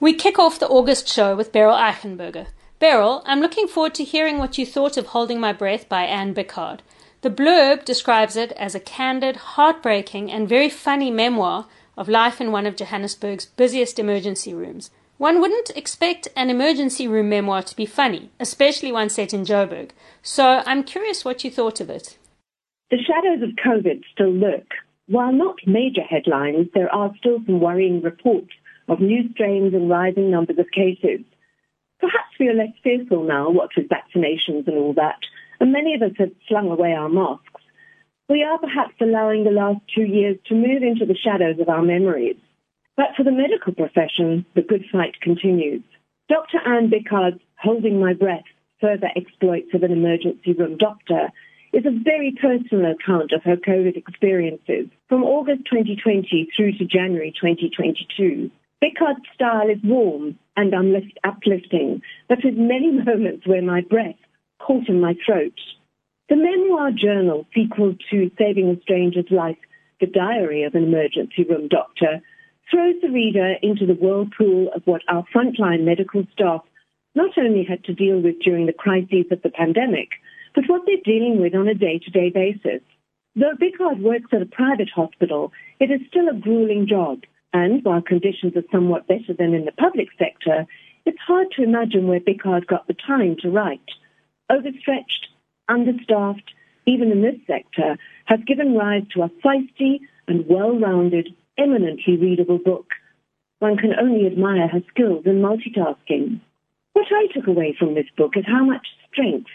We 0.00 0.12
kick 0.12 0.40
off 0.40 0.58
the 0.58 0.66
August 0.66 1.06
show 1.06 1.36
with 1.36 1.52
Beryl 1.52 1.76
Eichenberger. 1.76 2.48
Beryl, 2.80 3.22
I'm 3.26 3.40
looking 3.40 3.68
forward 3.68 3.94
to 3.94 4.04
hearing 4.04 4.38
what 4.38 4.58
you 4.58 4.66
thought 4.66 4.96
of 4.96 5.06
Holding 5.06 5.38
My 5.38 5.52
Breath 5.52 5.88
by 5.88 6.02
Anne 6.02 6.34
Biccard. 6.34 6.80
The 7.20 7.30
blurb 7.30 7.84
describes 7.84 8.34
it 8.34 8.50
as 8.52 8.74
a 8.74 8.80
candid, 8.80 9.36
heartbreaking, 9.36 10.32
and 10.32 10.48
very 10.48 10.68
funny 10.68 11.12
memoir 11.12 11.66
of 12.00 12.08
life 12.08 12.40
in 12.40 12.50
one 12.50 12.66
of 12.66 12.76
Johannesburg's 12.76 13.44
busiest 13.44 13.98
emergency 13.98 14.54
rooms. 14.54 14.90
One 15.18 15.38
wouldn't 15.38 15.70
expect 15.76 16.28
an 16.34 16.48
emergency 16.48 17.06
room 17.06 17.28
memoir 17.28 17.62
to 17.62 17.76
be 17.76 17.84
funny, 17.84 18.30
especially 18.40 18.90
one 18.90 19.10
set 19.10 19.34
in 19.34 19.44
Joburg. 19.44 19.90
So 20.22 20.62
I'm 20.64 20.82
curious 20.82 21.26
what 21.26 21.44
you 21.44 21.50
thought 21.50 21.78
of 21.78 21.90
it. 21.90 22.16
The 22.90 22.96
shadows 22.96 23.42
of 23.42 23.54
COVID 23.62 24.00
still 24.10 24.32
lurk. 24.32 24.68
While 25.08 25.32
not 25.32 25.56
major 25.66 26.00
headlines, 26.00 26.68
there 26.72 26.92
are 26.92 27.12
still 27.18 27.40
some 27.44 27.60
worrying 27.60 28.00
reports 28.00 28.54
of 28.88 29.00
new 29.00 29.30
strains 29.32 29.74
and 29.74 29.90
rising 29.90 30.30
numbers 30.30 30.58
of 30.58 30.70
cases. 30.70 31.20
Perhaps 32.00 32.38
we 32.40 32.48
are 32.48 32.54
less 32.54 32.72
fearful 32.82 33.24
now, 33.24 33.50
what 33.50 33.70
with 33.76 33.90
vaccinations 33.90 34.66
and 34.66 34.78
all 34.78 34.94
that, 34.94 35.18
and 35.60 35.70
many 35.70 35.94
of 35.94 36.00
us 36.00 36.16
have 36.18 36.32
slung 36.48 36.70
away 36.70 36.94
our 36.94 37.10
masks. 37.10 37.49
We 38.30 38.44
are 38.44 38.58
perhaps 38.58 38.94
allowing 39.00 39.42
the 39.42 39.50
last 39.50 39.80
two 39.92 40.04
years 40.04 40.36
to 40.46 40.54
move 40.54 40.84
into 40.84 41.04
the 41.04 41.18
shadows 41.18 41.58
of 41.58 41.68
our 41.68 41.82
memories. 41.82 42.36
But 42.96 43.16
for 43.16 43.24
the 43.24 43.32
medical 43.32 43.74
profession, 43.74 44.46
the 44.54 44.62
good 44.62 44.84
fight 44.92 45.20
continues. 45.20 45.82
Dr. 46.28 46.58
Anne 46.64 46.90
Biccard's 46.90 47.42
Holding 47.60 47.98
My 47.98 48.14
Breath, 48.14 48.46
Further 48.80 49.08
Exploits 49.16 49.74
of 49.74 49.82
an 49.82 49.90
Emergency 49.90 50.52
Room 50.52 50.76
Doctor 50.76 51.30
is 51.72 51.84
a 51.86 52.02
very 52.04 52.32
personal 52.40 52.92
account 52.92 53.32
of 53.32 53.42
her 53.42 53.56
COVID 53.56 53.96
experiences 53.96 54.86
from 55.08 55.24
August 55.24 55.64
2020 55.64 56.50
through 56.56 56.78
to 56.78 56.84
January 56.84 57.34
2022. 57.34 58.48
Biccard's 58.80 59.26
style 59.34 59.68
is 59.68 59.82
warm 59.82 60.38
and 60.56 60.72
uplifting, 61.24 62.00
but 62.28 62.38
with 62.44 62.54
many 62.54 62.92
moments 62.92 63.44
where 63.44 63.60
my 63.60 63.80
breath 63.80 64.14
caught 64.60 64.88
in 64.88 65.00
my 65.00 65.16
throat. 65.26 65.58
The 66.30 66.36
memoir 66.36 66.92
journal 66.92 67.44
sequel 67.52 67.96
to 68.12 68.30
Saving 68.38 68.70
a 68.70 68.80
Stranger's 68.82 69.32
Life, 69.32 69.58
The 70.00 70.06
Diary 70.06 70.62
of 70.62 70.76
an 70.76 70.84
Emergency 70.84 71.42
Room 71.42 71.66
Doctor, 71.66 72.20
throws 72.70 72.94
the 73.02 73.10
reader 73.10 73.54
into 73.62 73.84
the 73.84 73.94
whirlpool 73.94 74.70
of 74.72 74.86
what 74.86 75.02
our 75.08 75.24
frontline 75.34 75.82
medical 75.82 76.24
staff 76.32 76.62
not 77.16 77.36
only 77.36 77.64
had 77.64 77.82
to 77.82 77.94
deal 77.94 78.20
with 78.20 78.38
during 78.42 78.66
the 78.66 78.72
crises 78.72 79.26
of 79.32 79.42
the 79.42 79.50
pandemic, 79.50 80.10
but 80.54 80.68
what 80.68 80.82
they're 80.86 81.02
dealing 81.04 81.40
with 81.40 81.52
on 81.56 81.66
a 81.66 81.74
day-to-day 81.74 82.30
basis. 82.30 82.82
Though 83.34 83.56
Biccard 83.60 84.00
works 84.00 84.32
at 84.32 84.40
a 84.40 84.46
private 84.46 84.90
hospital, 84.94 85.50
it 85.80 85.90
is 85.90 86.06
still 86.06 86.28
a 86.28 86.34
grueling 86.34 86.86
job, 86.86 87.24
and 87.52 87.84
while 87.84 88.02
conditions 88.02 88.54
are 88.54 88.62
somewhat 88.70 89.08
better 89.08 89.34
than 89.36 89.52
in 89.52 89.64
the 89.64 89.72
public 89.72 90.10
sector, 90.16 90.64
it's 91.04 91.18
hard 91.26 91.48
to 91.56 91.64
imagine 91.64 92.06
where 92.06 92.20
Biccard 92.20 92.68
got 92.68 92.86
the 92.86 92.94
time 92.94 93.34
to 93.40 93.50
write. 93.50 93.80
Overstretched, 94.48 95.26
understaffed, 95.70 96.52
even 96.86 97.10
in 97.12 97.22
this 97.22 97.36
sector, 97.46 97.96
has 98.26 98.40
given 98.46 98.74
rise 98.74 99.04
to 99.14 99.22
a 99.22 99.30
feisty 99.44 100.00
and 100.26 100.46
well-rounded, 100.48 101.28
eminently 101.56 102.16
readable 102.16 102.58
book. 102.58 102.86
One 103.60 103.76
can 103.76 103.92
only 103.98 104.26
admire 104.26 104.68
her 104.68 104.82
skills 104.90 105.24
in 105.26 105.40
multitasking. 105.40 106.40
What 106.92 107.06
I 107.10 107.28
took 107.32 107.46
away 107.46 107.76
from 107.78 107.94
this 107.94 108.10
book 108.16 108.32
is 108.36 108.44
how 108.46 108.64
much 108.64 108.86
strength 109.12 109.50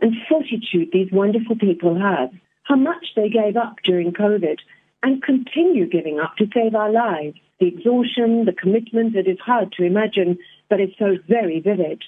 and 0.00 0.14
fortitude 0.28 0.90
these 0.92 1.12
wonderful 1.12 1.56
people 1.56 1.98
have, 1.98 2.30
how 2.64 2.76
much 2.76 3.06
they 3.16 3.28
gave 3.28 3.56
up 3.56 3.76
during 3.84 4.12
COVID 4.12 4.58
and 5.02 5.22
continue 5.22 5.88
giving 5.88 6.18
up 6.20 6.36
to 6.36 6.46
save 6.54 6.74
our 6.74 6.90
lives. 6.90 7.36
The 7.58 7.68
exhaustion, 7.68 8.46
the 8.46 8.52
commitment, 8.52 9.14
it 9.14 9.28
is 9.28 9.38
hard 9.44 9.72
to 9.72 9.84
imagine, 9.84 10.38
but 10.68 10.80
it's 10.80 10.98
so 10.98 11.16
very 11.28 11.60
vivid. 11.60 12.02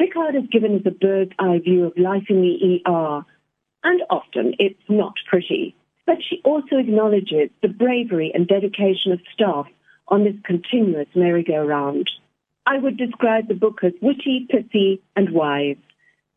Biccard 0.00 0.34
has 0.34 0.48
given 0.50 0.76
us 0.76 0.82
a 0.86 0.90
bird's 0.90 1.32
eye 1.38 1.58
view 1.58 1.84
of 1.84 1.98
life 1.98 2.24
in 2.30 2.40
the 2.40 2.80
ER, 2.86 3.22
and 3.84 4.02
often 4.08 4.54
it's 4.58 4.80
not 4.88 5.12
pretty. 5.28 5.76
But 6.06 6.16
she 6.26 6.40
also 6.42 6.78
acknowledges 6.78 7.50
the 7.60 7.68
bravery 7.68 8.32
and 8.34 8.48
dedication 8.48 9.12
of 9.12 9.20
staff 9.34 9.66
on 10.08 10.24
this 10.24 10.36
continuous 10.42 11.08
merry-go-round. 11.14 12.08
I 12.64 12.78
would 12.78 12.96
describe 12.96 13.48
the 13.48 13.54
book 13.54 13.80
as 13.82 13.92
witty, 14.00 14.46
pithy, 14.48 15.02
and 15.16 15.32
wise. 15.32 15.76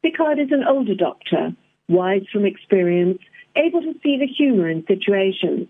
Biccard 0.04 0.44
is 0.44 0.52
an 0.52 0.66
older 0.68 0.96
doctor, 0.96 1.56
wise 1.88 2.26
from 2.34 2.46
experience, 2.46 3.20
able 3.56 3.82
to 3.82 3.94
see 4.04 4.18
the 4.18 4.28
humour 4.28 4.70
in 4.70 4.86
situations. 4.88 5.70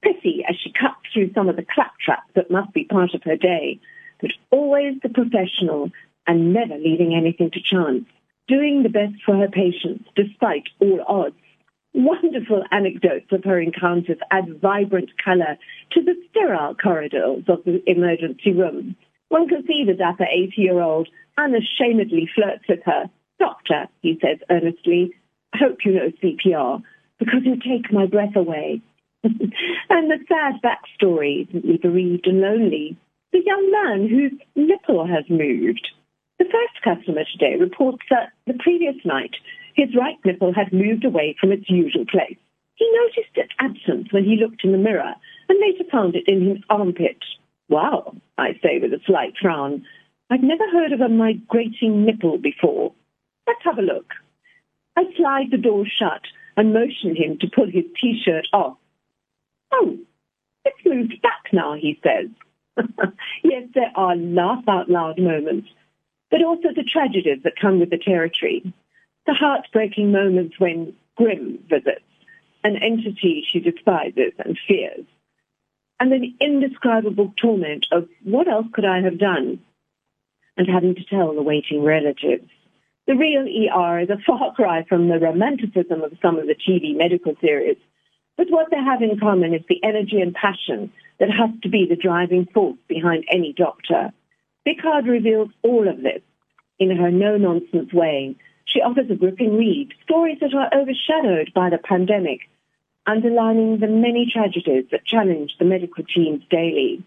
Pithy 0.00 0.42
as 0.48 0.56
she 0.56 0.72
cuts 0.72 1.00
through 1.12 1.34
some 1.34 1.50
of 1.50 1.56
the 1.56 1.66
claptrap 1.74 2.22
that 2.34 2.50
must 2.50 2.72
be 2.72 2.84
part 2.84 3.12
of 3.12 3.22
her 3.24 3.36
day, 3.36 3.78
but 4.22 4.30
always 4.50 4.94
the 5.02 5.10
professional 5.10 5.90
and 6.26 6.52
never 6.52 6.76
leaving 6.76 7.14
anything 7.14 7.50
to 7.52 7.60
chance, 7.60 8.04
doing 8.48 8.82
the 8.82 8.88
best 8.88 9.14
for 9.24 9.36
her 9.36 9.48
patients 9.48 10.04
despite 10.14 10.64
all 10.80 11.04
odds. 11.06 11.36
Wonderful 11.94 12.62
anecdotes 12.70 13.32
of 13.32 13.44
her 13.44 13.58
encounters 13.58 14.18
add 14.30 14.60
vibrant 14.60 15.10
colour 15.24 15.56
to 15.92 16.02
the 16.02 16.14
sterile 16.30 16.74
corridors 16.74 17.44
of 17.48 17.64
the 17.64 17.82
emergency 17.86 18.52
room. 18.52 18.96
One 19.28 19.48
can 19.48 19.64
see 19.66 19.84
the 19.86 19.94
dapper 19.94 20.24
80-year-old 20.24 21.08
unashamedly 21.38 22.28
flirts 22.34 22.64
with 22.68 22.80
her. 22.84 23.10
Doctor, 23.38 23.86
he 24.02 24.18
says 24.22 24.38
earnestly, 24.50 25.12
I 25.52 25.58
hope 25.58 25.78
you 25.84 25.92
know 25.92 26.12
CPR, 26.22 26.82
because 27.18 27.40
you 27.44 27.56
take 27.56 27.92
my 27.92 28.06
breath 28.06 28.36
away. 28.36 28.82
and 29.24 30.10
the 30.10 30.18
sad 30.28 30.60
backstory, 30.62 31.48
bereaved 31.80 32.26
and 32.26 32.40
lonely. 32.40 32.96
The 33.32 33.42
young 33.44 33.70
man 33.70 34.08
whose 34.08 34.32
nipple 34.54 35.06
has 35.06 35.24
moved. 35.28 35.88
The 36.38 36.44
first 36.44 36.82
customer 36.82 37.24
today 37.32 37.56
reports 37.58 38.02
that 38.10 38.32
the 38.46 38.58
previous 38.58 38.96
night 39.04 39.34
his 39.74 39.94
right 39.94 40.16
nipple 40.24 40.54
had 40.54 40.72
moved 40.72 41.04
away 41.04 41.36
from 41.38 41.52
its 41.52 41.68
usual 41.68 42.06
place. 42.06 42.38
He 42.76 42.90
noticed 42.92 43.36
its 43.36 43.52
absence 43.58 44.12
when 44.12 44.24
he 44.24 44.36
looked 44.36 44.64
in 44.64 44.72
the 44.72 44.78
mirror 44.78 45.14
and 45.48 45.60
later 45.60 45.84
found 45.90 46.14
it 46.14 46.24
in 46.26 46.48
his 46.48 46.58
armpit. 46.70 47.18
Wow, 47.68 48.16
I 48.38 48.52
say 48.62 48.78
with 48.80 48.92
a 48.92 49.00
slight 49.06 49.34
frown. 49.40 49.84
I've 50.30 50.42
never 50.42 50.68
heard 50.70 50.92
of 50.92 51.00
a 51.00 51.08
migrating 51.08 52.04
nipple 52.04 52.38
before. 52.38 52.92
Let's 53.46 53.64
have 53.64 53.78
a 53.78 53.82
look. 53.82 54.12
I 54.96 55.04
slide 55.16 55.50
the 55.50 55.58
door 55.58 55.84
shut 55.86 56.22
and 56.56 56.72
motion 56.72 57.14
him 57.14 57.38
to 57.40 57.50
pull 57.54 57.66
his 57.66 57.84
t-shirt 58.00 58.46
off. 58.52 58.78
Oh, 59.72 59.98
it's 60.64 60.86
moved 60.86 61.20
back 61.22 61.52
now, 61.52 61.74
he 61.74 62.00
says. 62.02 62.30
yes, 63.44 63.64
there 63.74 63.92
are 63.94 64.16
laugh 64.16 64.64
out 64.68 64.88
loud 64.90 65.18
moments, 65.18 65.68
but 66.30 66.42
also 66.42 66.68
the 66.74 66.84
tragedies 66.84 67.42
that 67.44 67.60
come 67.60 67.80
with 67.80 67.90
the 67.90 67.98
territory. 67.98 68.72
The 69.26 69.34
heartbreaking 69.34 70.12
moments 70.12 70.58
when 70.58 70.94
Grim 71.16 71.58
visits, 71.68 72.02
an 72.62 72.76
entity 72.76 73.44
she 73.50 73.60
despises 73.60 74.32
and 74.38 74.58
fears. 74.68 75.04
And 75.98 76.12
the 76.12 76.34
indescribable 76.40 77.32
torment 77.40 77.86
of 77.90 78.08
what 78.22 78.48
else 78.48 78.66
could 78.72 78.84
I 78.84 79.00
have 79.00 79.18
done? 79.18 79.60
And 80.56 80.68
having 80.68 80.94
to 80.94 81.04
tell 81.04 81.34
the 81.34 81.42
waiting 81.42 81.82
relatives. 81.82 82.48
The 83.06 83.14
real 83.14 83.42
ER 83.42 84.00
is 84.00 84.10
a 84.10 84.18
far 84.26 84.52
cry 84.54 84.84
from 84.88 85.08
the 85.08 85.18
romanticism 85.18 86.02
of 86.02 86.18
some 86.20 86.38
of 86.38 86.46
the 86.46 86.56
TV 86.56 86.96
medical 86.96 87.34
series. 87.40 87.76
But 88.36 88.50
what 88.50 88.70
they 88.70 88.76
have 88.76 89.00
in 89.00 89.18
common 89.18 89.54
is 89.54 89.62
the 89.68 89.82
energy 89.82 90.20
and 90.20 90.34
passion 90.34 90.92
that 91.18 91.30
has 91.30 91.50
to 91.62 91.68
be 91.68 91.86
the 91.88 91.96
driving 91.96 92.46
force 92.52 92.78
behind 92.88 93.24
any 93.30 93.54
doctor. 93.56 94.12
Biccard 94.66 95.06
reveals 95.06 95.50
all 95.62 95.88
of 95.88 96.02
this 96.02 96.22
in 96.78 96.96
her 96.96 97.10
no-nonsense 97.10 97.92
way. 97.92 98.34
She 98.66 98.80
offers 98.80 99.08
a 99.10 99.14
gripping 99.14 99.56
read, 99.56 99.92
stories 100.02 100.38
that 100.40 100.54
are 100.54 100.70
overshadowed 100.74 101.52
by 101.54 101.70
the 101.70 101.78
pandemic, 101.78 102.40
underlining 103.06 103.78
the 103.78 103.86
many 103.86 104.28
tragedies 104.30 104.86
that 104.90 105.06
challenge 105.06 105.52
the 105.58 105.64
medical 105.64 106.04
teams 106.04 106.42
daily. 106.50 107.04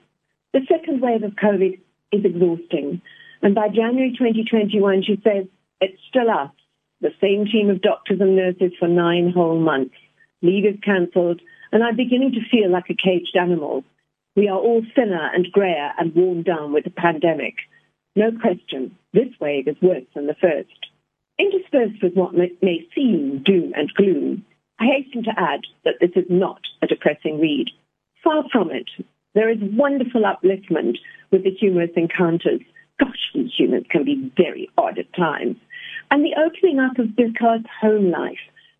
The 0.54 0.62
second 0.70 1.02
wave 1.02 1.24
of 1.24 1.34
COVID 1.34 1.80
is 2.14 2.26
exhausting, 2.26 3.02
and 3.42 3.54
by 3.54 3.68
January 3.68 4.12
2021, 4.18 5.04
she 5.04 5.22
says, 5.24 5.46
it's 5.82 6.02
still 6.10 6.30
us, 6.30 6.52
the 7.02 7.12
same 7.22 7.46
team 7.46 7.70
of 7.70 7.82
doctors 7.82 8.20
and 8.22 8.36
nurses 8.36 8.72
for 8.80 8.88
nine 8.88 9.32
whole 9.34 9.60
months. 9.60 9.96
Leave 10.42 10.66
is 10.66 10.80
cancelled, 10.84 11.42
and 11.72 11.84
I'm 11.84 11.96
beginning 11.96 12.32
to 12.32 12.50
feel 12.50 12.70
like 12.72 12.90
a 12.90 12.96
caged 12.96 13.36
animal. 13.40 13.84
We 14.36 14.48
are 14.48 14.58
all 14.58 14.84
thinner 14.96 15.30
and 15.34 15.52
greyer 15.52 15.92
and 15.98 16.16
worn 16.16 16.44
down 16.44 16.74
with 16.74 16.84
the 16.84 16.92
pandemic. 16.92 17.56
No 18.16 18.32
question, 18.32 18.96
this 19.14 19.30
wave 19.40 19.68
is 19.68 19.76
worse 19.82 20.06
than 20.14 20.28
the 20.28 20.36
first. 20.36 20.88
Interspersed 21.38 22.04
with 22.04 22.16
what 22.16 22.34
may, 22.34 22.88
seem 22.94 23.44
doom 23.44 23.74
and 23.76 23.94
gloom, 23.94 24.46
I 24.80 24.86
hasten 24.86 25.24
to 25.24 25.34
add 25.38 25.62
that 25.84 25.96
this 26.00 26.12
is 26.16 26.26
not 26.30 26.62
a 26.82 26.88
depressing 26.88 27.40
read. 27.40 27.68
Far 28.24 28.44
from 28.52 28.72
it. 28.72 28.90
There 29.36 29.50
is 29.50 29.58
wonderful 29.62 30.24
upliftment 30.24 30.98
with 31.32 31.44
the 31.44 31.52
humorous 31.52 31.92
encounters. 31.96 32.62
Gosh, 33.00 33.32
we 33.36 33.52
humans 33.58 33.86
can 33.90 34.04
be 34.04 34.32
very 34.36 34.70
odd 34.78 34.98
at 34.98 35.14
times. 35.14 35.58
And 36.12 36.24
the 36.24 36.36
opening 36.38 36.80
up 36.80 36.98
of 36.98 37.16
Biccard's 37.16 37.68
home 37.82 38.10
life, 38.10 38.40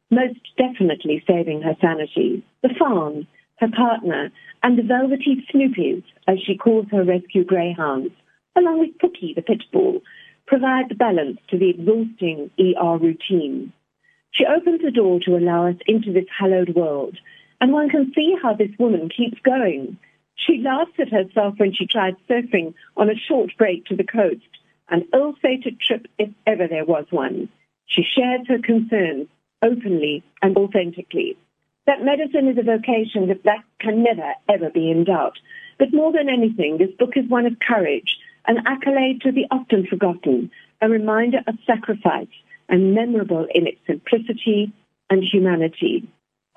most 0.10 0.40
definitely 0.58 1.24
saving 1.28 1.62
her 1.62 1.76
sanity. 1.80 2.44
The 2.64 2.74
farm, 2.80 3.28
her 3.60 3.70
partner, 3.70 4.32
and 4.64 4.78
the 4.78 4.84
velvety 4.84 5.46
Snoopies, 5.54 6.04
as 6.28 6.40
she 6.46 6.58
calls 6.58 6.88
her 6.92 7.04
rescue 7.04 7.44
greyhounds, 7.44 8.14
along 8.56 8.80
with 8.80 8.98
Pookie 8.98 9.36
the 9.36 9.42
pit 9.42 9.64
bull, 9.72 10.02
provide 10.48 10.90
the 10.90 10.96
balance 10.96 11.40
to 11.50 11.58
the 11.58 11.70
exhausting 11.70 12.50
ER 12.60 12.98
routine. 12.98 13.72
She 14.32 14.46
opens 14.46 14.82
the 14.82 14.92
door 14.92 15.20
to 15.22 15.38
allow 15.38 15.68
us 15.68 15.76
into 15.88 16.12
this 16.12 16.26
hallowed 16.38 16.76
world, 16.76 17.18
and 17.62 17.72
one 17.72 17.90
can 17.90 18.12
see 18.16 18.36
how 18.42 18.54
this 18.54 18.72
woman 18.80 19.10
keeps 19.10 19.40
going. 19.44 19.98
She 20.36 20.62
laughs 20.64 20.94
at 21.00 21.10
herself 21.10 21.56
when 21.58 21.74
she 21.74 21.86
tried 21.86 22.16
surfing 22.30 22.74
on 22.96 23.10
a 23.10 23.16
short 23.16 23.52
break 23.58 23.86
to 23.86 23.96
the 23.96 24.04
coast, 24.04 24.42
an 24.90 25.08
ill-fated 25.14 25.80
trip 25.80 26.08
if 26.18 26.30
ever 26.48 26.68
there 26.68 26.86
was 26.86 27.06
one. 27.10 27.50
She 27.86 28.04
shares 28.04 28.48
her 28.48 28.60
concerns 28.60 29.28
openly 29.62 30.24
and 30.42 30.56
authentically. 30.56 31.38
That 31.90 32.06
medicine 32.06 32.48
is 32.48 32.58
a 32.60 32.62
vocation 32.62 33.30
that, 33.30 33.64
can 33.80 34.04
never, 34.04 34.34
ever 34.48 34.70
be 34.70 34.92
in 34.92 35.06
doubt. 35.06 35.40
But 35.80 35.92
more 35.92 36.12
than 36.12 36.30
anything, 36.30 36.78
this 36.78 36.92
book 37.00 37.14
is 37.16 37.28
one 37.28 37.48
of 37.48 37.58
courage, 37.68 38.16
an 38.46 38.58
accolade 38.68 39.22
to 39.22 39.32
the 39.32 39.48
often 39.50 39.88
forgotten, 39.88 40.52
a 40.84 40.88
reminder 40.88 41.40
of 41.48 41.56
sacrifice, 41.66 42.28
and 42.68 42.94
memorable 42.94 43.48
in 43.56 43.66
its 43.66 43.80
simplicity 43.88 44.72
and 45.10 45.24
humanity. 45.24 46.08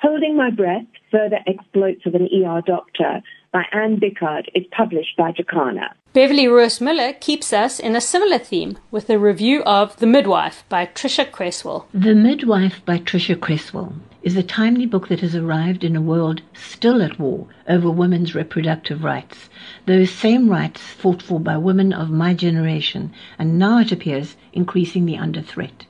Holding 0.00 0.36
My 0.36 0.50
Breath, 0.50 0.84
Further 1.10 1.38
Exploits 1.46 2.04
of 2.04 2.14
an 2.14 2.28
ER 2.30 2.60
Doctor 2.66 3.22
by 3.52 3.66
Anne 3.70 4.00
Biccard 4.00 4.48
is 4.54 4.64
published 4.70 5.14
by 5.18 5.30
Jacana. 5.30 5.94
Beverly 6.14 6.48
Rose 6.48 6.80
Miller 6.80 7.12
keeps 7.12 7.52
us 7.52 7.78
in 7.78 7.94
a 7.94 8.00
similar 8.00 8.38
theme 8.38 8.78
with 8.90 9.10
a 9.10 9.18
review 9.18 9.62
of 9.64 9.94
The 9.98 10.06
Midwife 10.06 10.64
by 10.70 10.86
Tricia 10.86 11.30
Cresswell. 11.30 11.86
The 11.92 12.14
Midwife 12.14 12.82
by 12.86 12.98
Tricia 12.98 13.38
Cresswell 13.38 13.94
is 14.22 14.36
a 14.36 14.42
timely 14.42 14.86
book 14.86 15.08
that 15.08 15.20
has 15.20 15.34
arrived 15.34 15.84
in 15.84 15.94
a 15.94 16.00
world 16.00 16.40
still 16.54 17.02
at 17.02 17.18
war 17.18 17.46
over 17.68 17.90
women's 17.90 18.34
reproductive 18.34 19.04
rights, 19.04 19.50
those 19.84 20.10
same 20.10 20.48
rights 20.48 20.80
fought 20.80 21.20
for 21.20 21.38
by 21.38 21.58
women 21.58 21.92
of 21.92 22.08
my 22.08 22.32
generation, 22.32 23.12
and 23.38 23.58
now 23.58 23.78
it 23.80 23.92
appears 23.92 24.34
increasingly 24.54 25.16
under 25.16 25.42
threat. 25.42 25.84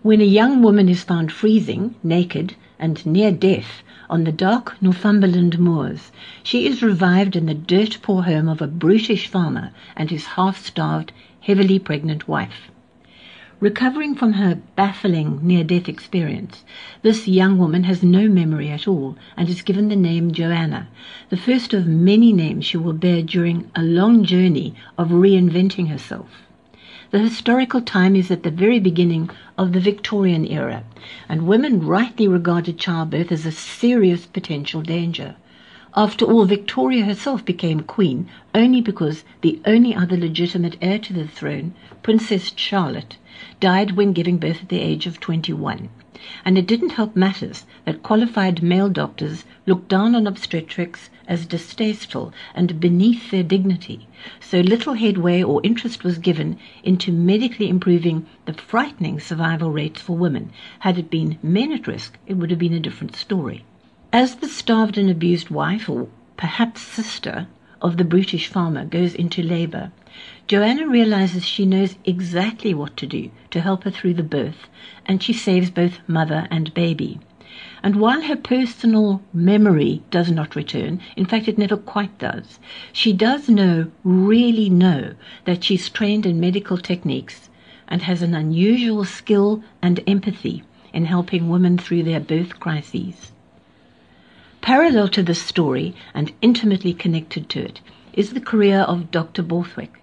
When 0.00 0.22
a 0.22 0.24
young 0.24 0.62
woman 0.62 0.88
is 0.88 1.04
found 1.04 1.30
freezing, 1.30 1.94
naked, 2.02 2.56
and 2.82 3.06
near 3.06 3.30
death 3.30 3.84
on 4.10 4.24
the 4.24 4.32
dark 4.32 4.76
Northumberland 4.82 5.56
moors, 5.56 6.10
she 6.42 6.66
is 6.66 6.82
revived 6.82 7.36
in 7.36 7.46
the 7.46 7.54
dirt 7.54 7.98
poor 8.02 8.24
home 8.24 8.48
of 8.48 8.60
a 8.60 8.66
brutish 8.66 9.28
farmer 9.28 9.70
and 9.96 10.10
his 10.10 10.26
half 10.26 10.66
starved, 10.66 11.12
heavily 11.42 11.78
pregnant 11.78 12.26
wife. 12.26 12.72
Recovering 13.60 14.16
from 14.16 14.32
her 14.32 14.60
baffling 14.74 15.38
near 15.46 15.62
death 15.62 15.88
experience, 15.88 16.64
this 17.02 17.28
young 17.28 17.56
woman 17.56 17.84
has 17.84 18.02
no 18.02 18.26
memory 18.26 18.68
at 18.68 18.88
all 18.88 19.16
and 19.36 19.48
is 19.48 19.62
given 19.62 19.88
the 19.88 19.94
name 19.94 20.32
Joanna, 20.32 20.88
the 21.30 21.36
first 21.36 21.72
of 21.72 21.86
many 21.86 22.32
names 22.32 22.64
she 22.64 22.76
will 22.76 22.92
bear 22.92 23.22
during 23.22 23.70
a 23.76 23.82
long 23.84 24.24
journey 24.24 24.74
of 24.98 25.10
reinventing 25.10 25.88
herself. 25.88 26.42
The 27.12 27.18
historical 27.18 27.82
time 27.82 28.16
is 28.16 28.30
at 28.30 28.42
the 28.42 28.50
very 28.50 28.78
beginning 28.78 29.28
of 29.58 29.74
the 29.74 29.80
Victorian 29.80 30.46
era, 30.46 30.82
and 31.28 31.46
women 31.46 31.86
rightly 31.86 32.26
regarded 32.26 32.78
childbirth 32.78 33.30
as 33.30 33.44
a 33.44 33.52
serious 33.52 34.24
potential 34.24 34.80
danger. 34.80 35.34
After 35.94 36.24
all, 36.24 36.46
Victoria 36.46 37.04
herself 37.04 37.44
became 37.44 37.80
queen 37.80 38.30
only 38.54 38.80
because 38.80 39.24
the 39.42 39.60
only 39.66 39.94
other 39.94 40.16
legitimate 40.16 40.78
heir 40.80 40.98
to 41.00 41.12
the 41.12 41.28
throne, 41.28 41.74
Princess 42.02 42.50
Charlotte, 42.56 43.18
died 43.60 43.90
when 43.90 44.14
giving 44.14 44.38
birth 44.38 44.62
at 44.62 44.70
the 44.70 44.80
age 44.80 45.04
of 45.04 45.20
21. 45.20 45.90
And 46.46 46.56
it 46.56 46.66
didn't 46.66 46.92
help 46.96 47.14
matters 47.14 47.66
that 47.84 48.02
qualified 48.02 48.62
male 48.62 48.88
doctors 48.88 49.44
looked 49.66 49.88
down 49.88 50.14
on 50.14 50.26
obstetrics 50.26 51.10
as 51.28 51.46
distasteful 51.46 52.32
and 52.54 52.80
beneath 52.80 53.30
their 53.30 53.42
dignity, 53.42 54.08
so 54.40 54.60
little 54.60 54.94
headway 54.94 55.42
or 55.42 55.60
interest 55.62 56.04
was 56.04 56.18
given 56.18 56.58
into 56.82 57.12
medically 57.12 57.68
improving 57.68 58.26
the 58.46 58.52
frightening 58.52 59.20
survival 59.20 59.70
rates 59.70 60.00
for 60.00 60.16
women. 60.16 60.50
Had 60.80 60.98
it 60.98 61.10
been 61.10 61.38
men 61.42 61.72
at 61.72 61.86
risk, 61.86 62.18
it 62.26 62.34
would 62.34 62.50
have 62.50 62.58
been 62.58 62.74
a 62.74 62.80
different 62.80 63.16
story. 63.16 63.64
As 64.12 64.36
the 64.36 64.48
starved 64.48 64.98
and 64.98 65.08
abused 65.08 65.50
wife, 65.50 65.88
or 65.88 66.08
perhaps 66.36 66.82
sister, 66.82 67.46
of 67.80 67.96
the 67.96 68.04
brutish 68.04 68.46
farmer 68.46 68.84
goes 68.84 69.14
into 69.14 69.42
labor, 69.42 69.90
Joanna 70.46 70.86
realizes 70.86 71.44
she 71.44 71.66
knows 71.66 71.96
exactly 72.04 72.72
what 72.74 72.96
to 72.98 73.06
do 73.06 73.30
to 73.50 73.60
help 73.60 73.84
her 73.84 73.90
through 73.90 74.14
the 74.14 74.22
birth, 74.22 74.68
and 75.04 75.22
she 75.22 75.32
saves 75.32 75.70
both 75.70 75.98
mother 76.06 76.46
and 76.50 76.72
baby. 76.74 77.18
And 77.84 77.96
while 77.96 78.22
her 78.22 78.36
personal 78.36 79.22
memory 79.32 80.02
does 80.10 80.30
not 80.30 80.54
return, 80.54 81.00
in 81.16 81.26
fact, 81.26 81.48
it 81.48 81.58
never 81.58 81.76
quite 81.76 82.16
does, 82.18 82.60
she 82.92 83.12
does 83.12 83.48
know, 83.48 83.90
really 84.04 84.70
know, 84.70 85.14
that 85.46 85.64
she's 85.64 85.88
trained 85.88 86.24
in 86.24 86.38
medical 86.38 86.78
techniques 86.78 87.50
and 87.88 88.02
has 88.02 88.22
an 88.22 88.34
unusual 88.34 89.04
skill 89.04 89.64
and 89.82 89.98
empathy 90.06 90.62
in 90.92 91.06
helping 91.06 91.48
women 91.48 91.76
through 91.76 92.04
their 92.04 92.20
birth 92.20 92.60
crises. 92.60 93.32
Parallel 94.60 95.08
to 95.08 95.22
this 95.24 95.42
story 95.42 95.92
and 96.14 96.32
intimately 96.40 96.94
connected 96.94 97.48
to 97.48 97.64
it 97.64 97.80
is 98.12 98.32
the 98.32 98.40
career 98.40 98.82
of 98.82 99.10
Dr. 99.10 99.42
Borthwick, 99.42 100.00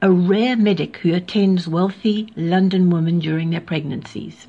a 0.00 0.10
rare 0.10 0.56
medic 0.56 0.96
who 0.98 1.12
attends 1.12 1.68
wealthy 1.68 2.32
London 2.36 2.88
women 2.88 3.18
during 3.18 3.50
their 3.50 3.60
pregnancies. 3.60 4.46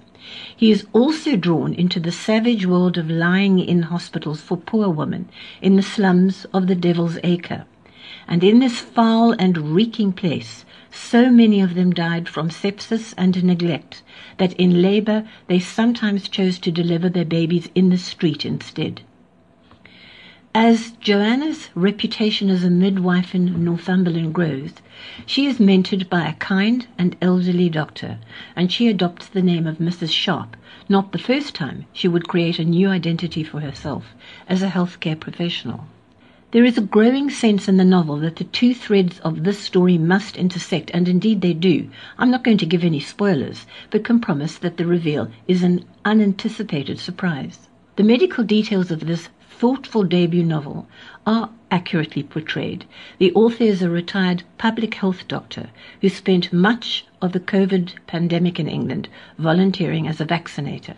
He 0.55 0.71
is 0.71 0.86
also 0.93 1.36
drawn 1.36 1.74
into 1.74 2.00
the 2.00 2.12
savage 2.12 2.65
world 2.65 2.98
of 2.98 3.09
lying 3.09 3.59
in 3.59 3.83
hospitals 3.83 4.41
for 4.41 4.57
poor 4.57 4.89
women 4.89 5.27
in 5.62 5.75
the 5.75 5.81
slums 5.81 6.45
of 6.53 6.67
the 6.67 6.75
Devil's 6.75 7.17
Acre. 7.24 7.65
And 8.27 8.43
in 8.43 8.59
this 8.59 8.79
foul 8.79 9.33
and 9.39 9.74
reeking 9.75 10.12
place, 10.12 10.65
so 10.91 11.29
many 11.29 11.62
of 11.62 11.75
them 11.75 11.91
died 11.91 12.29
from 12.29 12.50
sepsis 12.50 13.13
and 13.17 13.43
neglect 13.43 14.03
that 14.38 14.53
in 14.53 14.81
labor 14.81 15.27
they 15.48 15.59
sometimes 15.59 16.29
chose 16.29 16.59
to 16.59 16.71
deliver 16.71 17.09
their 17.09 17.25
babies 17.25 17.69
in 17.74 17.89
the 17.89 17.98
street 17.98 18.45
instead. 18.45 19.01
As 20.61 20.91
Joanna's 20.99 21.69
reputation 21.73 22.49
as 22.49 22.65
a 22.65 22.69
midwife 22.69 23.33
in 23.33 23.63
Northumberland 23.63 24.33
grows, 24.33 24.73
she 25.25 25.45
is 25.45 25.57
mentored 25.57 26.09
by 26.09 26.27
a 26.27 26.33
kind 26.33 26.85
and 26.97 27.15
elderly 27.21 27.69
doctor, 27.69 28.17
and 28.57 28.69
she 28.69 28.89
adopts 28.89 29.29
the 29.29 29.41
name 29.41 29.65
of 29.65 29.77
Mrs. 29.77 30.11
Sharp, 30.11 30.57
not 30.89 31.13
the 31.13 31.17
first 31.17 31.55
time 31.55 31.85
she 31.93 32.09
would 32.09 32.27
create 32.27 32.59
a 32.59 32.65
new 32.65 32.89
identity 32.89 33.41
for 33.41 33.61
herself 33.61 34.13
as 34.49 34.61
a 34.61 34.67
healthcare 34.67 35.17
professional. 35.17 35.87
There 36.51 36.65
is 36.65 36.77
a 36.77 36.81
growing 36.81 37.29
sense 37.29 37.69
in 37.69 37.77
the 37.77 37.85
novel 37.85 38.17
that 38.17 38.35
the 38.35 38.43
two 38.43 38.73
threads 38.73 39.19
of 39.19 39.45
this 39.45 39.59
story 39.59 39.97
must 39.97 40.35
intersect, 40.35 40.91
and 40.93 41.07
indeed 41.07 41.39
they 41.39 41.53
do. 41.53 41.89
I'm 42.17 42.31
not 42.31 42.43
going 42.43 42.57
to 42.57 42.65
give 42.65 42.83
any 42.83 42.99
spoilers, 42.99 43.65
but 43.91 44.03
can 44.03 44.19
promise 44.19 44.57
that 44.57 44.75
the 44.75 44.85
reveal 44.85 45.31
is 45.47 45.63
an 45.63 45.85
unanticipated 46.03 46.99
surprise. 46.99 47.69
The 47.95 48.03
medical 48.03 48.43
details 48.43 48.91
of 48.91 49.07
this 49.07 49.29
thoughtful 49.59 50.03
debut 50.05 50.41
novel 50.41 50.87
are 51.27 51.49
accurately 51.69 52.23
portrayed. 52.23 52.85
The 53.17 53.33
author 53.33 53.65
is 53.65 53.81
a 53.81 53.89
retired 53.89 54.43
public 54.57 54.93
health 54.93 55.27
doctor 55.27 55.69
who 55.99 56.07
spent 56.07 56.53
much 56.53 57.05
of 57.21 57.33
the 57.33 57.41
COVID 57.41 57.91
pandemic 58.07 58.57
in 58.57 58.69
England, 58.69 59.09
volunteering 59.37 60.07
as 60.07 60.21
a 60.21 60.25
vaccinator. 60.25 60.95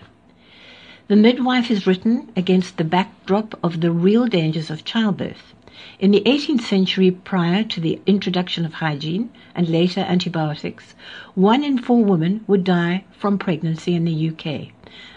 The 1.07 1.15
midwife 1.15 1.71
is 1.71 1.87
written 1.87 2.31
against 2.35 2.77
the 2.77 2.83
backdrop 2.83 3.57
of 3.63 3.81
the 3.81 3.91
real 3.91 4.27
dangers 4.27 4.69
of 4.69 4.85
childbirth. 4.85 5.55
In 5.99 6.11
the 6.11 6.21
18th 6.27 6.61
century, 6.61 7.09
prior 7.09 7.63
to 7.63 7.81
the 7.81 7.99
introduction 8.05 8.63
of 8.63 8.75
hygiene 8.75 9.31
and 9.55 9.69
later 9.69 10.01
antibiotics, 10.01 10.93
one 11.33 11.63
in 11.63 11.79
four 11.79 12.05
women 12.05 12.43
would 12.45 12.63
die 12.63 13.05
from 13.11 13.39
pregnancy 13.39 13.95
in 13.95 14.05
the 14.05 14.29
UK. 14.29 14.71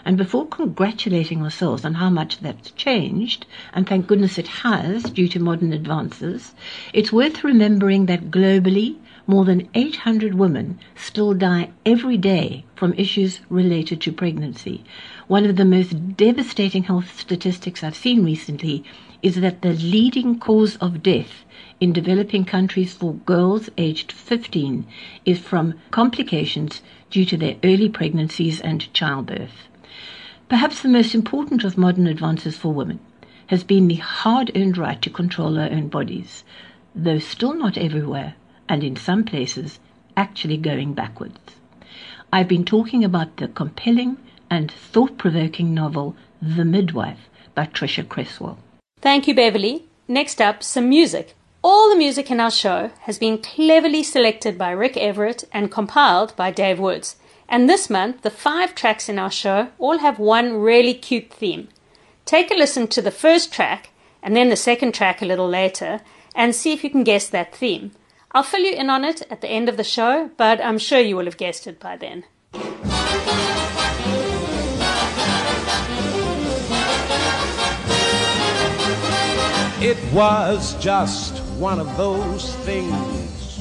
And 0.05 0.17
before 0.17 0.47
congratulating 0.47 1.41
ourselves 1.41 1.83
on 1.83 1.95
how 1.95 2.09
much 2.09 2.39
that's 2.39 2.71
changed, 2.71 3.45
and 3.73 3.87
thank 3.87 4.07
goodness 4.07 4.37
it 4.37 4.47
has 4.47 5.03
due 5.03 5.27
to 5.27 5.39
modern 5.39 5.73
advances, 5.73 6.53
it's 6.93 7.11
worth 7.11 7.43
remembering 7.43 8.05
that 8.05 8.31
globally, 8.31 8.95
more 9.27 9.43
than 9.43 9.67
800 9.73 10.35
women 10.35 10.79
still 10.95 11.33
die 11.33 11.71
every 11.85 12.15
day 12.15 12.63
from 12.75 12.93
issues 12.93 13.39
related 13.49 13.99
to 14.01 14.11
pregnancy. 14.11 14.83
One 15.27 15.45
of 15.45 15.55
the 15.55 15.65
most 15.65 16.15
devastating 16.15 16.83
health 16.83 17.19
statistics 17.19 17.83
I've 17.83 17.95
seen 17.95 18.23
recently 18.23 18.83
is 19.23 19.35
that 19.37 19.63
the 19.63 19.73
leading 19.73 20.37
cause 20.37 20.75
of 20.77 21.01
death 21.01 21.43
in 21.79 21.91
developing 21.91 22.45
countries 22.45 22.93
for 22.93 23.15
girls 23.15 23.69
aged 23.77 24.11
15 24.11 24.85
is 25.25 25.39
from 25.39 25.73
complications 25.89 26.81
due 27.09 27.25
to 27.25 27.37
their 27.37 27.57
early 27.63 27.89
pregnancies 27.89 28.61
and 28.61 28.91
childbirth. 28.93 29.67
Perhaps 30.49 30.81
the 30.81 30.89
most 30.89 31.15
important 31.15 31.63
of 31.63 31.77
modern 31.77 32.07
advances 32.07 32.57
for 32.57 32.73
women 32.73 32.99
has 33.47 33.63
been 33.63 33.87
the 33.87 33.95
hard 33.95 34.51
earned 34.55 34.77
right 34.77 35.01
to 35.01 35.09
control 35.09 35.59
our 35.59 35.69
own 35.69 35.87
bodies, 35.87 36.43
though 36.95 37.19
still 37.19 37.53
not 37.53 37.77
everywhere, 37.77 38.35
and 38.67 38.83
in 38.83 38.95
some 38.95 39.23
places, 39.23 39.79
actually 40.17 40.57
going 40.57 40.93
backwards. 40.93 41.39
I've 42.33 42.47
been 42.47 42.65
talking 42.65 43.03
about 43.03 43.37
the 43.37 43.47
compelling 43.47 44.17
and 44.49 44.71
thought 44.71 45.17
provoking 45.17 45.73
novel 45.73 46.15
The 46.41 46.65
Midwife 46.65 47.29
by 47.53 47.65
Tricia 47.67 48.07
Cresswell. 48.07 48.57
Thank 49.01 49.27
you, 49.27 49.35
Beverly. 49.35 49.85
Next 50.07 50.41
up, 50.41 50.63
some 50.63 50.89
music. 50.89 51.35
All 51.67 51.89
the 51.89 51.95
music 51.95 52.29
in 52.29 52.39
our 52.39 52.51
show 52.51 52.91
has 53.01 53.17
been 53.17 53.39
cleverly 53.39 54.03
selected 54.03 54.55
by 54.55 54.69
Rick 54.69 54.97
Everett 54.97 55.45
and 55.51 55.71
compiled 55.71 56.35
by 56.35 56.51
Dave 56.51 56.79
Woods. 56.79 57.15
And 57.49 57.67
this 57.67 57.89
month, 57.89 58.21
the 58.21 58.29
five 58.29 58.75
tracks 58.75 59.09
in 59.09 59.17
our 59.17 59.31
show 59.31 59.69
all 59.79 59.97
have 59.97 60.19
one 60.19 60.57
really 60.57 60.93
cute 60.93 61.31
theme. 61.31 61.69
Take 62.23 62.51
a 62.51 62.53
listen 62.53 62.87
to 62.89 63.01
the 63.01 63.09
first 63.09 63.51
track 63.51 63.89
and 64.21 64.35
then 64.35 64.49
the 64.49 64.55
second 64.55 64.93
track 64.93 65.23
a 65.23 65.25
little 65.25 65.49
later 65.49 66.01
and 66.35 66.53
see 66.53 66.71
if 66.71 66.83
you 66.83 66.91
can 66.91 67.03
guess 67.03 67.27
that 67.29 67.55
theme. 67.55 67.93
I'll 68.31 68.43
fill 68.43 68.61
you 68.61 68.75
in 68.75 68.91
on 68.91 69.03
it 69.03 69.23
at 69.31 69.41
the 69.41 69.49
end 69.49 69.67
of 69.67 69.75
the 69.75 69.83
show, 69.83 70.29
but 70.37 70.63
I'm 70.63 70.77
sure 70.77 70.99
you 70.99 71.15
will 71.15 71.25
have 71.25 71.37
guessed 71.37 71.65
it 71.65 71.79
by 71.79 71.97
then. 71.97 72.25
It 79.81 79.97
was 80.13 80.73
just 80.81 81.34
one 81.57 81.79
of 81.79 81.95
those 81.95 82.53
things, 82.65 83.57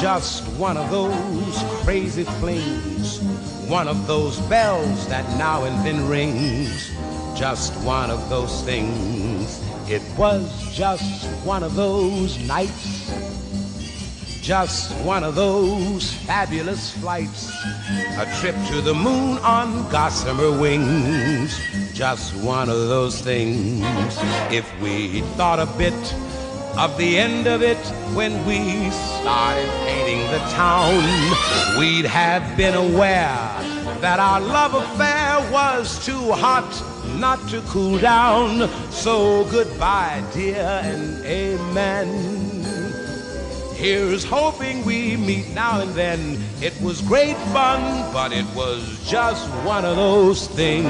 just 0.00 0.46
one 0.56 0.76
of 0.76 0.90
those 0.90 1.62
crazy 1.82 2.22
flings, 2.22 3.20
one 3.68 3.88
of 3.88 4.06
those 4.06 4.38
bells 4.42 5.08
that 5.08 5.24
now 5.36 5.64
and 5.64 5.84
then 5.84 6.08
rings, 6.08 6.90
just 7.36 7.74
one 7.84 8.10
of 8.10 8.28
those 8.28 8.62
things. 8.62 9.60
It 9.88 10.02
was 10.16 10.72
just 10.72 11.26
one 11.44 11.64
of 11.64 11.74
those 11.74 12.38
nights, 12.46 13.12
just 14.40 14.92
one 15.04 15.24
of 15.24 15.34
those 15.34 16.12
fabulous 16.12 16.92
flights, 16.98 17.50
a 18.16 18.32
trip 18.40 18.54
to 18.68 18.80
the 18.80 18.94
moon 18.94 19.38
on 19.38 19.90
gossamer 19.90 20.56
wings. 20.60 21.58
Just 21.92 22.34
one 22.36 22.70
of 22.70 22.88
those 22.88 23.20
things. 23.20 23.84
If 24.50 24.66
we 24.80 25.20
thought 25.36 25.58
a 25.58 25.66
bit 25.76 25.92
of 26.78 26.96
the 26.96 27.18
end 27.18 27.46
of 27.46 27.62
it 27.62 27.78
when 28.14 28.44
we 28.46 28.90
started 28.90 29.68
painting 29.86 30.20
the 30.30 30.38
town, 30.50 30.94
we'd 31.78 32.04
have 32.04 32.56
been 32.56 32.74
aware 32.74 33.38
that 34.00 34.18
our 34.18 34.40
love 34.40 34.74
affair 34.74 35.52
was 35.52 36.04
too 36.04 36.32
hot 36.32 36.70
not 37.18 37.48
to 37.48 37.60
cool 37.62 37.98
down. 37.98 38.68
So 38.90 39.44
goodbye, 39.50 40.24
dear, 40.32 40.80
and 40.84 41.24
amen. 41.24 42.40
Here's 43.74 44.24
hoping 44.24 44.84
we 44.84 45.16
meet 45.16 45.48
now 45.54 45.80
and 45.80 45.92
then. 45.94 46.38
It 46.60 46.78
was 46.82 47.00
great 47.00 47.36
fun, 47.54 48.12
but 48.12 48.30
it 48.30 48.44
was 48.54 49.08
just 49.08 49.48
one 49.64 49.86
of 49.86 49.96
those 49.96 50.46
things. 50.48 50.86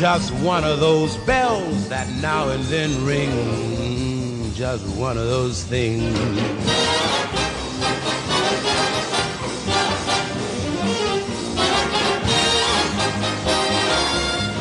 Just 0.00 0.32
one 0.36 0.64
of 0.64 0.80
those 0.80 1.18
bells 1.18 1.90
that 1.90 2.08
now 2.22 2.48
and 2.48 2.64
then 2.64 3.04
ring. 3.04 4.50
Just 4.54 4.86
one 4.96 5.18
of 5.18 5.26
those 5.26 5.62
things. 5.62 6.16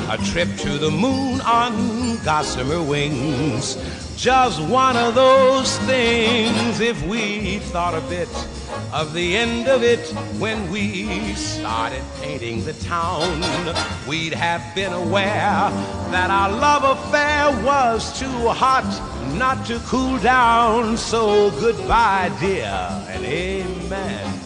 A 0.09 0.17
trip 0.29 0.53
to 0.57 0.77
the 0.77 0.91
moon 0.91 1.39
on 1.39 2.21
gossamer 2.25 2.83
wings. 2.83 3.77
Just 4.17 4.61
one 4.63 4.97
of 4.97 5.15
those 5.15 5.77
things. 5.87 6.81
If 6.81 7.01
we 7.07 7.59
thought 7.59 7.95
a 7.95 8.01
bit 8.09 8.27
of 8.91 9.13
the 9.13 9.35
end 9.35 9.67
of 9.67 9.83
it 9.83 9.99
when 10.39 10.69
we 10.71 11.33
started 11.35 12.01
painting 12.21 12.63
the 12.65 12.73
town, 12.73 13.41
we'd 14.07 14.33
have 14.33 14.73
been 14.73 14.93
aware 14.93 15.69
that 16.11 16.29
our 16.29 16.51
love 16.51 16.97
affair 16.97 17.51
was 17.63 18.17
too 18.19 18.47
hot 18.49 18.85
not 19.37 19.65
to 19.67 19.79
cool 19.85 20.17
down. 20.19 20.97
So 20.97 21.51
goodbye, 21.51 22.31
dear, 22.39 22.65
and 23.09 23.25
amen. 23.25 24.39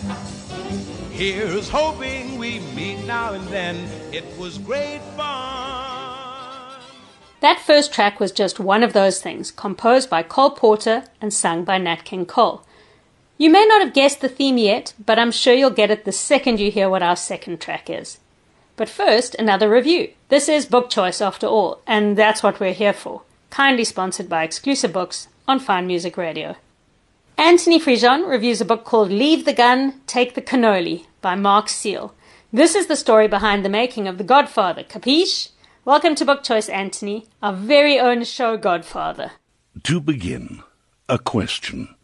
Here's 1.11 1.69
hoping 1.69 2.37
we 2.37 2.59
meet 2.75 3.05
now 3.05 3.33
and 3.33 3.47
then. 3.47 3.87
It 4.11 4.25
was 4.37 4.57
great 4.57 5.01
fun. 5.15 6.81
That 7.39 7.59
first 7.59 7.93
track 7.93 8.19
was 8.19 8.31
just 8.31 8.59
one 8.59 8.83
of 8.83 8.93
those 8.93 9.21
things, 9.21 9.51
composed 9.51 10.09
by 10.09 10.23
Cole 10.23 10.51
Porter 10.51 11.03
and 11.21 11.33
sung 11.33 11.63
by 11.63 11.77
Nat 11.77 12.03
King 12.03 12.25
Cole. 12.25 12.65
You 13.37 13.49
may 13.49 13.65
not 13.65 13.81
have 13.81 13.95
guessed 13.95 14.21
the 14.21 14.29
theme 14.29 14.59
yet, 14.59 14.93
but 15.03 15.17
I'm 15.17 15.31
sure 15.31 15.55
you'll 15.55 15.71
get 15.71 15.89
it 15.89 16.05
the 16.05 16.11
second 16.11 16.59
you 16.59 16.69
hear 16.69 16.87
what 16.87 17.01
our 17.01 17.15
second 17.15 17.59
track 17.59 17.89
is. 17.89 18.19
But 18.75 18.89
first, 18.89 19.35
another 19.35 19.69
review. 19.69 20.11
This 20.29 20.47
is 20.47 20.67
Book 20.67 20.89
Choice 20.89 21.19
after 21.19 21.47
all, 21.47 21.81
and 21.87 22.15
that's 22.15 22.43
what 22.43 22.59
we're 22.59 22.73
here 22.73 22.93
for. 22.93 23.23
Kindly 23.49 23.85
sponsored 23.85 24.29
by 24.29 24.43
Exclusive 24.43 24.93
Books 24.93 25.29
on 25.47 25.59
Fine 25.59 25.87
Music 25.87 26.15
Radio. 26.15 26.55
Anthony 27.35 27.79
Fridjhon 27.79 28.29
reviews 28.29 28.61
a 28.61 28.65
book 28.65 28.83
called 28.83 29.09
Leave 29.09 29.45
the 29.45 29.53
Gun, 29.53 30.01
Take 30.05 30.35
the 30.35 30.41
Cannoli 30.41 31.07
by 31.21 31.33
Mark 31.33 31.69
Seal. 31.69 32.13
This 32.51 32.75
is 32.75 32.85
the 32.85 32.95
story 32.95 33.27
behind 33.27 33.65
the 33.65 33.69
making 33.69 34.07
of 34.07 34.19
The 34.19 34.23
Godfather, 34.23 34.83
capiche? 34.83 35.49
Welcome 35.85 36.13
to 36.15 36.25
Book 36.25 36.43
Choice, 36.43 36.69
Anthony, 36.69 37.25
our 37.41 37.53
very 37.53 37.99
own 37.99 38.25
show 38.25 38.57
Godfather. 38.57 39.31
To 39.83 39.99
begin, 39.99 40.61
a 41.09 41.17
question. 41.17 41.95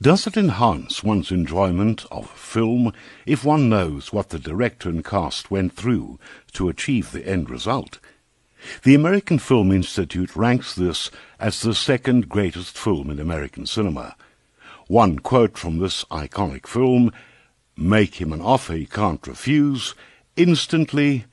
Does 0.00 0.26
it 0.26 0.36
enhance 0.36 1.02
one's 1.02 1.30
enjoyment 1.30 2.04
of 2.10 2.30
film 2.30 2.92
if 3.26 3.44
one 3.44 3.68
knows 3.68 4.12
what 4.12 4.28
the 4.28 4.38
director 4.38 4.88
and 4.88 5.04
cast 5.04 5.50
went 5.50 5.74
through 5.74 6.18
to 6.52 6.68
achieve 6.68 7.12
the 7.12 7.26
end 7.26 7.50
result? 7.50 7.98
The 8.82 8.94
American 8.94 9.38
Film 9.38 9.72
Institute 9.72 10.36
ranks 10.36 10.74
this 10.74 11.10
as 11.38 11.60
the 11.60 11.74
second 11.74 12.28
greatest 12.28 12.76
film 12.76 13.10
in 13.10 13.18
American 13.18 13.64
cinema. 13.64 14.16
One 14.86 15.18
quote 15.18 15.56
from 15.56 15.78
this 15.78 16.04
iconic 16.04 16.66
film 16.66 17.12
Make 17.76 18.20
him 18.20 18.32
an 18.32 18.42
offer 18.42 18.74
he 18.74 18.84
can't 18.84 19.26
refuse, 19.26 19.94
instantly, 20.36 21.24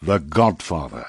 The 0.00 0.18
Godfather. 0.18 1.06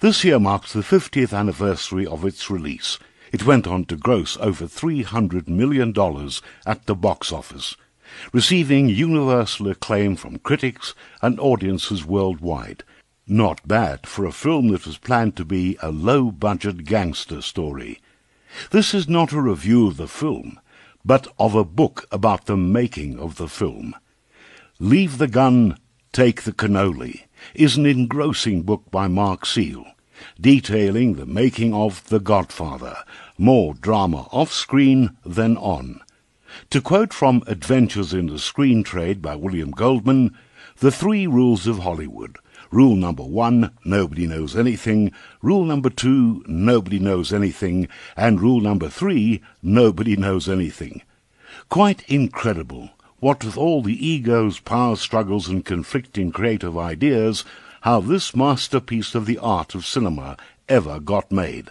This 0.00 0.24
year 0.24 0.38
marks 0.38 0.72
the 0.72 0.80
50th 0.80 1.32
anniversary 1.32 2.06
of 2.06 2.24
its 2.24 2.50
release. 2.50 2.98
It 3.32 3.46
went 3.46 3.66
on 3.66 3.84
to 3.86 3.96
gross 3.96 4.36
over 4.38 4.66
$300 4.66 5.48
million 5.48 5.94
at 6.66 6.86
the 6.86 6.94
box 6.94 7.32
office, 7.32 7.76
receiving 8.32 8.88
universal 8.88 9.68
acclaim 9.68 10.16
from 10.16 10.38
critics 10.38 10.94
and 11.20 11.38
audiences 11.40 12.04
worldwide. 12.04 12.84
Not 13.26 13.66
bad 13.68 14.06
for 14.06 14.24
a 14.24 14.32
film 14.32 14.68
that 14.68 14.86
was 14.86 14.98
planned 14.98 15.36
to 15.36 15.44
be 15.44 15.76
a 15.82 15.90
low-budget 15.90 16.84
gangster 16.84 17.42
story. 17.42 18.00
This 18.70 18.94
is 18.94 19.08
not 19.08 19.32
a 19.32 19.40
review 19.40 19.86
of 19.86 19.98
the 19.98 20.08
film, 20.08 20.58
but 21.04 21.28
of 21.38 21.54
a 21.54 21.64
book 21.64 22.06
about 22.10 22.46
the 22.46 22.56
making 22.56 23.18
of 23.18 23.36
the 23.36 23.48
film. 23.48 23.94
Leave 24.78 25.18
the 25.18 25.28
gun, 25.28 25.76
take 26.12 26.42
the 26.42 26.52
cannoli 26.52 27.24
is 27.54 27.76
an 27.76 27.86
engrossing 27.86 28.62
book 28.62 28.90
by 28.90 29.08
Mark 29.08 29.46
Seal, 29.46 29.86
detailing 30.40 31.14
the 31.14 31.26
making 31.26 31.74
of 31.74 32.08
The 32.08 32.20
Godfather, 32.20 32.96
more 33.36 33.74
drama 33.74 34.28
off 34.32 34.52
screen 34.52 35.16
than 35.24 35.56
on. 35.56 36.00
To 36.70 36.80
quote 36.80 37.12
from 37.12 37.42
Adventures 37.46 38.12
in 38.12 38.26
the 38.26 38.38
Screen 38.38 38.82
Trade 38.82 39.20
by 39.20 39.36
William 39.36 39.70
Goldman, 39.70 40.36
the 40.78 40.90
three 40.90 41.26
rules 41.26 41.66
of 41.66 41.80
Hollywood. 41.80 42.38
Rule 42.70 42.96
number 42.96 43.22
one, 43.22 43.72
nobody 43.84 44.26
knows 44.26 44.56
anything. 44.56 45.12
Rule 45.40 45.64
number 45.64 45.90
two, 45.90 46.44
nobody 46.46 46.98
knows 46.98 47.32
anything. 47.32 47.88
And 48.16 48.40
rule 48.40 48.60
number 48.60 48.88
three, 48.88 49.42
nobody 49.62 50.16
knows 50.16 50.48
anything. 50.48 51.02
Quite 51.68 52.08
incredible, 52.08 52.90
what 53.20 53.42
with 53.42 53.56
all 53.56 53.82
the 53.82 54.06
egos, 54.06 54.60
power 54.60 54.96
struggles, 54.96 55.48
and 55.48 55.64
conflicting 55.64 56.30
creative 56.30 56.76
ideas, 56.76 57.44
how 57.88 58.00
this 58.00 58.36
masterpiece 58.36 59.14
of 59.14 59.24
the 59.24 59.38
art 59.38 59.74
of 59.74 59.86
cinema 59.86 60.36
ever 60.68 61.00
got 61.00 61.32
made. 61.32 61.70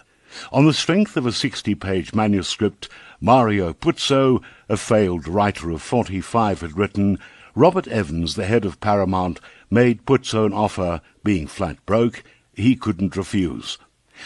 On 0.50 0.66
the 0.66 0.72
strength 0.72 1.16
of 1.16 1.24
a 1.24 1.30
60-page 1.30 2.12
manuscript, 2.12 2.88
Mario 3.20 3.72
Puzo, 3.72 4.42
a 4.68 4.76
failed 4.76 5.28
writer 5.28 5.70
of 5.70 5.80
45, 5.80 6.62
had 6.62 6.76
written, 6.76 7.20
Robert 7.54 7.86
Evans, 7.86 8.34
the 8.34 8.46
head 8.46 8.64
of 8.64 8.80
Paramount, 8.80 9.38
made 9.70 10.04
Puzo 10.06 10.44
an 10.44 10.52
offer, 10.52 11.00
being 11.22 11.46
flat 11.46 11.76
broke, 11.86 12.24
he 12.52 12.74
couldn't 12.74 13.14
refuse. 13.14 13.78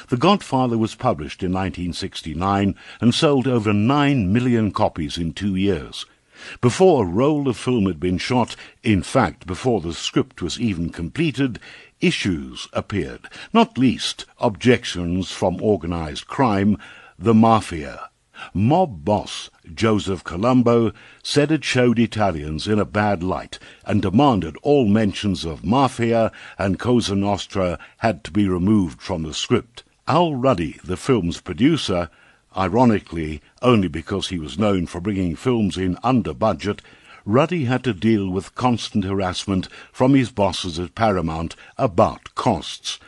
The 0.08 0.16
Godfather 0.16 0.78
was 0.78 0.94
published 0.94 1.42
in 1.42 1.52
1969 1.52 2.74
and 3.02 3.14
sold 3.14 3.46
over 3.46 3.74
nine 3.74 4.32
million 4.32 4.72
copies 4.72 5.18
in 5.18 5.34
two 5.34 5.56
years. 5.56 6.06
Before 6.60 7.04
a 7.04 7.08
roll 7.08 7.48
of 7.48 7.56
film 7.56 7.86
had 7.86 8.00
been 8.00 8.18
shot, 8.18 8.56
in 8.82 9.02
fact, 9.02 9.46
before 9.46 9.80
the 9.80 9.94
script 9.94 10.42
was 10.42 10.60
even 10.60 10.90
completed, 10.90 11.58
issues 12.00 12.68
appeared, 12.72 13.28
not 13.52 13.78
least 13.78 14.24
objections 14.38 15.30
from 15.30 15.62
organized 15.62 16.26
crime, 16.26 16.76
the 17.18 17.34
Mafia. 17.34 18.08
Mob 18.52 19.04
boss 19.04 19.50
Joseph 19.72 20.24
Colombo 20.24 20.92
said 21.22 21.52
it 21.52 21.62
showed 21.62 21.98
Italians 21.98 22.66
in 22.66 22.80
a 22.80 22.84
bad 22.84 23.22
light 23.22 23.60
and 23.84 24.02
demanded 24.02 24.56
all 24.62 24.86
mentions 24.86 25.44
of 25.44 25.64
Mafia 25.64 26.32
and 26.58 26.78
Cosa 26.78 27.14
Nostra 27.14 27.78
had 27.98 28.24
to 28.24 28.32
be 28.32 28.48
removed 28.48 29.00
from 29.00 29.22
the 29.22 29.32
script. 29.34 29.84
Al 30.08 30.34
Ruddy, 30.34 30.80
the 30.82 30.96
film's 30.96 31.40
producer, 31.40 32.10
ironically 32.56 33.40
only 33.60 33.88
because 33.88 34.28
he 34.28 34.38
was 34.38 34.58
known 34.58 34.86
for 34.86 35.00
bringing 35.00 35.36
films 35.36 35.76
in 35.76 35.98
under 36.02 36.34
budget, 36.34 36.82
Ruddy 37.24 37.66
had 37.66 37.84
to 37.84 37.92
deal 37.92 38.28
with 38.28 38.54
constant 38.54 39.04
harassment 39.04 39.68
from 39.92 40.14
his 40.14 40.30
bosses 40.30 40.78
at 40.78 40.94
Paramount 40.94 41.54
about 41.78 42.34
costs, 42.34 42.98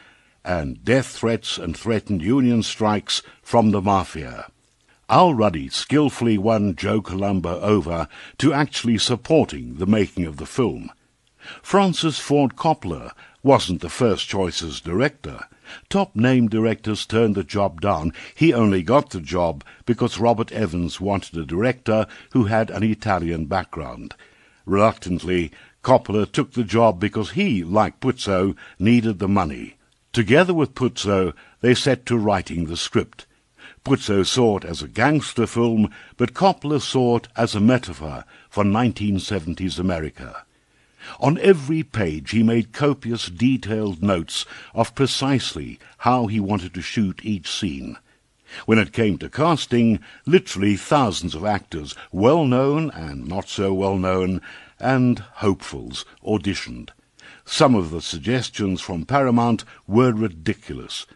and 0.45 0.85
death 0.85 1.09
threats 1.09 1.59
and 1.59 1.77
threatened 1.77 2.23
union 2.23 2.63
strikes 2.63 3.23
from 3.43 3.71
the 3.71 3.81
Mafia. 3.81 4.47
Al 5.09 5.35
Ruddy 5.35 5.69
skillfully 5.69 6.39
won 6.39 6.77
Joe 6.77 7.03
Colombo 7.03 7.61
over 7.61 8.09
to 8.39 8.53
actually 8.53 8.99
supporting 8.99 9.77
the 9.77 9.87
making 9.87 10.25
of 10.25 10.37
the 10.39 10.47
film. 10.47 10.91
Francis 11.63 12.19
Ford 12.19 12.57
Coppola 12.57 13.13
wasn't 13.45 13.83
the 13.83 13.91
first 13.91 14.27
choice 14.27 14.63
as 14.63 14.81
director. 14.81 15.39
Top 15.91 16.17
name 16.17 16.49
directors 16.49 17.05
turned 17.05 17.35
the 17.35 17.45
job 17.45 17.81
down. 17.81 18.13
He 18.35 18.55
only 18.55 18.83
got 18.83 19.11
the 19.11 19.21
job 19.21 19.63
because 19.85 20.19
Robert 20.19 20.51
Evans 20.51 21.01
wanted 21.01 21.37
a 21.37 21.45
director 21.45 22.07
who 22.33 22.45
had 22.45 22.71
an 22.71 22.83
Italian 22.83 23.45
background. 23.45 24.15
Reluctantly, 24.65 25.53
Coppola 25.83 26.31
took 26.31 26.53
the 26.53 26.65
job 26.65 26.99
because 26.99 27.33
he, 27.33 27.63
like 27.63 28.01
Puzo, 28.01 28.57
needed 28.79 29.19
the 29.19 29.29
money. 29.29 29.77
Together 30.15 30.55
with 30.55 30.75
Puzo, 30.75 31.35
they 31.61 31.75
set 31.75 32.07
to 32.07 32.17
writing 32.17 32.65
the 32.65 32.77
script. 32.79 33.27
Puzo 33.85 34.25
saw 34.25 34.57
it 34.57 34.65
as 34.65 34.81
a 34.81 34.89
gangster 34.89 35.47
film, 35.47 35.91
but 36.17 36.33
Coppola 36.33 36.81
saw 36.81 37.17
it 37.17 37.29
as 37.37 37.55
a 37.55 37.61
metaphor 37.61 38.25
for 38.49 38.65
1970s 38.65 39.79
America. 39.79 40.44
On 41.21 41.39
every 41.39 41.83
page 41.83 42.31
he 42.31 42.43
made 42.43 42.73
copious 42.73 43.27
detailed 43.27 44.03
notes 44.03 44.47
of 44.75 44.95
precisely 44.95 45.79
how 45.99 46.27
he 46.27 46.41
wanted 46.41 46.73
to 46.75 46.83
shoot 46.83 47.21
each 47.23 47.51
scene. 47.51 47.99
When 48.67 48.79
it 48.79 48.93
came 48.93 49.19
to 49.19 49.29
casting, 49.29 50.01
literally 50.27 50.77
thousands 50.77 51.35
of 51.35 51.45
actors, 51.45 51.95
well 52.13 52.47
known 52.47 52.91
and 52.91 53.27
not 53.27 53.49
so 53.49 53.75
well 53.75 53.99
known, 53.99 54.41
and 54.79 55.19
hopefuls, 55.19 56.05
auditioned. 56.25 56.91
Some 57.45 57.75
of 57.75 57.91
the 57.91 58.01
suggestions 58.01 58.81
from 58.81 59.05
Paramount 59.05 59.65
were 59.87 60.13
ridiculous. 60.13 61.07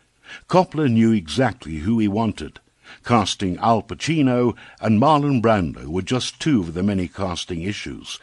Coppola 0.49 0.91
knew 0.91 1.13
exactly 1.13 1.77
who 1.77 1.99
he 1.99 2.09
wanted. 2.09 2.61
Casting 3.05 3.57
Al 3.59 3.83
Pacino 3.83 4.55
and 4.81 5.01
Marlon 5.01 5.41
Brando 5.41 5.87
were 5.87 6.03
just 6.03 6.41
two 6.41 6.61
of 6.61 6.75
the 6.75 6.83
many 6.83 7.09
casting 7.09 7.63
issues. 7.63 8.19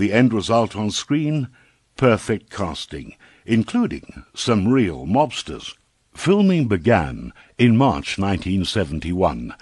The 0.00 0.14
end 0.14 0.32
result 0.32 0.76
on 0.76 0.90
screen? 0.92 1.48
Perfect 1.98 2.48
casting, 2.48 3.16
including 3.44 4.24
some 4.32 4.66
real 4.66 5.04
mobsters. 5.04 5.74
Filming 6.14 6.68
began 6.68 7.34
in 7.58 7.76
March 7.76 8.16
1971. 8.16 9.54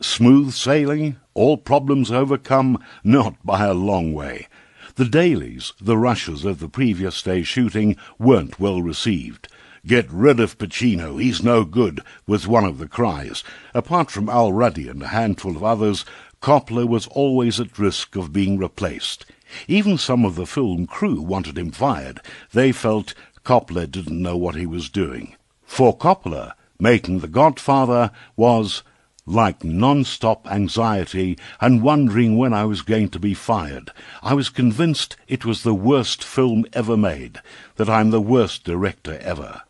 Smooth 0.00 0.52
sailing, 0.52 1.18
all 1.32 1.56
problems 1.56 2.10
overcome, 2.10 2.82
not 3.04 3.36
by 3.46 3.66
a 3.66 3.72
long 3.72 4.12
way. 4.12 4.48
The 4.96 5.04
dailies, 5.04 5.72
the 5.80 5.96
rushes 5.96 6.44
of 6.44 6.58
the 6.58 6.68
previous 6.68 7.22
day's 7.22 7.46
shooting, 7.46 7.94
weren't 8.18 8.58
well 8.58 8.82
received. 8.82 9.46
Get 9.86 10.10
rid 10.10 10.40
of 10.40 10.58
Pacino, 10.58 11.22
he's 11.22 11.40
no 11.40 11.64
good, 11.64 12.00
was 12.26 12.48
one 12.48 12.64
of 12.64 12.78
the 12.78 12.88
cries. 12.88 13.44
Apart 13.72 14.10
from 14.10 14.28
Al 14.28 14.52
Ruddy 14.52 14.88
and 14.88 15.00
a 15.04 15.14
handful 15.14 15.54
of 15.54 15.62
others, 15.62 16.04
Coppola 16.42 16.84
was 16.84 17.06
always 17.06 17.60
at 17.60 17.78
risk 17.78 18.16
of 18.16 18.32
being 18.32 18.58
replaced. 18.58 19.24
Even 19.68 19.98
some 19.98 20.24
of 20.24 20.36
the 20.36 20.46
film 20.46 20.86
crew 20.86 21.20
wanted 21.20 21.58
him 21.58 21.70
fired. 21.70 22.20
They 22.52 22.72
felt 22.72 23.14
Coppola 23.44 23.90
didn't 23.90 24.22
know 24.22 24.36
what 24.36 24.54
he 24.54 24.66
was 24.66 24.88
doing. 24.88 25.36
For 25.64 25.96
Coppola, 25.96 26.54
making 26.78 27.20
The 27.20 27.28
Godfather 27.28 28.10
was 28.36 28.82
like 29.26 29.64
non-stop 29.64 30.46
anxiety 30.50 31.38
and 31.60 31.82
wondering 31.82 32.36
when 32.36 32.52
I 32.52 32.64
was 32.64 32.82
going 32.82 33.08
to 33.10 33.18
be 33.18 33.34
fired. 33.34 33.90
I 34.22 34.34
was 34.34 34.50
convinced 34.50 35.16
it 35.28 35.44
was 35.44 35.62
the 35.62 35.74
worst 35.74 36.22
film 36.22 36.66
ever 36.72 36.96
made, 36.96 37.40
that 37.76 37.88
I'm 37.88 38.10
the 38.10 38.20
worst 38.20 38.64
director 38.64 39.18
ever. 39.20 39.62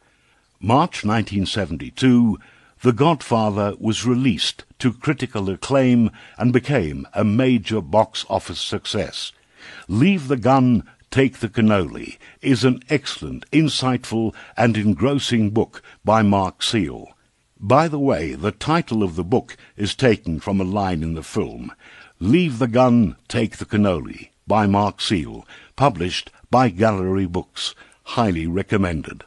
March 0.60 1.04
1972, 1.04 2.38
The 2.82 2.92
Godfather 2.92 3.74
was 3.78 4.06
released 4.06 4.64
to 4.80 4.92
critical 4.92 5.48
acclaim 5.48 6.10
and 6.36 6.52
became 6.52 7.06
a 7.14 7.24
major 7.24 7.80
box 7.80 8.24
office 8.28 8.60
success. 8.60 9.32
Leave 9.88 10.28
the 10.28 10.36
Gun, 10.36 10.84
Take 11.10 11.38
the 11.38 11.48
Cannoli 11.48 12.18
is 12.42 12.64
an 12.64 12.82
excellent, 12.90 13.48
insightful, 13.52 14.34
and 14.56 14.76
engrossing 14.76 15.50
book 15.50 15.80
by 16.04 16.22
Mark 16.22 16.60
Seal. 16.60 17.14
By 17.60 17.86
the 17.86 18.00
way, 18.00 18.34
the 18.34 18.50
title 18.50 19.04
of 19.04 19.14
the 19.14 19.22
book 19.22 19.56
is 19.76 19.94
taken 19.94 20.40
from 20.40 20.60
a 20.60 20.64
line 20.64 21.04
in 21.04 21.14
the 21.14 21.22
film. 21.22 21.72
Leave 22.18 22.58
the 22.58 22.66
Gun, 22.66 23.14
Take 23.28 23.58
the 23.58 23.64
Cannoli 23.64 24.30
by 24.46 24.66
Mark 24.66 25.00
Seal, 25.00 25.46
published 25.76 26.32
by 26.50 26.68
Gallery 26.68 27.26
Books. 27.26 27.76
Highly 28.02 28.48
recommended. 28.48 29.22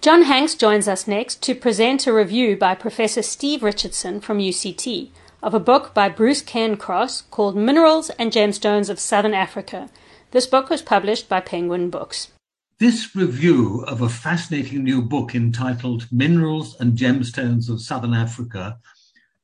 John 0.00 0.22
Hanks 0.22 0.54
joins 0.56 0.88
us 0.88 1.06
next 1.06 1.42
to 1.42 1.54
present 1.54 2.06
a 2.06 2.12
review 2.12 2.56
by 2.56 2.74
Professor 2.74 3.22
Steve 3.22 3.62
Richardson 3.62 4.20
from 4.20 4.38
UCT 4.38 5.10
of 5.42 5.54
a 5.54 5.60
book 5.60 5.94
by 5.94 6.08
Bruce 6.08 6.42
Cairncross 6.42 7.22
called 7.30 7.56
Minerals 7.56 8.10
and 8.10 8.30
Gemstones 8.30 8.90
of 8.90 9.00
Southern 9.00 9.34
Africa. 9.34 9.88
This 10.32 10.46
book 10.46 10.68
was 10.68 10.82
published 10.82 11.28
by 11.28 11.40
Penguin 11.40 11.90
Books. 11.90 12.28
This 12.78 13.14
review 13.16 13.84
of 13.86 14.00
a 14.00 14.08
fascinating 14.08 14.84
new 14.84 15.02
book 15.02 15.34
entitled 15.34 16.06
Minerals 16.12 16.76
and 16.80 16.96
Gemstones 16.96 17.68
of 17.68 17.80
Southern 17.80 18.14
Africa 18.14 18.78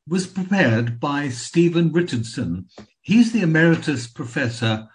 was 0.09 0.27
prepared 0.27 1.01
by 1.01 1.29
Stephen 1.29 1.93
Richardson. 1.93 2.67
He's 3.01 3.33
the 3.33 3.43
Emeritus 3.43 4.07
Professor 4.07 4.89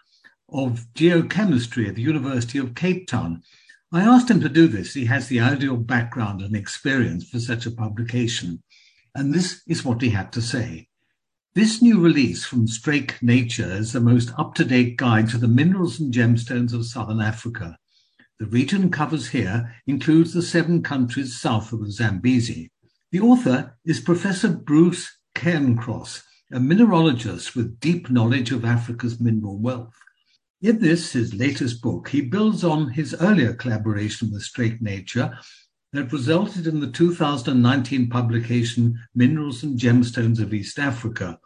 of 0.49 0.85
Geochemistry 0.93 1.87
at 1.87 1.95
the 1.95 2.01
University 2.01 2.57
of 2.59 2.75
Cape 2.75 3.07
Town. 3.07 3.43
I 3.91 4.01
asked 4.01 4.29
him 4.29 4.39
to 4.41 4.49
do 4.49 4.67
this. 4.67 4.93
He 4.93 5.05
has 5.05 5.27
the 5.27 5.39
ideal 5.39 5.77
background 5.77 6.41
and 6.41 6.55
experience 6.55 7.29
for 7.29 7.39
such 7.39 7.65
a 7.65 7.71
publication. 7.71 8.63
And 9.13 9.33
this 9.33 9.61
is 9.67 9.83
what 9.83 10.01
he 10.01 10.09
had 10.09 10.31
to 10.33 10.41
say. 10.41 10.87
This 11.53 11.81
new 11.81 11.99
release 11.99 12.45
from 12.45 12.65
Struik 12.65 13.21
Nature 13.21 13.69
is 13.69 13.91
the 13.91 13.99
most 13.99 14.31
up 14.39 14.55
to 14.55 14.63
date 14.63 14.95
guide 14.95 15.27
to 15.31 15.37
the 15.37 15.49
minerals 15.49 15.99
and 15.99 16.13
gemstones 16.13 16.73
of 16.73 16.85
Southern 16.85 17.19
Africa. 17.19 17.77
The 18.39 18.45
region 18.45 18.89
covers 18.89 19.27
here 19.27 19.75
includes 19.85 20.33
the 20.33 20.43
seven 20.43 20.81
countries 20.81 21.41
south 21.41 21.73
of 21.73 21.81
the 21.81 21.91
Zambezi. 21.91 22.71
The 23.11 23.19
author 23.19 23.77
is 23.83 23.99
Professor 23.99 24.47
Bruce 24.47 25.11
Cairncross, 25.35 26.23
a 26.53 26.57
mineralogist 26.57 27.53
with 27.53 27.81
deep 27.81 28.09
knowledge 28.09 28.53
of 28.53 28.63
Africa's 28.63 29.19
mineral 29.19 29.59
wealth. 29.59 29.99
In 30.61 30.79
this, 30.79 31.11
his 31.11 31.33
latest 31.33 31.81
book, 31.81 32.07
he 32.07 32.21
builds 32.21 32.63
on 32.63 32.91
his 32.91 33.13
earlier 33.19 33.53
collaboration 33.53 34.31
with 34.31 34.43
Struik 34.43 34.79
Nature 34.81 35.37
that 35.93 36.13
resulted 36.13 36.67
in 36.67 36.79
the 36.79 36.91
2019 36.91 38.09
publication 38.09 38.97
Minerals 39.13 39.63
and 39.63 39.77
Gemstones 39.77 40.39
of 40.39 40.53
East 40.53 40.79
Africa. 40.79 41.39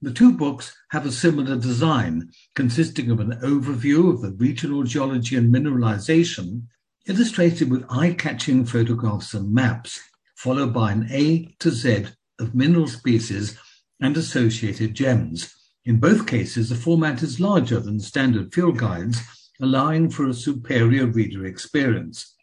The 0.00 0.12
two 0.12 0.32
books 0.32 0.74
have 0.90 1.04
a 1.04 1.12
similar 1.12 1.56
design, 1.56 2.30
consisting 2.54 3.10
of 3.10 3.20
an 3.20 3.32
overview 3.42 4.10
of 4.10 4.22
the 4.22 4.32
regional 4.32 4.82
geology 4.84 5.36
and 5.36 5.54
mineralization, 5.54 6.62
illustrated 7.06 7.70
with 7.70 7.84
eye 7.90 8.14
catching 8.14 8.64
photographs 8.64 9.34
and 9.34 9.52
maps, 9.52 10.00
followed 10.36 10.72
by 10.72 10.92
an 10.92 11.06
A 11.10 11.54
to 11.58 11.70
Z 11.70 12.06
of 12.38 12.54
mineral 12.54 12.88
species 12.88 13.58
and 14.00 14.16
associated 14.16 14.94
gems. 14.94 15.54
In 15.84 16.00
both 16.00 16.26
cases, 16.26 16.70
the 16.70 16.74
format 16.74 17.22
is 17.22 17.40
larger 17.40 17.80
than 17.80 18.00
standard 18.00 18.54
field 18.54 18.78
guides, 18.78 19.20
allowing 19.60 20.08
for 20.08 20.26
a 20.26 20.34
superior 20.34 21.04
reader 21.06 21.44
experience. 21.44 22.34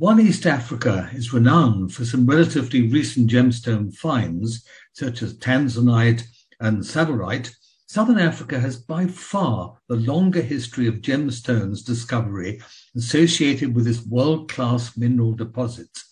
While 0.00 0.20
East 0.20 0.46
Africa 0.46 1.10
is 1.12 1.32
renowned 1.32 1.92
for 1.92 2.04
some 2.04 2.24
relatively 2.24 2.88
recent 2.88 3.28
gemstone 3.28 3.92
finds, 3.92 4.64
such 4.92 5.22
as 5.22 5.36
tanzanite 5.38 6.22
and 6.60 6.84
tsavorite, 6.84 7.52
Southern 7.88 8.20
Africa 8.20 8.60
has 8.60 8.76
by 8.76 9.08
far 9.08 9.76
the 9.88 9.96
longer 9.96 10.40
history 10.40 10.86
of 10.86 11.00
gemstones 11.00 11.84
discovery 11.84 12.62
associated 12.94 13.74
with 13.74 13.88
its 13.88 14.06
world-class 14.06 14.96
mineral 14.96 15.32
deposits. 15.32 16.04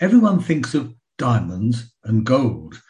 Everyone 0.00 0.40
thinks 0.40 0.72
of 0.74 0.94
diamonds 1.18 1.92
and 2.04 2.24
gold, 2.24 2.80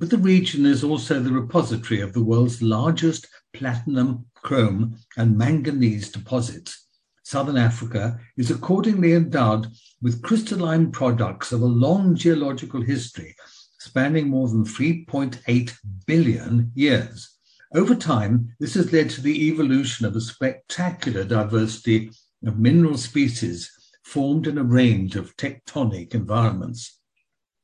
but 0.00 0.10
the 0.10 0.18
region 0.18 0.66
is 0.66 0.82
also 0.82 1.20
the 1.20 1.32
repository 1.32 2.00
of 2.00 2.12
the 2.12 2.24
world's 2.24 2.60
largest 2.60 3.28
platinum, 3.52 4.26
chrome, 4.34 4.96
and 5.16 5.38
manganese 5.38 6.10
deposits. 6.10 6.87
Southern 7.28 7.58
Africa 7.58 8.18
is 8.38 8.50
accordingly 8.50 9.12
endowed 9.12 9.66
with 10.00 10.22
crystalline 10.22 10.90
products 10.90 11.52
of 11.52 11.60
a 11.60 11.66
long 11.66 12.14
geological 12.14 12.80
history 12.80 13.36
spanning 13.78 14.30
more 14.30 14.48
than 14.48 14.64
3.8 14.64 15.74
billion 16.06 16.72
years. 16.74 17.36
Over 17.74 17.94
time, 17.94 18.56
this 18.58 18.72
has 18.72 18.94
led 18.94 19.10
to 19.10 19.20
the 19.20 19.48
evolution 19.48 20.06
of 20.06 20.16
a 20.16 20.22
spectacular 20.22 21.22
diversity 21.22 22.10
of 22.46 22.58
mineral 22.58 22.96
species 22.96 23.70
formed 24.04 24.46
in 24.46 24.56
a 24.56 24.64
range 24.64 25.14
of 25.14 25.36
tectonic 25.36 26.14
environments. 26.14 26.98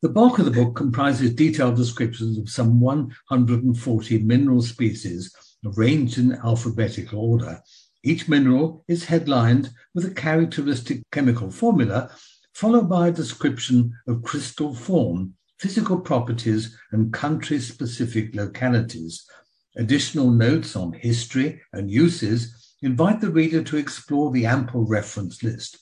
The 0.03 0.11
bulk 0.11 0.39
of 0.39 0.45
the 0.45 0.51
book 0.51 0.77
comprises 0.77 1.35
detailed 1.35 1.77
descriptions 1.77 2.37
of 2.37 2.51
some 2.51 2.81
140 2.81 4.19
mineral 4.25 4.61
species 4.61 5.35
arranged 5.65 6.19
in 6.19 6.35
alphabetical 6.35 7.19
order, 7.19 7.63
each 8.05 8.29
mineral 8.29 8.85
is 8.87 9.07
headlined 9.07 9.71
with 9.95 10.05
a 10.05 10.15
characteristic 10.15 11.03
chemical 11.11 11.51
formula, 11.51 12.11
followed 12.53 12.89
by 12.89 13.09
a 13.09 13.13
description 13.13 13.93
of 14.07 14.23
crystal 14.23 14.75
form, 14.75 15.35
physical 15.59 15.99
properties, 15.99 16.77
and 16.93 17.13
country 17.13 17.59
specific 17.59 18.35
localities. 18.35 19.27
Additional 19.77 20.31
notes 20.31 20.77
on 20.77 20.93
history 20.93 21.61
and 21.73 21.91
uses 21.91 22.75
invite 22.83 23.21
the 23.21 23.31
reader 23.31 23.63
to 23.63 23.79
explore 23.79 24.31
the 24.31 24.45
ample 24.45 24.85
reference 24.85 25.43
list. 25.43 25.79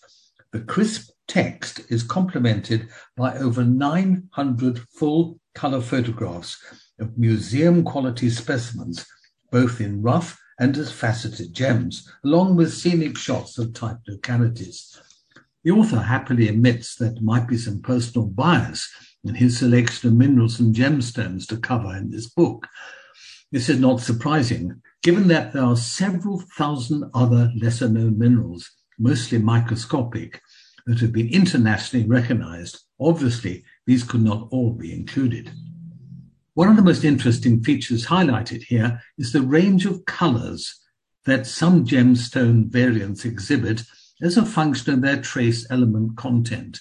The 0.52 0.60
crisp 0.60 1.10
text 1.26 1.80
is 1.90 2.02
complemented 2.02 2.88
by 3.16 3.36
over 3.36 3.64
900 3.64 4.78
full 4.94 5.40
color 5.54 5.80
photographs 5.80 6.56
of 7.00 7.18
museum 7.18 7.82
quality 7.82 8.30
specimens, 8.30 9.04
both 9.50 9.80
in 9.80 10.02
rough 10.02 10.38
and 10.58 10.76
as 10.76 10.92
faceted 10.92 11.52
gems, 11.52 12.10
along 12.24 12.56
with 12.56 12.72
scenic 12.72 13.16
shots 13.16 13.58
of 13.58 13.72
type 13.72 13.98
localities. 14.06 15.00
The 15.64 15.70
author 15.70 16.00
happily 16.00 16.48
admits 16.48 16.96
that 16.96 17.14
there 17.14 17.22
might 17.22 17.46
be 17.46 17.56
some 17.56 17.80
personal 17.82 18.26
bias 18.26 18.88
in 19.24 19.34
his 19.34 19.58
selection 19.58 20.08
of 20.08 20.14
minerals 20.14 20.58
and 20.58 20.74
gemstones 20.74 21.46
to 21.48 21.56
cover 21.56 21.96
in 21.96 22.10
this 22.10 22.28
book. 22.28 22.66
This 23.52 23.68
is 23.68 23.78
not 23.78 24.00
surprising, 24.00 24.80
given 25.02 25.28
that 25.28 25.52
there 25.52 25.64
are 25.64 25.76
several 25.76 26.42
thousand 26.56 27.10
other 27.14 27.52
lesser 27.56 27.88
known 27.88 28.18
minerals, 28.18 28.70
mostly 28.98 29.38
microscopic, 29.38 30.40
that 30.86 31.00
have 31.00 31.12
been 31.12 31.28
internationally 31.28 32.06
recognized. 32.06 32.80
Obviously, 33.00 33.64
these 33.86 34.02
could 34.02 34.22
not 34.22 34.48
all 34.50 34.72
be 34.72 34.92
included. 34.92 35.50
One 36.54 36.68
of 36.68 36.76
the 36.76 36.82
most 36.82 37.02
interesting 37.02 37.62
features 37.64 38.06
highlighted 38.06 38.64
here 38.64 39.00
is 39.16 39.32
the 39.32 39.40
range 39.40 39.86
of 39.86 40.04
colors 40.04 40.80
that 41.24 41.46
some 41.46 41.86
gemstone 41.86 42.68
variants 42.68 43.24
exhibit 43.24 43.84
as 44.20 44.36
a 44.36 44.44
function 44.44 44.92
of 44.92 45.00
their 45.00 45.22
trace 45.22 45.66
element 45.70 46.18
content. 46.18 46.78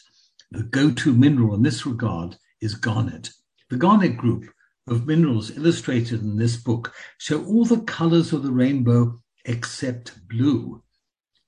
The 0.52 0.64
go-to 0.64 1.14
mineral 1.14 1.56
in 1.56 1.64
this 1.64 1.86
regard 1.86 2.36
is 2.60 2.76
garnet. 2.76 3.30
The 3.70 3.78
garnet 3.78 4.18
group 4.18 4.44
of 4.90 5.08
minerals 5.08 5.56
illustrated 5.56 6.22
in 6.22 6.36
this 6.36 6.58
book 6.58 6.94
show 7.18 7.46
all 7.46 7.64
the 7.64 7.80
colors 7.80 8.34
of 8.34 8.44
the 8.44 8.52
rainbow 8.52 9.22
except 9.46 10.28
blue. 10.28 10.84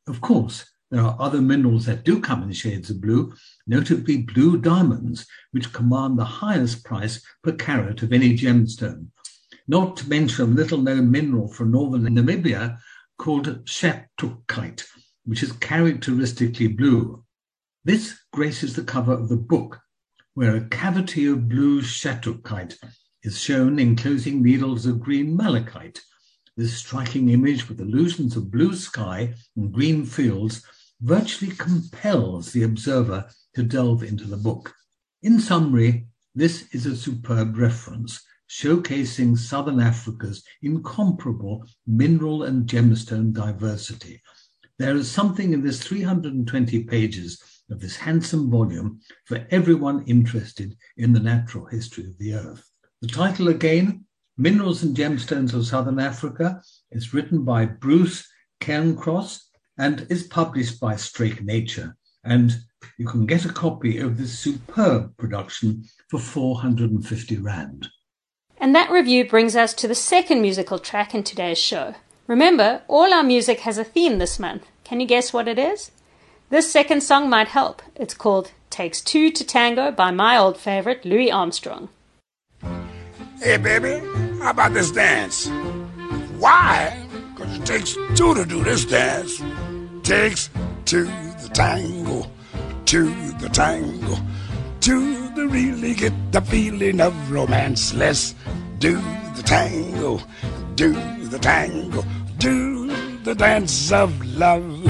Of 0.08 0.22
course, 0.22 0.64
there 0.94 1.02
are 1.02 1.18
other 1.20 1.42
minerals 1.42 1.88
that 1.88 2.04
do 2.04 2.20
come 2.20 2.44
in 2.44 2.52
shades 2.52 2.92
of 2.92 3.02
blue, 3.02 3.34
notably 3.66 4.18
blue 4.18 4.60
diamonds, 4.60 5.26
which 5.50 5.74
command 5.74 6.20
the 6.20 6.24
highest 6.24 6.86
price 6.86 7.20
per 7.42 7.52
carat 7.54 8.04
of 8.04 8.14
any 8.14 8.38
gemstone. 8.38 9.08
Not 9.68 9.98
to 9.98 10.08
mention 10.08 10.52
a 10.52 10.54
little 10.54 10.78
known 10.78 11.10
mineral 11.10 11.48
from 11.48 11.72
northern 11.72 12.04
Namibia 12.04 12.78
called 13.18 13.66
shattuckite, 13.66 14.86
which 15.26 15.42
is 15.42 15.54
characteristically 15.54 16.68
blue. 16.68 17.24
This 17.84 18.20
graces 18.32 18.76
the 18.76 18.84
cover 18.84 19.14
of 19.14 19.30
the 19.30 19.38
book, 19.38 19.80
where 20.36 20.56
a 20.58 20.68
cavity 20.68 21.26
of 21.26 21.50
blue 21.50 21.82
shattuckite 21.82 22.78
is 23.24 23.40
shown 23.40 23.80
enclosing 23.80 24.44
needles 24.44 24.86
of 24.86 25.00
green 25.00 25.36
malachite. 25.36 26.02
This 26.56 26.78
striking 26.78 27.30
image 27.30 27.68
with 27.68 27.82
illusions 27.82 28.36
of 28.36 28.52
blue 28.52 28.76
sky 28.76 29.34
and 29.56 29.74
green 29.74 30.06
fields 30.06 30.64
virtually 31.04 31.52
compels 31.52 32.54
the 32.54 32.64
observer 32.64 33.30
to 33.54 33.62
delve 33.62 34.04
into 34.04 34.24
the 34.24 34.38
book. 34.38 34.74
In 35.22 35.40
summary, 35.40 36.08
this 36.34 36.74
is 36.74 36.86
a 36.86 36.96
superb 36.96 37.58
reference 37.58 38.24
showcasing 38.50 39.38
Southern 39.38 39.82
Africa's 39.82 40.44
incomparable 40.62 41.66
mineral 41.86 42.44
and 42.44 42.68
gemstone 42.68 43.34
diversity. 43.34 44.22
There 44.80 44.96
is 44.96 45.12
something 45.12 45.52
in 45.52 45.62
this 45.62 45.84
320 45.84 46.86
pages 46.86 47.42
of 47.70 47.82
this 47.82 47.98
handsome 47.98 48.50
volume 48.50 49.00
for 49.26 49.46
everyone 49.52 50.06
interested 50.06 50.74
in 50.98 51.12
the 51.12 51.20
natural 51.20 51.66
history 51.66 52.06
of 52.06 52.18
the 52.18 52.36
earth. 52.36 52.70
The 53.02 53.08
title 53.08 53.50
again, 53.50 54.06
Minerals 54.38 54.84
and 54.84 54.96
Gemstones 54.96 55.54
of 55.54 55.68
Southern 55.68 56.00
Africa, 56.00 56.62
is 56.92 57.14
written 57.14 57.44
by 57.44 57.66
Bruce 57.66 58.26
Cairncross 58.62 59.42
and 59.78 60.06
is 60.10 60.24
published 60.24 60.80
by 60.80 60.94
Struik 60.94 61.42
Nature. 61.42 61.96
And 62.24 62.56
you 62.98 63.06
can 63.06 63.26
get 63.26 63.46
a 63.46 63.50
copy 63.50 63.98
of 63.98 64.18
this 64.18 64.38
superb 64.38 65.16
production 65.18 65.86
for 66.10 66.20
450 66.20 67.38
Rand. 67.38 67.90
And 68.58 68.76
that 68.76 68.92
review 68.92 69.28
brings 69.28 69.56
us 69.56 69.74
to 69.76 69.88
the 69.88 69.96
second 69.96 70.42
musical 70.42 70.80
track 70.80 71.14
in 71.14 71.24
today's 71.24 71.58
show. 71.58 71.96
Remember, 72.28 72.82
all 72.88 73.14
our 73.14 73.24
music 73.24 73.62
has 73.62 73.78
a 73.78 73.84
theme 73.84 74.20
this 74.20 74.40
month. 74.40 74.68
Can 74.84 75.00
you 75.00 75.08
guess 75.08 75.34
what 75.34 75.48
it 75.48 75.60
is? 75.60 75.92
This 76.50 76.72
second 76.72 77.02
song 77.02 77.30
might 77.30 77.50
help. 77.50 77.82
It's 77.96 78.14
called 78.14 78.52
Takes 78.70 79.02
Two 79.02 79.32
to 79.32 79.44
Tango 79.44 79.92
by 79.92 80.12
my 80.12 80.38
old 80.38 80.58
favorite, 80.58 81.04
Louis 81.04 81.32
Armstrong. 81.32 81.90
Hey, 83.42 83.58
baby, 83.58 84.00
how 84.40 84.52
about 84.52 84.74
this 84.74 84.92
dance? 84.92 85.50
Why? 86.38 87.06
Because 87.36 87.58
it 87.58 87.66
takes 87.66 87.94
two 88.16 88.34
to 88.36 88.46
do 88.46 88.64
this 88.64 88.86
dance 88.86 89.42
takes 90.04 90.50
to 90.86 91.06
the 91.06 91.50
tango, 91.54 92.28
to 92.86 93.10
the 93.40 93.50
tango, 93.50 94.18
to 94.82 95.30
the 95.30 95.48
really 95.48 95.94
get 95.94 96.14
the 96.32 96.42
feeling 96.42 97.00
of 97.00 97.14
romance. 97.32 97.94
Let's 97.94 98.36
do 98.80 98.98
the 99.36 99.44
tango, 99.44 100.20
do 100.76 100.92
the 101.28 101.40
tango, 101.40 102.04
do 102.38 102.88
the 103.24 103.34
dance 103.34 103.94
of 103.94 104.12
love. 104.36 104.82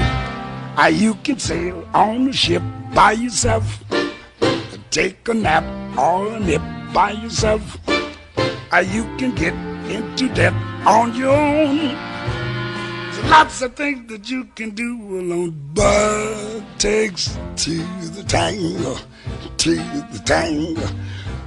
Ah, 0.76 0.88
you 0.88 1.14
can 1.22 1.38
sail 1.38 1.88
on 1.94 2.28
a 2.28 2.32
ship 2.32 2.62
by 2.92 3.12
yourself, 3.12 3.84
take 4.90 5.28
a 5.28 5.34
nap 5.34 5.64
or 5.96 6.26
a 6.26 6.40
nip 6.40 6.62
by 6.92 7.12
yourself. 7.12 7.78
Ah, 8.72 8.80
you 8.80 9.04
can 9.16 9.32
get 9.36 9.54
into 9.88 10.28
debt 10.34 10.54
on 10.84 11.14
your 11.14 11.30
own 11.30 12.13
lots 13.30 13.62
of 13.62 13.74
things 13.74 14.08
that 14.10 14.30
you 14.30 14.44
can 14.54 14.70
do 14.70 14.92
alone, 15.18 15.54
but 15.74 16.60
takes 16.78 17.38
to 17.56 17.76
the 18.16 18.24
tango, 18.26 18.96
to 19.58 19.74
the 19.74 20.22
tango, 20.24 20.86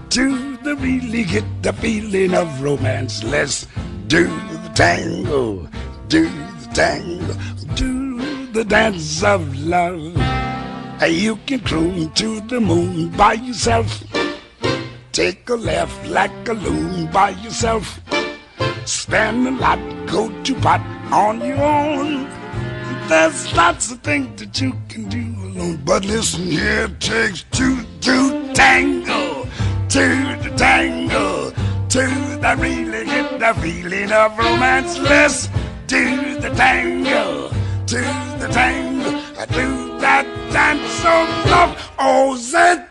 to 0.09 0.57
the 0.57 0.75
really 0.75 1.23
get 1.23 1.45
the 1.63 1.73
feeling 1.73 2.33
of 2.33 2.61
romance. 2.61 3.23
Let's 3.23 3.67
do 4.07 4.27
the 4.27 4.71
tango, 4.75 5.67
do 6.07 6.29
the 6.29 6.69
tango, 6.73 7.33
do 7.75 8.51
the 8.51 8.63
dance 8.63 9.23
of 9.23 9.41
love. 9.59 10.15
You 11.07 11.37
can 11.45 11.59
croon 11.59 12.11
to 12.13 12.41
the 12.41 12.59
moon 12.59 13.09
by 13.09 13.33
yourself. 13.33 14.03
Take 15.11 15.49
a 15.49 15.55
left 15.55 16.07
like 16.07 16.47
a 16.47 16.53
loon 16.53 17.07
by 17.11 17.29
yourself. 17.29 17.99
Spend 18.85 19.47
a 19.47 19.51
lot, 19.51 19.79
go 20.07 20.31
to 20.43 20.55
pot 20.55 20.96
on 21.11 21.39
your 21.41 21.61
own. 21.61 22.29
There's 23.07 23.53
lots 23.55 23.91
of 23.91 24.01
things 24.01 24.39
that 24.41 24.59
you 24.59 24.73
can 24.89 25.07
do 25.07 25.23
alone. 25.43 25.79
But 25.85 26.05
listen 26.05 26.43
here, 26.43 26.85
it 26.85 26.99
takes 26.99 27.43
two 27.51 27.83
to 28.01 28.53
tango, 28.53 29.43
to 29.89 30.05
the 30.43 30.53
tango, 30.57 31.51
to 31.89 32.03
the 32.41 32.55
really 32.59 33.05
get 33.05 33.39
the 33.39 33.53
feeling 33.61 34.11
of 34.11 34.37
romance. 34.37 34.99
Let's 34.99 35.47
do 35.87 36.39
the 36.39 36.49
tango, 36.49 37.49
to 37.87 37.97
the 38.39 38.49
tango, 38.51 39.11
do 39.53 39.99
that 39.99 40.25
dance 40.51 40.99
of 40.99 41.51
love. 41.51 41.91
Oh, 41.97 42.35
that 42.51 42.89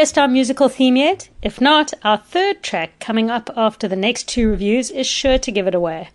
guessed 0.00 0.16
our 0.16 0.28
musical 0.28 0.70
theme 0.70 0.96
yet? 0.96 1.28
If 1.42 1.60
not, 1.60 1.92
our 2.02 2.16
third 2.16 2.62
track 2.62 2.98
coming 3.00 3.30
up 3.30 3.50
after 3.54 3.86
the 3.86 3.96
next 3.96 4.26
two 4.26 4.48
reviews 4.48 4.90
is 4.90 5.06
sure 5.06 5.36
to 5.36 5.52
give 5.52 5.66
it 5.66 5.74
away. 5.74 6.08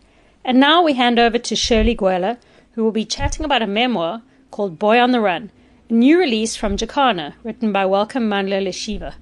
And 0.43 0.59
now 0.59 0.81
we 0.81 0.93
hand 0.93 1.19
over 1.19 1.37
to 1.37 1.55
Shirley 1.55 1.95
Gwala, 1.95 2.39
who 2.71 2.83
will 2.83 2.91
be 2.91 3.05
chatting 3.05 3.45
about 3.45 3.61
a 3.61 3.67
memoir 3.67 4.23
called 4.49 4.79
Boy 4.79 4.99
on 4.99 5.11
the 5.11 5.19
Run, 5.19 5.51
a 5.87 5.93
new 5.93 6.17
release 6.17 6.55
from 6.55 6.77
Jacana, 6.77 7.35
written 7.43 7.71
by 7.71 7.85
Welcome 7.85 8.27
Mandla 8.27 8.59
Lishivha. 8.59 9.13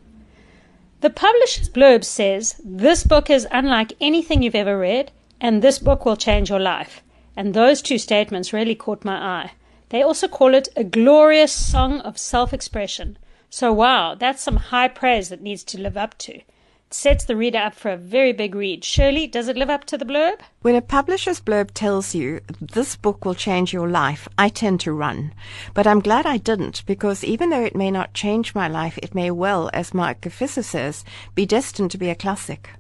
The 1.02 1.10
publisher's 1.10 1.68
blurb 1.68 2.06
says, 2.06 2.56
This 2.64 3.04
book 3.04 3.30
is 3.30 3.46
unlike 3.52 3.92
anything 4.00 4.44
you've 4.44 4.56
ever 4.56 4.80
read, 4.80 5.12
and 5.42 5.62
this 5.62 5.78
book 5.78 6.06
will 6.06 6.16
change 6.16 6.50
your 6.50 6.62
life. 6.62 7.04
And 7.36 7.54
those 7.54 7.82
two 7.82 7.98
statements 7.98 8.54
really 8.54 8.76
caught 8.76 9.04
my 9.04 9.18
eye. 9.18 9.52
They 9.90 10.02
also 10.02 10.30
call 10.30 10.56
it 10.56 10.70
a 10.78 10.86
glorious 10.86 11.52
song 11.52 12.00
of 12.00 12.18
self 12.18 12.54
expression. 12.54 13.18
So, 13.56 13.72
wow, 13.72 14.16
that's 14.16 14.42
some 14.42 14.56
high 14.56 14.88
praise 14.88 15.30
that 15.30 15.44
needs 15.44 15.64
to 15.66 15.80
live 15.80 15.96
up 15.96 16.18
to. 16.26 16.38
It 16.38 16.44
sets 16.90 17.26
the 17.26 17.36
reader 17.36 17.60
up 17.60 17.76
for 17.76 17.92
a 17.92 17.98
very 17.98 18.34
big 18.34 18.56
read. 18.56 18.84
Shirley, 18.84 19.28
does 19.28 19.48
it 19.48 19.56
live 19.56 19.70
up 19.70 19.86
to 19.86 19.96
the 19.96 20.06
blurb? 20.06 20.40
When 20.64 20.74
a 20.74 20.82
publisher's 20.82 21.40
blurb 21.40 21.70
tells 21.76 22.16
you 22.16 22.40
this 22.60 22.96
book 22.96 23.24
will 23.24 23.36
change 23.36 23.72
your 23.72 23.88
life, 23.88 24.28
I 24.40 24.50
tend 24.50 24.80
to 24.80 24.92
run. 24.92 25.36
But 25.76 25.86
I'm 25.86 26.00
glad 26.00 26.26
I 26.26 26.38
didn't, 26.38 26.84
because 26.88 27.24
even 27.24 27.52
though 27.52 27.64
it 27.64 27.76
may 27.76 27.92
not 27.92 28.16
change 28.16 28.56
my 28.56 28.68
life, 28.68 28.98
it 29.04 29.14
may 29.14 29.30
well, 29.30 29.70
as 29.72 29.94
Mark 29.94 30.22
Gevisser 30.22 30.64
says, 30.64 31.06
be 31.36 31.46
destined 31.46 31.92
to 31.92 32.00
be 32.00 32.10
a 32.10 32.16
classic. 32.16 32.72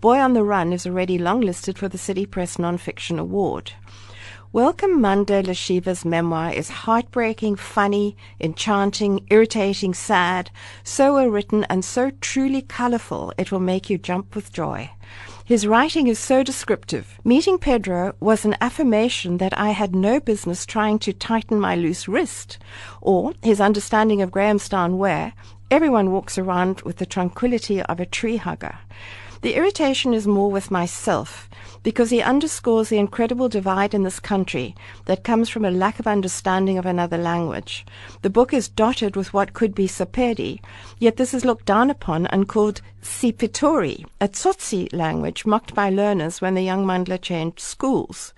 Boy 0.00 0.18
on 0.18 0.32
the 0.32 0.44
Run 0.44 0.72
is 0.72 0.86
already 0.86 1.18
longlisted 1.18 1.76
for 1.76 1.88
the 1.88 1.98
City 1.98 2.24
Press 2.24 2.56
Nonfiction 2.56 3.18
Award. 3.18 3.72
Welcome 4.54 5.00
Mandla 5.00 5.42
Lishivha's 5.42 6.04
memoir 6.04 6.52
is 6.52 6.68
heartbreaking, 6.68 7.56
funny, 7.56 8.18
enchanting, 8.38 9.26
irritating, 9.30 9.94
sad, 9.94 10.50
so 10.84 11.14
well 11.14 11.28
written 11.28 11.64
and 11.70 11.82
so 11.82 12.10
truly 12.20 12.60
colorful 12.60 13.32
it 13.38 13.50
will 13.50 13.60
make 13.60 13.88
you 13.88 13.96
jump 13.96 14.36
with 14.36 14.52
joy. 14.52 14.90
His 15.46 15.66
writing 15.66 16.06
is 16.06 16.18
so 16.18 16.42
descriptive. 16.42 17.18
Meeting 17.24 17.56
Pedro 17.56 18.14
was 18.20 18.44
an 18.44 18.54
affirmation 18.60 19.38
that 19.38 19.58
I 19.58 19.70
had 19.70 19.96
no 19.96 20.20
business 20.20 20.66
trying 20.66 20.98
to 20.98 21.14
tighten 21.14 21.58
my 21.58 21.74
loose 21.74 22.06
wrist, 22.06 22.58
or 23.00 23.32
his 23.42 23.58
understanding 23.58 24.20
of 24.20 24.30
Grahamstown 24.30 24.98
where 24.98 25.32
everyone 25.70 26.12
walks 26.12 26.36
around 26.36 26.82
with 26.82 26.98
the 26.98 27.06
tranquility 27.06 27.80
of 27.80 28.00
a 28.00 28.04
tree 28.04 28.36
hugger. 28.36 28.80
The 29.40 29.54
irritation 29.54 30.12
is 30.12 30.26
more 30.26 30.50
with 30.50 30.70
myself 30.70 31.48
because 31.82 32.10
he 32.10 32.22
underscores 32.22 32.88
the 32.88 32.98
incredible 32.98 33.48
divide 33.48 33.94
in 33.94 34.02
this 34.02 34.20
country 34.20 34.74
that 35.06 35.24
comes 35.24 35.48
from 35.48 35.64
a 35.64 35.70
lack 35.70 35.98
of 35.98 36.06
understanding 36.06 36.78
of 36.78 36.86
another 36.86 37.18
language. 37.18 37.84
The 38.22 38.30
book 38.30 38.52
is 38.52 38.68
dotted 38.68 39.16
with 39.16 39.32
what 39.32 39.52
could 39.52 39.74
be 39.74 39.86
Sepedi, 39.86 40.60
yet 40.98 41.16
this 41.16 41.34
is 41.34 41.44
looked 41.44 41.66
down 41.66 41.90
upon 41.90 42.26
and 42.28 42.48
called 42.48 42.80
Sepitori, 43.02 44.04
a 44.20 44.28
Tsotsi 44.28 44.92
language 44.92 45.44
mocked 45.44 45.74
by 45.74 45.90
learners 45.90 46.40
when 46.40 46.54
the 46.54 46.62
young 46.62 46.86
Mandla 46.86 47.20
changed 47.20 47.58
schools. 47.58 48.32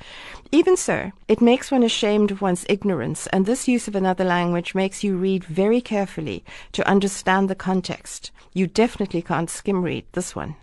Even 0.50 0.76
so, 0.76 1.12
it 1.28 1.42
makes 1.42 1.70
one 1.70 1.82
ashamed 1.82 2.30
of 2.30 2.40
one's 2.40 2.64
ignorance, 2.68 3.26
and 3.26 3.44
this 3.44 3.68
use 3.68 3.88
of 3.88 3.94
another 3.94 4.24
language 4.24 4.74
makes 4.74 5.04
you 5.04 5.16
read 5.16 5.44
very 5.44 5.82
carefully 5.82 6.44
to 6.72 6.88
understand 6.88 7.50
the 7.50 7.54
context. 7.54 8.30
You 8.54 8.66
definitely 8.66 9.20
can't 9.20 9.50
skim 9.50 9.82
read 9.82 10.06
this 10.12 10.34
one. 10.34 10.56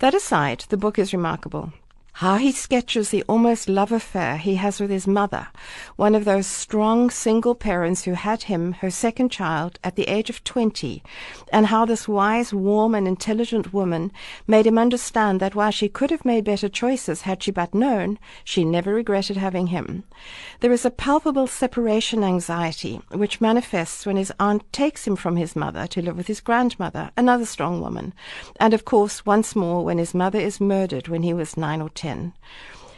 That 0.00 0.14
aside, 0.14 0.64
the 0.68 0.76
book 0.76 0.98
is 0.98 1.12
remarkable. 1.12 1.72
How 2.16 2.36
he 2.36 2.52
sketches 2.52 3.08
the 3.08 3.24
almost 3.28 3.68
love 3.68 3.90
affair 3.90 4.36
he 4.36 4.54
has 4.54 4.78
with 4.78 4.90
his 4.90 5.08
mother, 5.08 5.48
one 5.96 6.14
of 6.14 6.24
those 6.24 6.46
strong 6.46 7.10
single 7.10 7.56
parents 7.56 8.04
who 8.04 8.12
had 8.12 8.44
him, 8.44 8.74
her 8.74 8.90
second 8.90 9.30
child, 9.32 9.80
at 9.82 9.96
the 9.96 10.04
age 10.04 10.30
of 10.30 10.44
twenty, 10.44 11.02
and 11.52 11.66
how 11.66 11.84
this 11.84 12.06
wise, 12.06 12.54
warm, 12.54 12.94
and 12.94 13.08
intelligent 13.08 13.72
woman 13.72 14.12
made 14.46 14.68
him 14.68 14.78
understand 14.78 15.40
that 15.40 15.56
while 15.56 15.72
she 15.72 15.88
could 15.88 16.10
have 16.10 16.24
made 16.24 16.44
better 16.44 16.68
choices 16.68 17.22
had 17.22 17.42
she 17.42 17.50
but 17.50 17.74
known, 17.74 18.20
she 18.44 18.64
never 18.64 18.94
regretted 18.94 19.36
having 19.36 19.68
him. 19.68 20.04
There 20.60 20.70
is 20.70 20.84
a 20.84 20.90
palpable 20.90 21.48
separation 21.48 22.22
anxiety 22.22 23.00
which 23.10 23.40
manifests 23.40 24.06
when 24.06 24.16
his 24.16 24.32
aunt 24.38 24.70
takes 24.72 25.08
him 25.08 25.16
from 25.16 25.34
his 25.34 25.56
mother 25.56 25.88
to 25.88 26.00
live 26.02 26.16
with 26.16 26.28
his 26.28 26.40
grandmother, 26.40 27.10
another 27.16 27.46
strong 27.46 27.80
woman, 27.80 28.14
and 28.60 28.72
of 28.74 28.84
course 28.84 29.26
once 29.26 29.56
more 29.56 29.84
when 29.84 29.98
his 29.98 30.14
mother 30.14 30.38
is 30.38 30.60
murdered 30.60 31.08
when 31.08 31.24
he 31.24 31.34
was 31.34 31.56
nine 31.56 31.82
or 31.82 31.88
ten. 31.88 32.01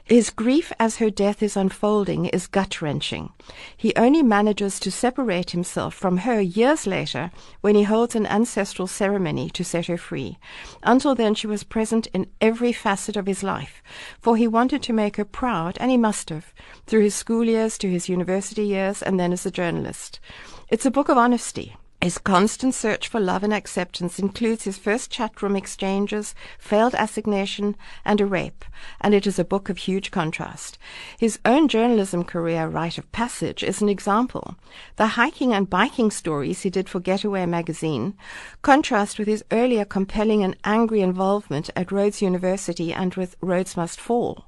His 0.07 0.29
grief 0.29 0.71
as 0.79 0.97
her 0.97 1.09
death 1.09 1.43
is 1.43 1.57
unfolding 1.57 2.27
is 2.27 2.47
gut 2.47 2.83
wrenching. 2.83 3.33
He 3.75 3.97
only 3.97 4.23
manages 4.23 4.79
to 4.81 4.91
separate 4.91 5.53
himself 5.53 5.95
from 5.95 6.19
her 6.19 6.43
years 6.43 6.87
later 6.87 7.31
when 7.63 7.75
he 7.75 7.85
holds 7.85 8.15
an 8.15 8.27
ancestral 8.27 8.87
ceremony 8.87 9.49
to 9.49 9.65
set 9.65 9.87
her 9.87 9.97
free. 9.97 10.37
Until 10.83 11.15
then, 11.15 11.35
she 11.35 11.47
was 11.47 11.65
present 11.65 12.07
in 12.09 12.27
every 12.39 12.71
facet 12.71 13.17
of 13.17 13.25
his 13.25 13.43
life, 13.43 13.83
for 14.21 14.37
he 14.37 14.47
wanted 14.47 14.83
to 14.83 14.93
make 14.93 15.17
her 15.17 15.25
proud, 15.25 15.79
and 15.81 15.91
he 15.91 15.97
must 15.97 16.29
have, 16.29 16.53
through 16.87 17.05
his 17.05 17.15
school 17.15 17.45
years 17.45 17.79
to 17.79 17.91
his 17.91 18.07
university 18.07 18.67
years, 18.67 19.03
and 19.03 19.19
then 19.19 19.33
as 19.33 19.47
a 19.47 19.51
journalist. 19.51 20.21
It's 20.69 20.85
a 20.85 20.91
book 20.91 21.09
of 21.09 21.17
honesty. 21.17 21.77
His 22.05 22.19
constant 22.19 22.75
search 22.75 23.09
for 23.09 23.19
love 23.19 23.43
and 23.43 23.55
acceptance 23.55 24.19
includes 24.19 24.65
his 24.65 24.77
first 24.77 25.11
chat 25.11 25.41
room 25.41 25.57
exchanges, 25.57 26.35
failed 26.59 26.95
assignation, 26.95 27.77
and 28.05 28.21
a 28.21 28.27
rape, 28.27 28.63
and 29.01 29.15
it 29.15 29.27
is 29.27 29.39
a 29.39 29.43
book 29.45 29.71
of 29.71 29.79
huge 29.79 30.11
contrast. 30.11 30.77
His 31.19 31.39
own 31.47 31.67
journalism 31.67 32.23
career, 32.23 32.69
rite 32.69 32.99
of 32.99 33.11
passage, 33.13 33.63
is 33.63 33.81
an 33.81 33.89
example. 33.89 34.57
The 34.97 35.17
hiking 35.17 35.55
and 35.55 35.71
biking 35.71 36.11
stories 36.11 36.61
he 36.61 36.69
did 36.69 36.91
for 36.91 37.01
Getaway 37.01 37.47
magazine 37.47 38.19
contrast 38.61 39.19
with 39.19 39.27
his 39.27 39.43
earlier 39.51 39.87
compelling 39.87 40.45
and 40.45 40.59
angry 40.63 41.01
involvement 41.01 41.71
at 41.75 41.91
Rhodes 41.91 42.21
University 42.21 42.93
and 42.93 43.15
with 43.15 43.35
Rhodes 43.41 43.79
Must 43.79 43.99
Fall. 43.99 44.45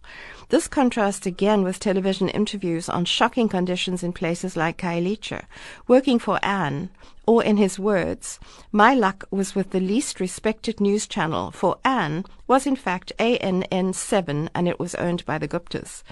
This 0.49 0.69
contrasts 0.69 1.27
again 1.27 1.65
with 1.65 1.81
television 1.81 2.29
interviews 2.29 2.89
on 2.89 3.05
shocking 3.05 3.49
conditions 3.49 4.05
in 4.05 4.13
places 4.13 4.57
like 4.57 4.79
Khayelitsha, 4.79 5.43
working 5.89 6.21
for 6.21 6.39
Anne, 6.41 6.91
or 7.27 7.43
in 7.43 7.57
his 7.57 7.81
words, 7.81 8.39
my 8.71 8.95
luck 8.95 9.25
was 9.33 9.57
with 9.57 9.71
the 9.71 9.81
least 9.81 10.21
respected 10.21 10.81
news 10.81 11.09
channel, 11.09 11.51
for 11.51 11.79
Anne 11.85 12.25
was 12.47 12.65
in 12.65 12.77
fact 12.77 13.13
ANN7 13.19 14.49
and 14.55 14.69
it 14.69 14.79
was 14.79 14.95
owned 14.95 15.27
by 15.27 15.37
the 15.37 15.49
Guptas. 15.49 16.05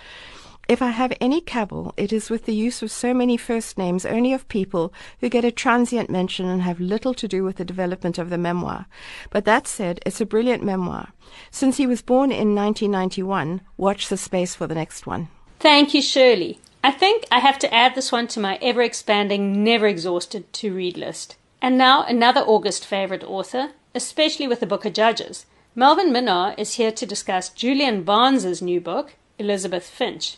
If 0.67 0.81
I 0.81 0.91
have 0.91 1.13
any 1.21 1.43
cavil, 1.43 1.93
it 1.97 2.11
is 2.13 2.31
with 2.31 2.47
the 2.47 2.55
use 2.55 2.83
of 2.83 2.91
so 2.91 3.13
many 3.13 3.37
first 3.37 3.77
names 3.77 4.07
only 4.07 4.33
of 4.33 4.49
people 4.49 4.95
who 5.21 5.29
get 5.29 5.45
a 5.45 5.51
transient 5.51 6.09
mention 6.09 6.47
and 6.47 6.63
have 6.63 6.81
little 6.81 7.13
to 7.15 7.29
do 7.29 7.45
with 7.45 7.57
the 7.57 7.67
development 7.67 8.19
of 8.19 8.31
the 8.31 8.39
memoir. 8.39 8.87
But 9.31 9.45
that 9.45 9.67
said, 9.67 10.01
it's 10.07 10.23
a 10.23 10.27
brilliant 10.27 10.65
memoir. 10.65 11.09
Since 11.51 11.77
he 11.77 11.87
was 11.87 12.01
born 12.01 12.33
in 12.33 12.55
1991, 12.55 13.61
watch 13.77 14.09
the 14.09 14.17
space 14.17 14.55
for 14.55 14.67
the 14.67 14.75
next 14.75 15.07
one. 15.07 15.29
Thank 15.61 15.93
you, 15.93 16.01
Shirley. 16.01 16.59
I 16.83 16.91
think 16.91 17.25
I 17.31 17.41
have 17.41 17.59
to 17.61 17.73
add 17.73 17.95
this 17.95 18.11
one 18.11 18.27
to 18.29 18.41
my 18.41 18.59
ever 18.63 18.81
expanding, 18.81 19.63
never 19.63 19.87
exhausted 19.87 20.51
to 20.55 20.75
read 20.75 20.97
list. 20.97 21.37
And 21.61 21.77
now 21.77 22.05
another 22.05 22.41
August 22.41 22.87
favourite 22.87 23.25
author, 23.25 23.73
especially 23.95 24.49
with 24.49 24.61
the 24.61 24.67
Book 24.67 24.85
of 24.85 24.95
Judges. 24.95 25.45
Melvin 25.75 26.11
Minnaar 26.11 26.55
is 26.59 26.75
here 26.75 26.93
to 26.93 27.07
discuss 27.07 27.49
Julian 27.49 28.03
Barnes's 28.03 28.63
new 28.63 28.81
book, 28.81 29.15
Elizabeth 29.39 29.89
Finch. 29.89 30.37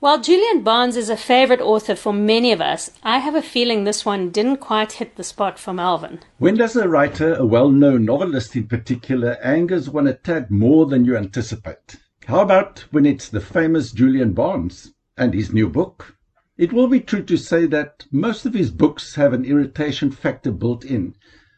While 0.00 0.20
Julian 0.20 0.62
Barnes 0.62 0.96
is 0.96 1.10
a 1.10 1.16
favorite 1.16 1.60
author 1.60 1.96
for 1.96 2.12
many 2.12 2.52
of 2.52 2.60
us, 2.60 2.92
I 3.02 3.18
have 3.18 3.34
a 3.34 3.42
feeling 3.42 3.82
this 3.82 4.06
one 4.06 4.30
didn't 4.30 4.58
quite 4.58 4.92
hit 4.92 5.16
the 5.16 5.24
spot 5.24 5.58
for 5.58 5.72
Melvin. 5.72 6.20
When 6.38 6.54
does 6.54 6.76
a 6.76 6.88
writer, 6.88 7.34
a 7.34 7.44
well 7.44 7.68
known 7.68 8.04
novelist 8.04 8.54
in 8.54 8.68
particular, 8.68 9.36
angers 9.42 9.90
one 9.90 10.06
a 10.06 10.14
tad 10.14 10.52
more 10.52 10.86
than 10.86 11.04
you 11.04 11.16
anticipate? 11.16 11.96
How 12.26 12.42
about 12.42 12.84
when 12.92 13.06
it's 13.06 13.28
the 13.28 13.40
famous 13.40 13.90
Julian 13.90 14.34
Barnes 14.34 14.92
and 15.16 15.34
his 15.34 15.52
new 15.52 15.68
book? 15.68 16.14
It 16.56 16.72
will 16.72 16.86
be 16.86 17.00
true 17.00 17.24
to 17.24 17.36
say 17.36 17.66
that 17.66 18.06
most 18.12 18.46
of 18.46 18.54
his 18.54 18.70
books 18.70 19.16
have 19.16 19.32
an 19.32 19.44
irritation 19.44 20.12
factor 20.12 20.52
built 20.52 20.84
in, 20.84 21.16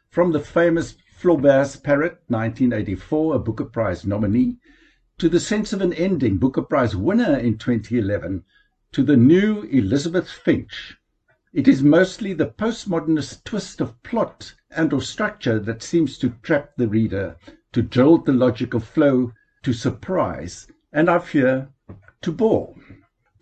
from 0.08 0.32
the 0.32 0.40
famous 0.40 0.96
Flaubert's 1.18 1.76
Parrot, 1.76 2.22
1984, 2.28 3.34
a 3.34 3.38
Booker 3.38 3.66
Prize 3.66 4.06
nominee, 4.06 4.56
to 5.20 5.28
The 5.28 5.38
Sense 5.38 5.74
of 5.74 5.82
an 5.82 5.92
Ending, 5.92 6.38
Booker 6.38 6.62
Prize 6.62 6.96
winner 6.96 7.36
in 7.36 7.58
2011, 7.58 8.42
to 8.92 9.02
the 9.02 9.18
new 9.18 9.64
Elizabeth 9.64 10.30
Finch. 10.30 10.96
It 11.52 11.68
is 11.68 11.82
mostly 11.82 12.32
the 12.32 12.46
postmodernist 12.46 13.44
twist 13.44 13.82
of 13.82 14.02
plot 14.02 14.54
and 14.70 14.94
or 14.94 15.02
structure 15.02 15.58
that 15.58 15.82
seems 15.82 16.16
to 16.20 16.30
trap 16.42 16.70
the 16.78 16.88
reader, 16.88 17.36
to 17.74 17.82
jolt 17.82 18.24
the 18.24 18.32
logical 18.32 18.80
flow, 18.80 19.34
to 19.62 19.74
surprise, 19.74 20.66
and 20.90 21.10
I 21.10 21.18
fear, 21.18 21.68
to 22.22 22.32
bore. 22.32 22.74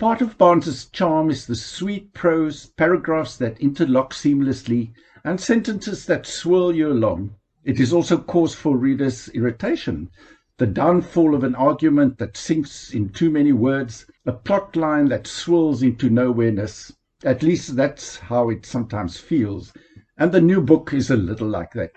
Part 0.00 0.20
of 0.20 0.36
Barnes's 0.36 0.86
charm 0.86 1.30
is 1.30 1.46
the 1.46 1.54
sweet 1.54 2.12
prose, 2.12 2.66
paragraphs 2.70 3.36
that 3.36 3.60
interlock 3.60 4.12
seamlessly, 4.12 4.90
and 5.22 5.40
sentences 5.40 6.06
that 6.06 6.26
swirl 6.26 6.74
you 6.74 6.90
along. 6.90 7.36
It 7.62 7.78
is 7.78 7.92
also 7.92 8.18
cause 8.18 8.56
for 8.56 8.76
readers' 8.76 9.28
irritation, 9.28 10.10
the 10.58 10.66
downfall 10.66 11.36
of 11.36 11.44
an 11.44 11.54
argument 11.54 12.18
that 12.18 12.36
sinks 12.36 12.92
in 12.92 13.08
too 13.08 13.30
many 13.30 13.52
words, 13.52 14.06
a 14.26 14.32
plot 14.32 14.74
line 14.74 15.06
that 15.08 15.24
swirls 15.24 15.84
into 15.84 16.10
nowhereness. 16.10 16.92
At 17.22 17.44
least 17.44 17.76
that's 17.76 18.16
how 18.16 18.50
it 18.50 18.66
sometimes 18.66 19.16
feels, 19.16 19.72
and 20.16 20.32
the 20.32 20.40
new 20.40 20.60
book 20.60 20.92
is 20.92 21.10
a 21.10 21.16
little 21.16 21.48
like 21.48 21.72
that. 21.74 21.92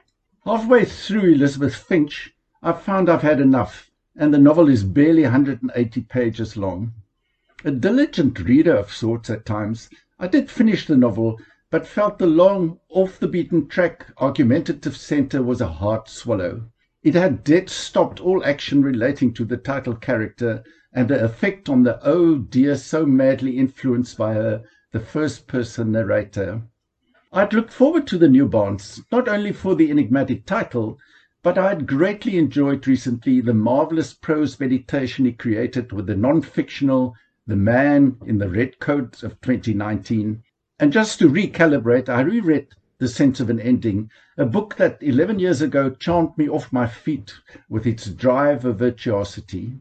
Halfway 0.45 0.85
through 0.85 1.33
Elizabeth 1.33 1.75
Finch, 1.75 2.35
I've 2.61 2.83
found 2.83 3.09
I've 3.09 3.23
had 3.23 3.41
enough, 3.41 3.89
and 4.15 4.31
the 4.31 4.37
novel 4.37 4.69
is 4.69 4.83
barely 4.83 5.23
180 5.23 6.01
pages 6.01 6.55
long. 6.55 6.93
A 7.65 7.71
diligent 7.71 8.39
reader 8.39 8.75
of 8.75 8.93
sorts 8.93 9.31
at 9.31 9.45
times, 9.45 9.89
I 10.19 10.27
did 10.27 10.51
finish 10.51 10.85
the 10.85 10.97
novel, 10.97 11.39
but 11.71 11.87
felt 11.87 12.19
the 12.19 12.27
long, 12.27 12.79
off 12.89 13.19
the 13.19 13.27
beaten 13.27 13.67
track, 13.67 14.05
argumentative 14.17 14.95
centre 14.95 15.41
was 15.41 15.61
a 15.61 15.67
hard 15.67 16.07
swallow. 16.07 16.70
It 17.03 17.15
had 17.15 17.43
dead 17.43 17.67
stopped 17.67 18.19
all 18.19 18.45
action 18.45 18.83
relating 18.83 19.33
to 19.33 19.43
the 19.43 19.57
title 19.57 19.95
character 19.95 20.63
and 20.93 21.07
the 21.07 21.23
effect 21.25 21.67
on 21.67 21.81
the 21.81 21.99
oh 22.03 22.37
dear 22.37 22.75
so 22.75 23.07
madly 23.07 23.57
influenced 23.57 24.19
by 24.19 24.35
her, 24.35 24.61
the 24.91 24.99
first 24.99 25.47
person 25.47 25.93
narrator. 25.93 26.61
I'd 27.33 27.53
looked 27.53 27.73
forward 27.73 28.05
to 28.05 28.19
the 28.19 28.27
new 28.29 28.47
Barnes, 28.47 29.01
not 29.11 29.27
only 29.27 29.51
for 29.51 29.73
the 29.73 29.89
enigmatic 29.89 30.45
title, 30.45 30.99
but 31.41 31.57
I 31.57 31.69
had 31.69 31.87
greatly 31.87 32.37
enjoyed 32.37 32.87
recently 32.87 33.41
the 33.41 33.55
marvelous 33.55 34.13
prose 34.13 34.59
meditation 34.59 35.25
he 35.25 35.31
created 35.31 35.91
with 35.91 36.05
the 36.05 36.15
non 36.15 36.43
fictional 36.43 37.15
The 37.47 37.55
Man 37.55 38.17
in 38.27 38.37
the 38.37 38.47
Red 38.47 38.77
Coat 38.77 39.23
of 39.23 39.41
2019. 39.41 40.43
And 40.77 40.93
just 40.93 41.17
to 41.17 41.29
recalibrate, 41.29 42.09
I 42.09 42.21
reread 42.21 42.67
the 43.01 43.07
Sense 43.07 43.39
of 43.39 43.49
an 43.49 43.59
Ending, 43.59 44.11
a 44.37 44.45
book 44.45 44.75
that 44.75 45.01
11 45.01 45.39
years 45.39 45.59
ago 45.59 45.89
charmed 45.89 46.37
me 46.37 46.47
off 46.47 46.71
my 46.71 46.85
feet 46.85 47.33
with 47.67 47.87
its 47.87 48.05
drive 48.05 48.63
of 48.63 48.77
virtuosity. 48.77 49.73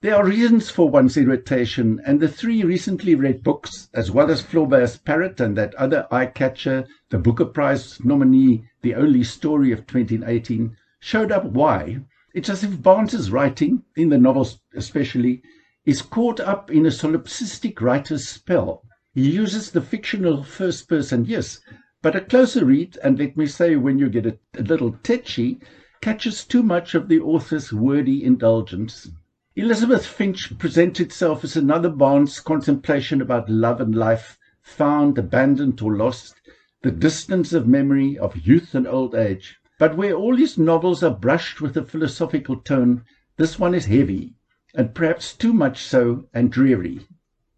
There 0.00 0.14
are 0.16 0.24
reasons 0.24 0.70
for 0.70 0.88
one's 0.88 1.18
irritation, 1.18 2.00
and 2.06 2.18
the 2.18 2.28
three 2.28 2.64
recently 2.64 3.14
read 3.14 3.42
books, 3.42 3.90
as 3.92 4.10
well 4.10 4.30
as 4.30 4.40
Flaubert's 4.40 4.96
Parrot 4.96 5.38
and 5.38 5.54
that 5.58 5.74
other 5.74 6.06
eye 6.10 6.24
catcher, 6.24 6.86
the 7.10 7.18
Booker 7.18 7.44
Prize 7.44 8.02
nominee, 8.02 8.66
The 8.80 8.94
Only 8.94 9.22
Story 9.22 9.70
of 9.70 9.86
2018, 9.86 10.74
showed 10.98 11.30
up 11.30 11.44
why. 11.44 12.00
It's 12.32 12.48
as 12.48 12.64
if 12.64 12.82
Barnes's 12.82 13.30
writing, 13.30 13.82
in 13.96 14.08
the 14.08 14.16
novels 14.16 14.60
especially, 14.74 15.42
is 15.84 16.00
caught 16.00 16.40
up 16.40 16.70
in 16.70 16.86
a 16.86 16.90
solipsistic 16.90 17.82
writer's 17.82 18.26
spell. 18.26 18.82
He 19.12 19.30
uses 19.30 19.70
the 19.70 19.82
fictional 19.82 20.42
first 20.42 20.88
person, 20.88 21.26
yes, 21.26 21.60
but 22.06 22.14
a 22.14 22.20
closer 22.20 22.64
read, 22.64 22.96
and 23.02 23.18
let 23.18 23.36
me 23.36 23.46
say 23.46 23.74
when 23.74 23.98
you 23.98 24.08
get 24.08 24.26
a, 24.26 24.38
a 24.56 24.62
little 24.62 24.92
tetchy, 25.02 25.58
catches 26.00 26.44
too 26.44 26.62
much 26.62 26.94
of 26.94 27.08
the 27.08 27.18
author's 27.18 27.72
wordy 27.72 28.22
indulgence. 28.22 29.10
Elizabeth 29.56 30.06
Finch 30.06 30.56
presents 30.56 31.00
itself 31.00 31.42
as 31.42 31.56
another 31.56 31.88
Barnes 31.88 32.38
contemplation 32.38 33.20
about 33.20 33.50
love 33.50 33.80
and 33.80 33.92
life, 33.92 34.38
found, 34.62 35.18
abandoned, 35.18 35.82
or 35.82 35.96
lost, 35.96 36.36
the 36.84 36.92
distance 36.92 37.52
of 37.52 37.66
memory, 37.66 38.16
of 38.16 38.46
youth 38.46 38.72
and 38.72 38.86
old 38.86 39.16
age. 39.16 39.56
But 39.76 39.96
where 39.96 40.14
all 40.14 40.36
his 40.36 40.56
novels 40.56 41.02
are 41.02 41.10
brushed 41.10 41.60
with 41.60 41.76
a 41.76 41.82
philosophical 41.82 42.60
tone, 42.60 43.02
this 43.36 43.58
one 43.58 43.74
is 43.74 43.86
heavy, 43.86 44.36
and 44.76 44.94
perhaps 44.94 45.34
too 45.34 45.52
much 45.52 45.82
so, 45.82 46.28
and 46.32 46.52
dreary. 46.52 47.00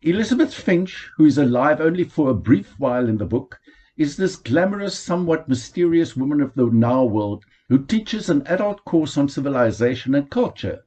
Elizabeth 0.00 0.54
Finch, 0.54 1.10
who 1.18 1.26
is 1.26 1.36
alive 1.36 1.82
only 1.82 2.04
for 2.04 2.30
a 2.30 2.34
brief 2.34 2.78
while 2.78 3.10
in 3.10 3.18
the 3.18 3.26
book, 3.26 3.58
is 3.98 4.16
this 4.16 4.36
glamorous, 4.36 4.96
somewhat 4.96 5.48
mysterious 5.48 6.16
woman 6.16 6.40
of 6.40 6.54
the 6.54 6.66
now 6.66 7.04
world 7.04 7.44
who 7.68 7.84
teaches 7.84 8.30
an 8.30 8.46
adult 8.46 8.84
course 8.84 9.18
on 9.18 9.28
civilization 9.28 10.14
and 10.14 10.30
culture. 10.30 10.84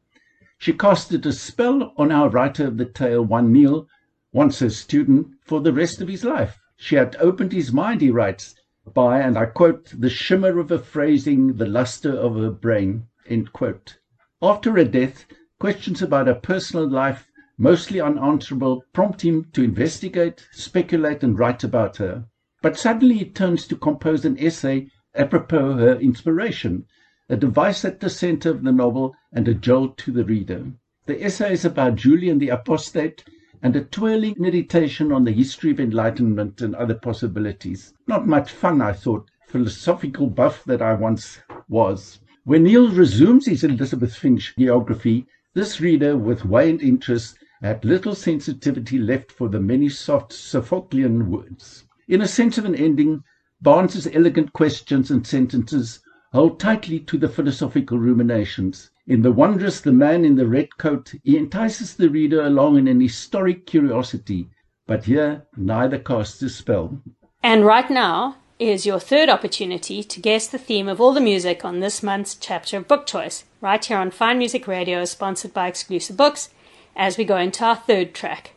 She 0.58 0.72
casted 0.72 1.26
a 1.26 1.34
spell 1.34 1.94
on 1.98 2.10
our 2.10 2.30
writer 2.30 2.68
of 2.68 2.78
the 2.78 2.86
tale, 2.86 3.22
one 3.22 3.52
Neil, 3.52 3.86
once 4.32 4.60
her 4.60 4.70
student, 4.70 5.28
for 5.42 5.60
the 5.60 5.74
rest 5.74 6.00
of 6.00 6.08
his 6.08 6.24
life. 6.24 6.58
She 6.78 6.96
had 6.96 7.18
opened 7.20 7.52
his 7.52 7.74
mind, 7.74 8.00
he 8.00 8.10
writes, 8.10 8.56
by, 8.94 9.20
and 9.20 9.38
I 9.38 9.48
quote, 9.48 9.94
the 10.00 10.10
shimmer 10.10 10.58
of 10.58 10.70
her 10.70 10.78
phrasing, 10.78 11.58
the 11.58 11.68
luster 11.68 12.14
of 12.14 12.38
her 12.38 12.50
brain, 12.50 13.08
end 13.28 13.52
quote. 13.52 13.98
After 14.42 14.72
her 14.78 14.86
death, 14.86 15.26
questions 15.60 16.02
about 16.02 16.28
her 16.28 16.36
personal 16.36 16.88
life, 16.88 17.28
mostly 17.58 18.00
unanswerable, 18.00 18.86
prompt 18.94 19.22
him 19.22 19.48
to 19.52 19.64
investigate, 19.64 20.48
speculate, 20.54 21.24
and 21.24 21.38
write 21.38 21.66
about 21.66 21.98
her. 21.98 22.26
But 22.62 22.78
suddenly 22.78 23.18
he 23.18 23.26
turns 23.26 23.66
to 23.68 23.76
compose 23.76 24.24
an 24.24 24.38
essay 24.38 24.90
apropos 25.16 25.78
her 25.78 25.96
inspiration, 25.96 26.86
a 27.28 27.36
device 27.36 27.84
at 27.84 28.02
the 28.02 28.10
center 28.10 28.52
of 28.52 28.64
the 28.64 28.72
novel 28.72 29.16
and 29.34 29.48
a 29.48 29.56
jolt 29.56 29.98
to 29.98 30.12
the 30.12 30.24
reader. 30.24 30.68
The 31.08 31.26
essay 31.26 31.54
is 31.54 31.66
about 31.66 31.96
Julian 31.96 32.38
the 32.38 32.50
Apostate 32.50 33.26
and 33.64 33.76
a 33.76 33.84
twirling 33.84 34.36
meditation 34.38 35.12
on 35.12 35.24
the 35.24 35.32
history 35.32 35.72
of 35.72 35.80
enlightenment 35.80 36.62
and 36.62 36.76
other 36.76 36.94
possibilities. 36.94 37.96
Not 38.06 38.28
much 38.28 38.52
fun, 38.52 38.80
I 38.80 38.94
thought, 38.94 39.32
philosophical 39.48 40.28
buff 40.28 40.64
that 40.66 40.84
I 40.84 40.94
once 40.94 41.40
was. 41.68 42.20
When 42.44 42.64
Neil 42.64 42.92
resumes 42.92 43.48
his 43.48 43.64
Elizabeth 43.64 44.16
Finch 44.16 44.54
geography, 44.56 45.26
this 45.56 45.82
reader, 45.82 46.16
with 46.16 46.46
waned 46.46 46.82
interest, 46.82 47.38
had 47.62 47.84
little 47.84 48.14
sensitivity 48.14 49.00
left 49.00 49.32
for 49.32 49.50
the 49.50 49.60
many 49.60 49.90
soft 49.90 50.32
Sophoclean 50.32 51.28
words. 51.28 51.86
In 52.12 52.20
a 52.20 52.28
sense 52.28 52.58
of 52.58 52.66
an 52.66 52.76
ending, 52.76 53.24
Barnes's 53.62 54.06
elegant 54.06 54.52
questions 54.52 55.12
and 55.12 55.26
sentences 55.26 56.02
hold 56.34 56.60
tightly 56.60 57.00
to 57.00 57.18
the 57.18 57.30
philosophical 57.30 57.98
ruminations. 57.98 58.90
In 59.08 59.22
The 59.22 59.32
Wondrous 59.32 59.80
The 59.80 59.94
Man 59.94 60.26
in 60.26 60.36
the 60.36 60.46
Red 60.46 60.78
Coat, 60.78 61.14
he 61.24 61.38
entices 61.38 61.96
the 61.96 62.10
reader 62.10 62.42
along 62.42 62.78
in 62.78 62.90
an 62.90 63.00
historic 63.00 63.66
curiosity, 63.66 64.50
but 64.88 65.06
here 65.06 65.44
neither 65.56 65.98
casts 65.98 66.42
a 66.42 66.50
spell. 66.50 67.02
And 67.42 67.66
right 67.66 67.90
now 67.90 68.36
is 68.60 68.86
your 68.86 69.00
third 69.00 69.30
opportunity 69.30 70.04
to 70.04 70.20
guess 70.20 70.48
the 70.48 70.58
theme 70.58 70.90
of 70.90 71.00
all 71.00 71.14
the 71.14 71.22
music 71.22 71.64
on 71.64 71.80
this 71.80 72.04
month's 72.04 72.36
chapter 72.36 72.76
of 72.76 72.90
Book 72.90 73.08
Choice, 73.08 73.46
right 73.62 73.84
here 73.86 73.98
on 73.98 74.12
Fine 74.12 74.38
Music 74.38 74.68
Radio, 74.68 75.06
sponsored 75.06 75.54
by 75.54 75.70
Exclusive 75.70 76.18
Books, 76.18 76.50
as 76.94 77.18
we 77.18 77.24
go 77.24 77.38
into 77.38 77.64
our 77.64 77.78
third 77.78 78.14
track. 78.14 78.52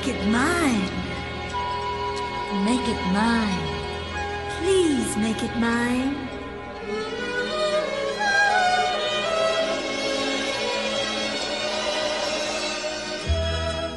Make 0.00 0.16
it 0.16 0.26
mine. 0.28 0.90
Make 2.64 2.88
it 2.88 3.02
mine. 3.12 3.66
Please 4.56 5.14
make 5.18 5.42
it 5.42 5.54
mine. 5.58 6.16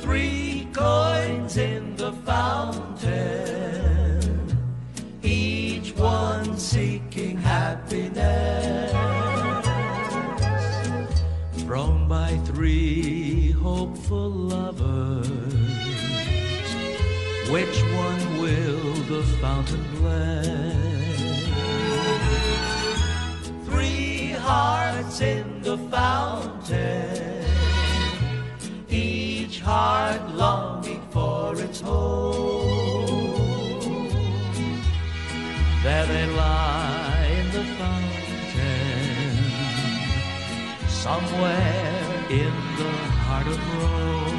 Three 0.02 0.68
coins 0.74 1.56
in 1.56 1.96
the 1.96 2.12
fountain, 2.12 3.53
Thrown 11.74 12.08
by 12.08 12.40
three 12.46 13.50
hopeful 13.50 14.30
lovers, 14.30 15.28
which 17.50 17.82
one 18.06 18.38
will 18.40 18.94
the 19.10 19.24
fountain 19.42 19.84
bless? 19.96 21.48
Three 23.66 24.34
hearts 24.34 25.22
in 25.22 25.64
the 25.64 25.80
fountain, 25.90 27.44
each 28.88 29.60
heart 29.60 30.22
longing 30.36 31.02
for 31.10 31.60
its 31.60 31.82
home. 31.82 33.34
There 35.82 36.06
they 36.06 36.28
lie 36.28 36.83
somewhere 41.04 42.26
in 42.30 42.54
the 42.78 42.92
heart 43.26 43.48
of 43.48 43.60
Rome. 43.78 44.33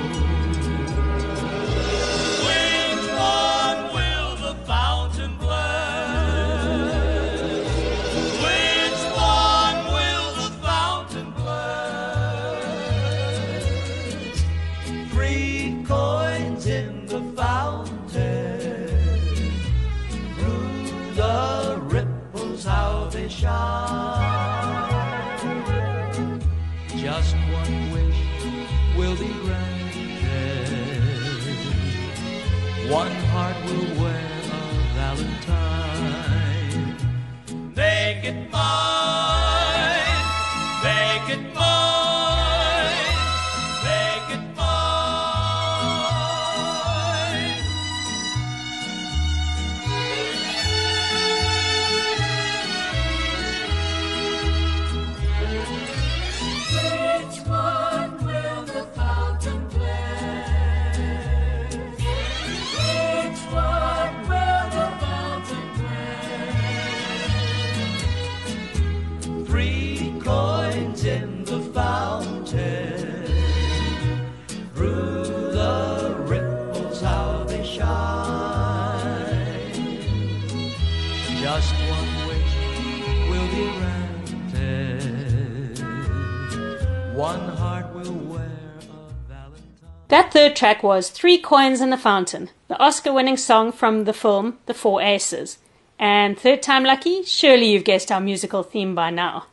Third 90.45 90.57
track 90.57 90.83
was 90.83 91.09
Three 91.09 91.39
Coins 91.39 91.81
in 91.81 91.89
the 91.89 91.97
Fountain, 91.97 92.51
the 92.69 92.79
Oscar 92.79 93.15
winning 93.15 93.39
song 93.39 93.73
from 93.73 94.05
the 94.05 94.13
film 94.13 94.59
The 94.67 94.75
Four 94.75 95.01
Aces. 95.01 95.57
And 95.99 96.39
third 96.39 96.63
time 96.63 96.85
lucky, 96.85 97.23
surely 97.23 97.71
you've 97.71 97.85
guessed 97.85 98.13
our 98.13 98.21
musical 98.21 98.63
theme 98.63 98.95
by 98.95 99.09
now. 99.09 99.47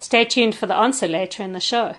Stay 0.00 0.24
tuned 0.24 0.56
for 0.56 0.66
the 0.66 0.74
answer 0.74 1.06
later 1.06 1.44
in 1.44 1.52
the 1.52 1.60
show. 1.60 1.94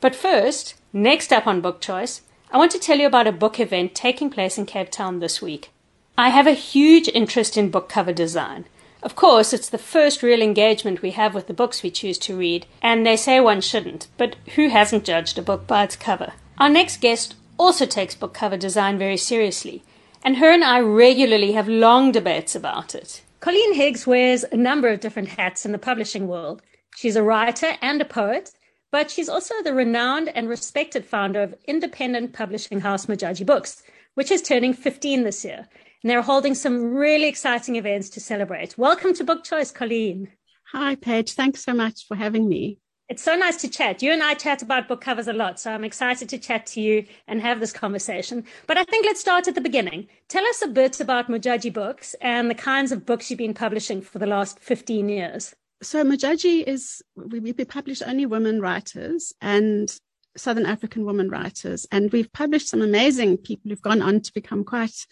But 0.00 0.16
first, 0.16 0.76
next 0.94 1.30
up 1.30 1.46
on 1.46 1.60
Book 1.60 1.82
Choice, 1.82 2.22
I 2.50 2.56
want 2.56 2.70
to 2.70 2.78
tell 2.78 2.98
you 2.98 3.06
about 3.06 3.26
a 3.26 3.32
book 3.32 3.60
event 3.60 3.94
taking 3.94 4.30
place 4.30 4.56
in 4.56 4.64
Cape 4.64 4.90
Town 4.90 5.18
this 5.18 5.42
week. 5.42 5.72
I 6.16 6.30
have 6.30 6.46
a 6.46 6.52
huge 6.52 7.06
interest 7.08 7.58
in 7.58 7.70
book 7.70 7.86
cover 7.86 8.14
design. 8.14 8.64
Of 9.02 9.14
course, 9.14 9.52
it's 9.52 9.68
the 9.68 9.76
first 9.76 10.22
real 10.22 10.40
engagement 10.40 11.02
we 11.02 11.10
have 11.10 11.34
with 11.34 11.48
the 11.48 11.52
books 11.52 11.82
we 11.82 11.90
choose 11.90 12.16
to 12.20 12.34
read, 12.34 12.64
and 12.80 13.04
they 13.04 13.18
say 13.18 13.40
one 13.40 13.60
shouldn't, 13.60 14.08
but 14.16 14.36
who 14.54 14.70
hasn't 14.70 15.04
judged 15.04 15.36
a 15.36 15.42
book 15.42 15.66
by 15.66 15.84
its 15.84 15.96
cover? 15.96 16.32
Our 16.56 16.70
next 16.70 17.02
guest 17.02 17.34
also 17.58 17.86
takes 17.86 18.14
book 18.14 18.34
cover 18.34 18.56
design 18.56 18.98
very 18.98 19.16
seriously, 19.16 19.82
and 20.24 20.36
her 20.36 20.50
and 20.50 20.64
I 20.64 20.80
regularly 20.80 21.52
have 21.52 21.68
long 21.68 22.12
debates 22.12 22.54
about 22.54 22.94
it. 22.94 23.22
Colleen 23.40 23.74
Higgs 23.74 24.06
wears 24.06 24.44
a 24.44 24.56
number 24.56 24.88
of 24.88 25.00
different 25.00 25.28
hats 25.28 25.66
in 25.66 25.72
the 25.72 25.78
publishing 25.78 26.28
world. 26.28 26.62
She's 26.96 27.16
a 27.16 27.22
writer 27.22 27.72
and 27.82 28.00
a 28.00 28.04
poet, 28.04 28.52
but 28.92 29.10
she's 29.10 29.28
also 29.28 29.54
the 29.64 29.74
renowned 29.74 30.28
and 30.28 30.48
respected 30.48 31.04
founder 31.04 31.42
of 31.42 31.54
independent 31.66 32.34
publishing 32.34 32.80
house 32.80 33.06
Modjaji 33.06 33.44
Books, 33.44 33.82
which 34.14 34.30
is 34.30 34.42
turning 34.42 34.74
15 34.74 35.24
this 35.24 35.44
year. 35.44 35.66
And 36.02 36.10
they're 36.10 36.22
holding 36.22 36.54
some 36.54 36.94
really 36.94 37.26
exciting 37.26 37.76
events 37.76 38.10
to 38.10 38.20
celebrate. 38.20 38.76
Welcome 38.76 39.14
to 39.14 39.24
Book 39.24 39.44
Choice, 39.44 39.70
Colleen. 39.70 40.28
Hi, 40.72 40.94
Paige. 40.94 41.32
Thanks 41.32 41.64
so 41.64 41.72
much 41.72 42.06
for 42.06 42.16
having 42.16 42.48
me. 42.48 42.78
It's 43.12 43.22
so 43.22 43.36
nice 43.36 43.58
to 43.58 43.68
chat. 43.68 44.02
You 44.02 44.10
and 44.10 44.22
I 44.22 44.32
chat 44.32 44.62
about 44.62 44.88
book 44.88 45.02
covers 45.02 45.28
a 45.28 45.34
lot, 45.34 45.60
so 45.60 45.70
I'm 45.70 45.84
excited 45.84 46.30
to 46.30 46.38
chat 46.38 46.64
to 46.68 46.80
you 46.80 47.04
and 47.28 47.42
have 47.42 47.60
this 47.60 47.70
conversation. 47.70 48.42
But 48.66 48.78
I 48.78 48.84
think 48.84 49.04
let's 49.04 49.20
start 49.20 49.46
at 49.46 49.54
the 49.54 49.60
beginning. 49.60 50.08
Tell 50.28 50.42
us 50.46 50.62
a 50.62 50.66
bit 50.66 50.98
about 50.98 51.28
Modjaji 51.28 51.74
Books 51.74 52.14
and 52.22 52.48
the 52.48 52.54
kinds 52.54 52.90
of 52.90 53.04
books 53.04 53.28
you've 53.28 53.36
been 53.36 53.52
publishing 53.52 54.00
for 54.00 54.18
the 54.18 54.24
last 54.24 54.58
15 54.60 55.10
years. 55.10 55.54
So, 55.82 56.02
Modjaji 56.02 56.64
is, 56.66 57.02
we, 57.14 57.38
we 57.40 57.52
publish 57.52 58.00
only 58.00 58.24
women 58.24 58.62
writers 58.62 59.34
and 59.42 59.94
Southern 60.34 60.64
African 60.64 61.04
women 61.04 61.28
writers. 61.28 61.86
And 61.92 62.10
we've 62.12 62.32
published 62.32 62.70
some 62.70 62.80
amazing 62.80 63.36
people 63.36 63.68
who've 63.68 63.82
gone 63.82 64.00
on 64.00 64.22
to 64.22 64.32
become 64.32 64.64
quite 64.64 65.06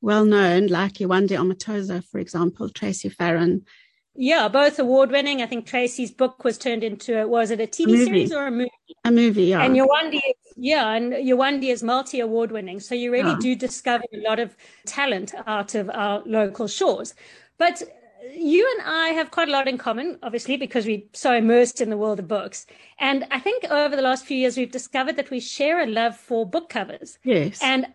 well 0.00 0.24
known, 0.24 0.68
like 0.68 0.94
Yewande 0.94 1.36
Omotoso, 1.36 2.02
for 2.02 2.18
example, 2.18 2.70
Tracey 2.70 3.10
Farren. 3.10 3.66
Yeah, 4.14 4.48
both 4.48 4.78
award 4.78 5.10
winning. 5.10 5.40
I 5.40 5.46
think 5.46 5.66
Tracey's 5.66 6.10
book 6.10 6.44
was 6.44 6.58
turned 6.58 6.84
into, 6.84 7.22
a, 7.22 7.26
was 7.26 7.50
it 7.50 7.60
a 7.60 7.66
TV 7.66 7.86
movie. 7.86 8.04
series 8.04 8.32
or 8.32 8.46
a 8.46 8.50
movie? 8.50 8.70
A 9.04 9.10
movie, 9.10 9.44
yeah. 9.44 9.62
And 9.62 9.74
Yewande, 9.74 10.16
is- 10.16 10.52
yeah, 10.56 10.90
and 10.92 11.12
Yewande 11.14 11.64
is 11.70 11.82
multi 11.82 12.20
award 12.20 12.52
winning. 12.52 12.78
So 12.78 12.94
you 12.94 13.10
really 13.10 13.30
Yeah. 13.30 13.38
do 13.40 13.56
discover 13.56 14.04
a 14.12 14.18
lot 14.18 14.38
of 14.38 14.54
talent 14.86 15.34
out 15.46 15.74
of 15.74 15.88
our 15.90 16.22
local 16.26 16.68
shores. 16.68 17.14
But 17.56 17.82
you 18.34 18.70
and 18.78 18.86
I 18.88 19.08
have 19.08 19.30
quite 19.30 19.48
a 19.48 19.52
lot 19.52 19.66
in 19.66 19.78
common, 19.78 20.18
obviously, 20.22 20.56
because 20.56 20.84
we're 20.86 21.02
so 21.14 21.34
immersed 21.34 21.80
in 21.80 21.88
the 21.90 21.96
world 21.96 22.18
of 22.18 22.28
books. 22.28 22.66
And 22.98 23.26
I 23.30 23.40
think 23.40 23.64
over 23.70 23.96
the 23.96 24.02
last 24.02 24.26
few 24.26 24.36
years, 24.36 24.56
we've 24.56 24.70
discovered 24.70 25.16
that 25.16 25.30
we 25.30 25.40
share 25.40 25.82
a 25.82 25.86
love 25.86 26.16
for 26.16 26.46
book 26.46 26.68
covers. 26.68 27.18
Yes. 27.24 27.60
And 27.62 27.86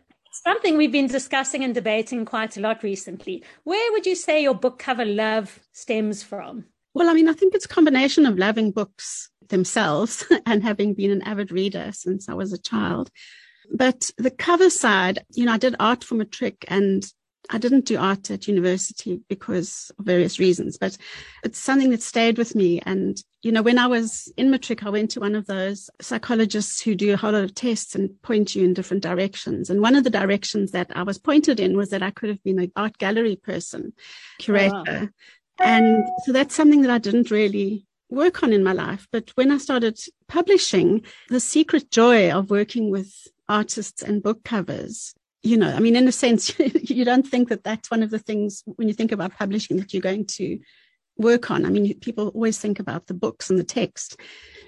something 0.43 0.77
we've 0.77 0.91
been 0.91 1.07
discussing 1.07 1.63
and 1.63 1.73
debating 1.73 2.25
quite 2.25 2.57
a 2.57 2.61
lot 2.61 2.83
recently. 2.83 3.43
Where 3.63 3.91
would 3.91 4.05
you 4.05 4.15
say 4.15 4.41
your 4.41 4.55
book 4.55 4.79
cover 4.79 5.05
love 5.05 5.59
stems 5.71 6.23
from? 6.23 6.65
Well, 6.93 7.09
I 7.09 7.13
mean, 7.13 7.29
I 7.29 7.33
think 7.33 7.53
it's 7.53 7.65
a 7.65 7.69
combination 7.69 8.25
of 8.25 8.37
loving 8.37 8.71
books 8.71 9.29
themselves 9.49 10.25
and 10.45 10.63
having 10.63 10.93
been 10.93 11.11
an 11.11 11.21
avid 11.21 11.51
reader 11.51 11.91
since 11.93 12.29
I 12.29 12.33
was 12.33 12.53
a 12.53 12.57
child. 12.57 13.09
But 13.71 14.11
the 14.17 14.31
cover 14.31 14.69
side, 14.69 15.19
you 15.33 15.45
know, 15.45 15.53
I 15.53 15.57
did 15.57 15.75
art 15.79 16.03
for 16.03 16.15
matric 16.15 16.65
and 16.67 17.05
I 17.49 17.57
didn't 17.57 17.85
do 17.85 17.97
art 17.97 18.29
at 18.29 18.47
university 18.47 19.21
because 19.29 19.91
of 19.97 20.05
various 20.05 20.39
reasons, 20.39 20.77
but 20.77 20.97
it's 21.43 21.59
something 21.59 21.89
that 21.91 22.01
stayed 22.01 22.37
with 22.37 22.55
me. 22.55 22.81
And, 22.85 23.21
you 23.41 23.51
know, 23.51 23.61
when 23.61 23.77
I 23.77 23.87
was 23.87 24.31
in 24.37 24.51
matric, 24.51 24.85
I 24.85 24.89
went 24.89 25.11
to 25.11 25.19
one 25.19 25.35
of 25.35 25.47
those 25.47 25.89
psychologists 26.01 26.81
who 26.81 26.95
do 26.95 27.13
a 27.13 27.17
whole 27.17 27.31
lot 27.31 27.43
of 27.43 27.55
tests 27.55 27.95
and 27.95 28.21
point 28.21 28.55
you 28.55 28.65
in 28.65 28.73
different 28.73 29.03
directions. 29.03 29.69
And 29.69 29.81
one 29.81 29.95
of 29.95 30.03
the 30.03 30.09
directions 30.09 30.71
that 30.71 30.91
I 30.95 31.03
was 31.03 31.17
pointed 31.17 31.59
in 31.59 31.77
was 31.77 31.89
that 31.89 32.03
I 32.03 32.11
could 32.11 32.29
have 32.29 32.43
been 32.43 32.59
an 32.59 32.71
art 32.75 32.97
gallery 32.97 33.35
person, 33.35 33.93
curator. 34.39 35.13
And 35.59 36.05
so 36.25 36.31
that's 36.31 36.55
something 36.55 36.81
that 36.81 36.91
I 36.91 36.99
didn't 36.99 37.31
really 37.31 37.85
work 38.09 38.43
on 38.43 38.53
in 38.53 38.63
my 38.63 38.73
life. 38.73 39.07
But 39.11 39.31
when 39.35 39.51
I 39.51 39.57
started 39.57 39.99
publishing, 40.27 41.03
the 41.29 41.39
secret 41.39 41.91
joy 41.91 42.31
of 42.31 42.49
working 42.49 42.89
with 42.89 43.11
artists 43.49 44.01
and 44.01 44.21
book 44.21 44.43
covers, 44.43 45.13
you 45.47 45.57
know, 45.57 45.73
I 45.73 45.79
mean, 45.79 45.95
in 45.95 46.07
a 46.07 46.11
sense, 46.11 46.53
you 46.59 47.05
don't 47.05 47.25
think 47.27 47.49
that 47.49 47.63
that's 47.63 47.89
one 47.89 48.03
of 48.03 48.09
the 48.09 48.19
things 48.19 48.63
when 48.65 48.87
you 48.87 48.93
think 48.93 49.11
about 49.11 49.37
publishing 49.37 49.77
that 49.77 49.93
you're 49.93 50.01
going 50.01 50.25
to 50.25 50.59
work 51.17 51.49
on. 51.49 51.65
I 51.65 51.69
mean, 51.69 51.97
people 51.99 52.27
always 52.29 52.59
think 52.59 52.79
about 52.79 53.07
the 53.07 53.13
books 53.13 53.49
and 53.49 53.57
the 53.57 53.63
text. 53.63 54.19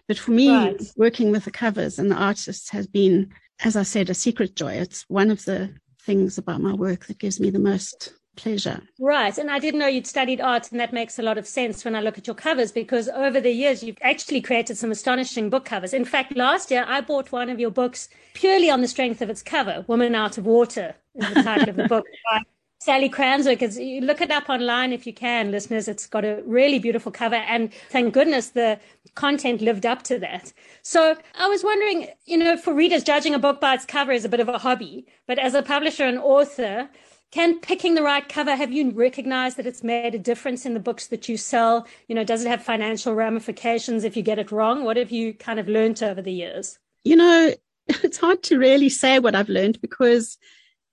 But 0.07 0.17
for 0.17 0.31
me, 0.31 0.47
Right. 0.47 0.81
working 0.95 1.31
with 1.31 1.45
the 1.45 1.51
covers 1.51 1.99
and 1.99 2.09
the 2.09 2.15
artists 2.15 2.69
has 2.69 2.87
been, 2.87 3.33
as 3.63 3.75
I 3.75 3.83
said, 3.83 4.09
a 4.09 4.13
secret 4.13 4.55
joy. 4.55 4.73
It's 4.73 5.03
one 5.09 5.29
of 5.29 5.45
the 5.45 5.75
things 6.01 6.37
about 6.37 6.61
my 6.61 6.73
work 6.73 7.05
that 7.05 7.19
gives 7.19 7.39
me 7.39 7.49
the 7.49 7.59
most 7.59 8.13
pleasure. 8.39 8.81
Right. 8.99 9.37
And 9.37 9.51
I 9.51 9.59
didn't 9.59 9.79
know 9.79 9.87
you'd 9.87 10.07
studied 10.07 10.41
art, 10.41 10.71
and 10.71 10.79
that 10.79 10.93
makes 10.93 11.19
a 11.19 11.21
lot 11.21 11.37
of 11.37 11.47
sense 11.47 11.83
when 11.83 11.95
I 11.95 12.01
look 12.01 12.17
at 12.17 12.27
your 12.27 12.35
covers 12.35 12.71
because 12.71 13.07
over 13.09 13.39
the 13.39 13.51
years 13.51 13.83
you've 13.83 13.97
actually 14.01 14.41
created 14.41 14.77
some 14.77 14.91
astonishing 14.91 15.49
book 15.49 15.65
covers. 15.65 15.93
In 15.93 16.05
fact, 16.05 16.35
last 16.35 16.71
year 16.71 16.85
I 16.87 17.01
bought 17.01 17.31
one 17.31 17.49
of 17.49 17.59
your 17.59 17.71
books 17.71 18.09
purely 18.33 18.69
on 18.69 18.81
the 18.81 18.87
strength 18.87 19.21
of 19.21 19.29
its 19.29 19.43
cover. 19.43 19.83
Woman 19.87 20.15
Out 20.15 20.37
of 20.37 20.45
Water 20.45 20.95
is 21.15 21.29
the 21.33 21.43
title 21.43 21.69
of 21.69 21.75
the 21.75 21.87
book 21.87 22.05
by 22.31 22.41
Sally 22.81 23.09
Cranswick. 23.09 23.61
It's, 23.61 23.77
you 23.77 23.99
look 24.01 24.21
it 24.21 24.31
up 24.31 24.49
online 24.49 24.93
if 24.93 25.05
you 25.05 25.13
can, 25.13 25.51
listeners. 25.51 25.89
It's 25.89 26.07
got 26.07 26.23
a 26.23 26.41
really 26.45 26.79
beautiful 26.79 27.11
cover, 27.11 27.35
and 27.35 27.73
thank 27.89 28.13
goodness 28.13 28.49
the 28.49 28.79
content 29.15 29.61
lived 29.61 29.85
up 29.85 30.03
to 30.03 30.17
that. 30.19 30.53
So 30.81 31.17
I 31.37 31.47
was 31.47 31.63
wondering, 31.63 32.07
you 32.25 32.37
know, 32.37 32.55
for 32.55 32.73
readers, 32.73 33.03
judging 33.03 33.35
a 33.35 33.39
book 33.39 33.59
by 33.59 33.73
its 33.73 33.85
cover 33.85 34.13
is 34.13 34.23
a 34.23 34.29
bit 34.29 34.39
of 34.39 34.47
a 34.47 34.57
hobby, 34.57 35.05
but 35.27 35.37
as 35.37 35.53
a 35.53 35.61
publisher 35.61 36.05
and 36.05 36.19
author, 36.19 36.89
can 37.31 37.59
picking 37.59 37.95
the 37.95 38.03
right 38.03 38.27
cover 38.27 38.55
have 38.55 38.71
you 38.71 38.91
recognized 38.91 39.57
that 39.57 39.67
it's 39.67 39.83
made 39.83 40.15
a 40.15 40.19
difference 40.19 40.65
in 40.65 40.73
the 40.73 40.79
books 40.79 41.07
that 41.07 41.29
you 41.29 41.37
sell? 41.37 41.87
You 42.07 42.15
know 42.15 42.23
does 42.23 42.43
it 42.43 42.49
have 42.49 42.63
financial 42.63 43.13
ramifications 43.13 44.03
if 44.03 44.17
you 44.17 44.23
get 44.23 44.39
it 44.39 44.51
wrong? 44.51 44.83
What 44.83 44.97
have 44.97 45.11
you 45.11 45.33
kind 45.33 45.59
of 45.59 45.67
learned 45.67 46.01
over 46.01 46.21
the 46.21 46.33
years? 46.33 46.79
You 47.03 47.15
know 47.15 47.53
it's 47.87 48.17
hard 48.17 48.43
to 48.43 48.57
really 48.57 48.89
say 48.89 49.17
what 49.17 49.33
i've 49.33 49.49
learned 49.49 49.81
because 49.81 50.37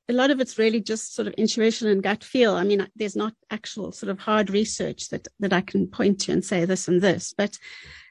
a 0.09 0.13
lot 0.13 0.31
of 0.31 0.41
it's 0.41 0.57
really 0.57 0.81
just 0.81 1.15
sort 1.15 1.27
of 1.29 1.35
intuition 1.35 1.89
and 1.89 2.03
gut 2.03 2.23
feel. 2.23 2.55
I 2.55 2.65
mean 2.65 2.87
there's 2.95 3.17
not 3.17 3.35
actual 3.51 3.91
sort 3.93 4.11
of 4.11 4.21
hard 4.21 4.51
research 4.51 5.09
that 5.09 5.27
that 5.41 5.53
i 5.53 5.61
can 5.61 5.89
point 5.89 6.21
to 6.23 6.33
and 6.33 6.45
say 6.45 6.65
this 6.65 6.89
and 6.89 7.01
this. 7.01 7.35
But 7.37 7.59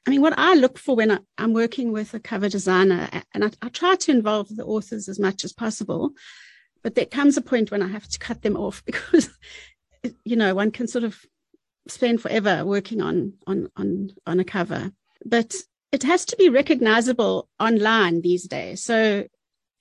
I 0.07 0.11
mean, 0.11 0.21
what 0.21 0.37
I 0.37 0.53
look 0.53 0.77
for 0.77 0.95
when 0.95 1.11
I, 1.11 1.19
am 1.39 1.53
working 1.53 1.91
with 1.91 2.13
a 2.13 2.19
cover 2.19 2.47
designer, 2.47 3.09
and 3.33 3.45
I, 3.45 3.49
I, 3.61 3.69
try 3.69 3.95
to 3.95 4.11
involve 4.11 4.55
the 4.55 4.63
authors 4.63 5.09
as 5.09 5.19
much 5.19 5.43
as 5.43 5.51
possible, 5.51 6.11
but 6.85 6.93
there 6.93 7.07
comes 7.07 7.35
a 7.35 7.41
point 7.41 7.71
when 7.71 7.81
I 7.81 7.87
have 7.87 8.07
to 8.09 8.19
cut 8.19 8.43
them 8.43 8.55
off 8.55 8.85
because, 8.85 9.31
you 10.23 10.35
know, 10.35 10.53
one 10.53 10.69
can 10.69 10.87
sort 10.87 11.03
of 11.03 11.19
spend 11.87 12.21
forever 12.21 12.63
working 12.63 13.01
on 13.01 13.33
on 13.47 13.69
on 13.75 14.11
on 14.27 14.39
a 14.39 14.43
cover. 14.43 14.91
But 15.25 15.55
it 15.91 16.03
has 16.03 16.25
to 16.25 16.37
be 16.37 16.47
recognizable 16.47 17.49
online 17.59 18.21
these 18.21 18.43
days. 18.43 18.83
So 18.83 19.25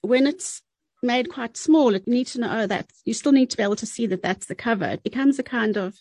when 0.00 0.26
it's 0.26 0.62
made 1.02 1.28
quite 1.28 1.58
small, 1.58 1.94
it 1.94 2.08
need 2.08 2.28
to 2.28 2.40
know 2.40 2.66
that 2.66 2.90
you 3.04 3.12
still 3.12 3.32
need 3.32 3.50
to 3.50 3.58
be 3.58 3.62
able 3.62 3.76
to 3.76 3.86
see 3.86 4.06
that 4.06 4.22
that's 4.22 4.46
the 4.46 4.54
cover. 4.54 4.86
It 4.86 5.02
becomes 5.02 5.38
a 5.38 5.42
kind 5.42 5.76
of 5.76 6.00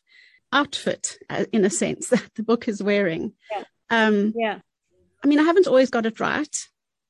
outfit, 0.53 1.17
uh, 1.29 1.43
in 1.51 1.65
a 1.65 1.69
sense, 1.69 2.07
that 2.11 2.29
the 2.35 2.43
book 2.43 2.69
is 2.69 2.81
wearing. 2.81 3.33
Yeah. 3.51 3.63
Um, 3.89 4.33
yeah. 4.37 4.59
I 5.21 5.27
mean, 5.27 5.39
I 5.39 5.43
haven't 5.43 5.67
always 5.67 5.89
got 5.89 6.05
it 6.05 6.21
right 6.21 6.55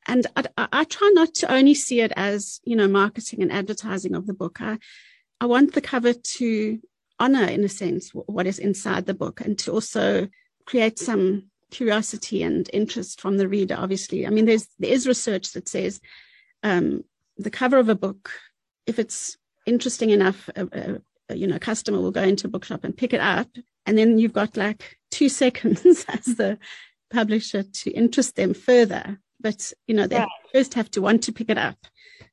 and 0.08 0.28
I, 0.36 0.68
I, 0.72 0.84
try 0.84 1.10
not 1.14 1.34
to 1.36 1.52
only 1.52 1.74
see 1.74 2.02
it 2.02 2.12
as 2.16 2.60
you 2.64 2.76
know 2.76 2.88
marketing 2.88 3.42
and 3.42 3.52
advertising 3.52 4.16
of 4.16 4.28
the 4.28 4.34
book. 4.34 4.62
I 4.62 4.78
I 5.40 5.46
want 5.46 5.74
the 5.74 5.82
cover 5.82 6.14
to 6.14 6.80
honor, 7.20 7.46
in 7.46 7.64
a 7.64 7.70
sense, 7.70 8.10
what 8.14 8.48
is 8.48 8.60
inside 8.60 9.06
the 9.06 9.14
book, 9.14 9.42
and 9.42 9.58
to 9.60 9.72
also 9.72 10.28
create 10.66 11.00
some 11.00 11.50
curiosity 11.72 12.44
and 12.44 12.70
interest 12.74 13.20
from 13.20 13.38
the 13.38 13.48
reader. 13.48 13.76
Obviously, 13.78 14.28
I 14.28 14.30
mean, 14.30 14.46
there's 14.46 14.68
there 14.80 14.92
is 14.92 15.08
research 15.08 15.52
that 15.54 15.68
says 15.68 16.00
um, 16.64 17.04
the 17.38 17.50
cover 17.50 17.78
of 17.78 17.90
a 17.90 17.96
book, 17.96 18.32
if 18.86 19.00
it's 19.00 19.38
interesting 19.66 20.10
enough, 20.10 20.50
a, 20.56 21.02
a, 21.30 21.36
you 21.36 21.48
know, 21.48 21.56
a 21.56 21.60
customer 21.60 22.00
will 22.00 22.12
go 22.12 22.24
into 22.24 22.48
a 22.48 22.50
bookshop 22.50 22.84
and 22.84 22.96
pick 22.96 23.14
it 23.14 23.22
up, 23.22 23.48
and 23.86 23.98
then 23.98 24.18
you've 24.18 24.34
got 24.34 24.58
like 24.58 24.98
two 25.12 25.30
seconds 25.42 26.06
as 26.08 26.26
the 26.36 26.58
publisher 27.12 27.64
to 27.64 27.92
interest 27.92 28.36
them 28.36 28.54
further 28.54 29.20
but 29.44 29.72
you 29.86 29.94
know 29.94 30.08
they 30.08 30.18
right. 30.18 30.30
first 30.52 30.74
have 30.74 30.90
to 30.92 31.02
want 31.02 31.22
to 31.24 31.32
pick 31.32 31.50
it 31.50 31.58
up. 31.58 31.78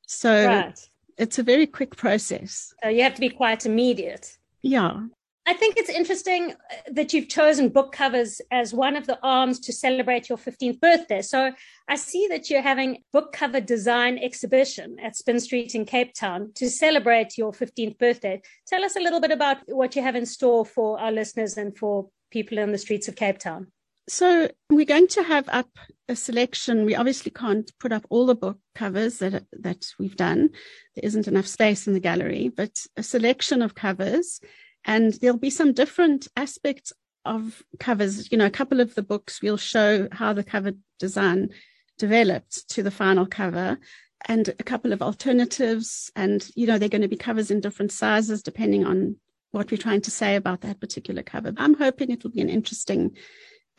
So 0.06 0.46
right. 0.46 0.88
it's 1.18 1.38
a 1.38 1.42
very 1.42 1.66
quick 1.66 1.96
process. 1.96 2.72
So 2.82 2.88
you 2.88 3.02
have 3.02 3.14
to 3.14 3.20
be 3.20 3.28
quite 3.28 3.66
immediate. 3.66 4.38
Yeah. 4.62 5.02
I 5.46 5.54
think 5.54 5.76
it's 5.76 5.90
interesting 5.90 6.52
uh, 6.52 6.74
that 6.92 7.12
you've 7.12 7.28
chosen 7.28 7.70
book 7.70 7.92
covers 7.92 8.40
as 8.52 8.72
one 8.72 8.94
of 8.94 9.06
the 9.06 9.18
arms 9.22 9.58
to 9.61 9.72
celebrate 9.72 10.28
your 10.28 10.38
15th 10.38 10.80
birthday. 10.80 11.22
So 11.22 11.52
I 11.88 11.96
see 11.96 12.28
that 12.28 12.50
you're 12.50 12.62
having 12.62 13.02
book 13.12 13.32
cover 13.32 13.61
design 13.61 14.18
exhibition 14.18 14.98
at 15.02 15.16
Spin 15.16 15.40
Street 15.40 15.74
in 15.74 15.86
Cape 15.86 16.14
Town 16.14 16.52
to 16.56 16.70
celebrate 16.70 17.36
your 17.36 17.52
15th 17.52 17.98
birthday. 17.98 18.42
Tell 18.66 18.84
us 18.84 18.96
a 18.96 19.00
little 19.00 19.20
bit 19.20 19.32
about 19.32 19.56
what 19.66 19.96
you 19.96 20.02
have 20.02 20.14
in 20.14 20.26
store 20.26 20.64
for 20.64 21.00
our 21.00 21.11
listeners 21.11 21.56
and 21.56 21.76
for 21.76 22.08
people 22.30 22.58
in 22.58 22.70
the 22.70 22.78
streets 22.78 23.08
of 23.08 23.16
Cape 23.16 23.38
Town. 23.38 23.72
So 24.11 24.50
we're 24.68 24.86
going 24.86 25.06
to 25.06 25.22
have 25.22 25.48
up 25.50 25.70
a 26.08 26.16
selection. 26.16 26.84
We 26.84 26.96
obviously 26.96 27.30
can't 27.30 27.70
put 27.78 27.92
up 27.92 28.04
all 28.11 28.26
the 28.26 28.34
book 28.34 28.58
covers 28.74 29.18
that 29.18 29.44
that 29.52 29.86
we've 30.00 30.16
done. 30.16 30.50
There 30.96 31.04
isn't 31.04 31.28
enough 31.28 31.46
space 31.46 31.86
in 31.86 31.94
the 31.94 32.00
gallery, 32.00 32.48
but 32.48 32.84
a 32.96 33.04
selection 33.04 33.62
of 33.62 33.76
covers, 33.76 34.40
and 34.84 35.12
there'll 35.12 35.38
be 35.38 35.48
some 35.48 35.72
different 35.72 36.26
aspects 36.36 36.92
of 37.24 37.62
covers. 37.78 38.32
You 38.32 38.38
know, 38.38 38.46
a 38.46 38.50
couple 38.50 38.80
of 38.80 38.96
the 38.96 39.04
books 39.04 39.40
we'll 39.40 39.56
show 39.56 40.08
how 40.11 40.32
the 40.32 40.42
cover 40.42 40.72
design 40.98 41.50
developed 41.96 42.68
to 42.70 42.82
the 42.82 42.90
final 42.90 43.26
cover, 43.26 43.78
and 44.26 44.48
a 44.48 44.64
couple 44.64 44.92
of 44.92 45.02
alternatives. 45.02 46.11
And 46.16 46.44
you 46.56 46.66
know, 46.66 46.78
they're 46.78 46.88
going 46.88 47.02
to 47.02 47.16
be 47.16 47.16
covers 47.16 47.52
in 47.52 47.61
different 47.61 47.92
sizes 47.92 48.42
depending 48.42 48.84
on 48.84 49.18
what 49.52 49.70
we're 49.70 49.76
trying 49.76 50.00
to 50.00 50.11
say 50.11 50.34
about 50.34 50.62
that 50.62 50.80
particular 50.80 51.22
cover. 51.22 51.52
I'm 51.56 51.74
hoping 51.74 52.11
it 52.11 52.24
will 52.24 52.32
be 52.32 52.40
an 52.40 52.50
interesting 52.50 53.16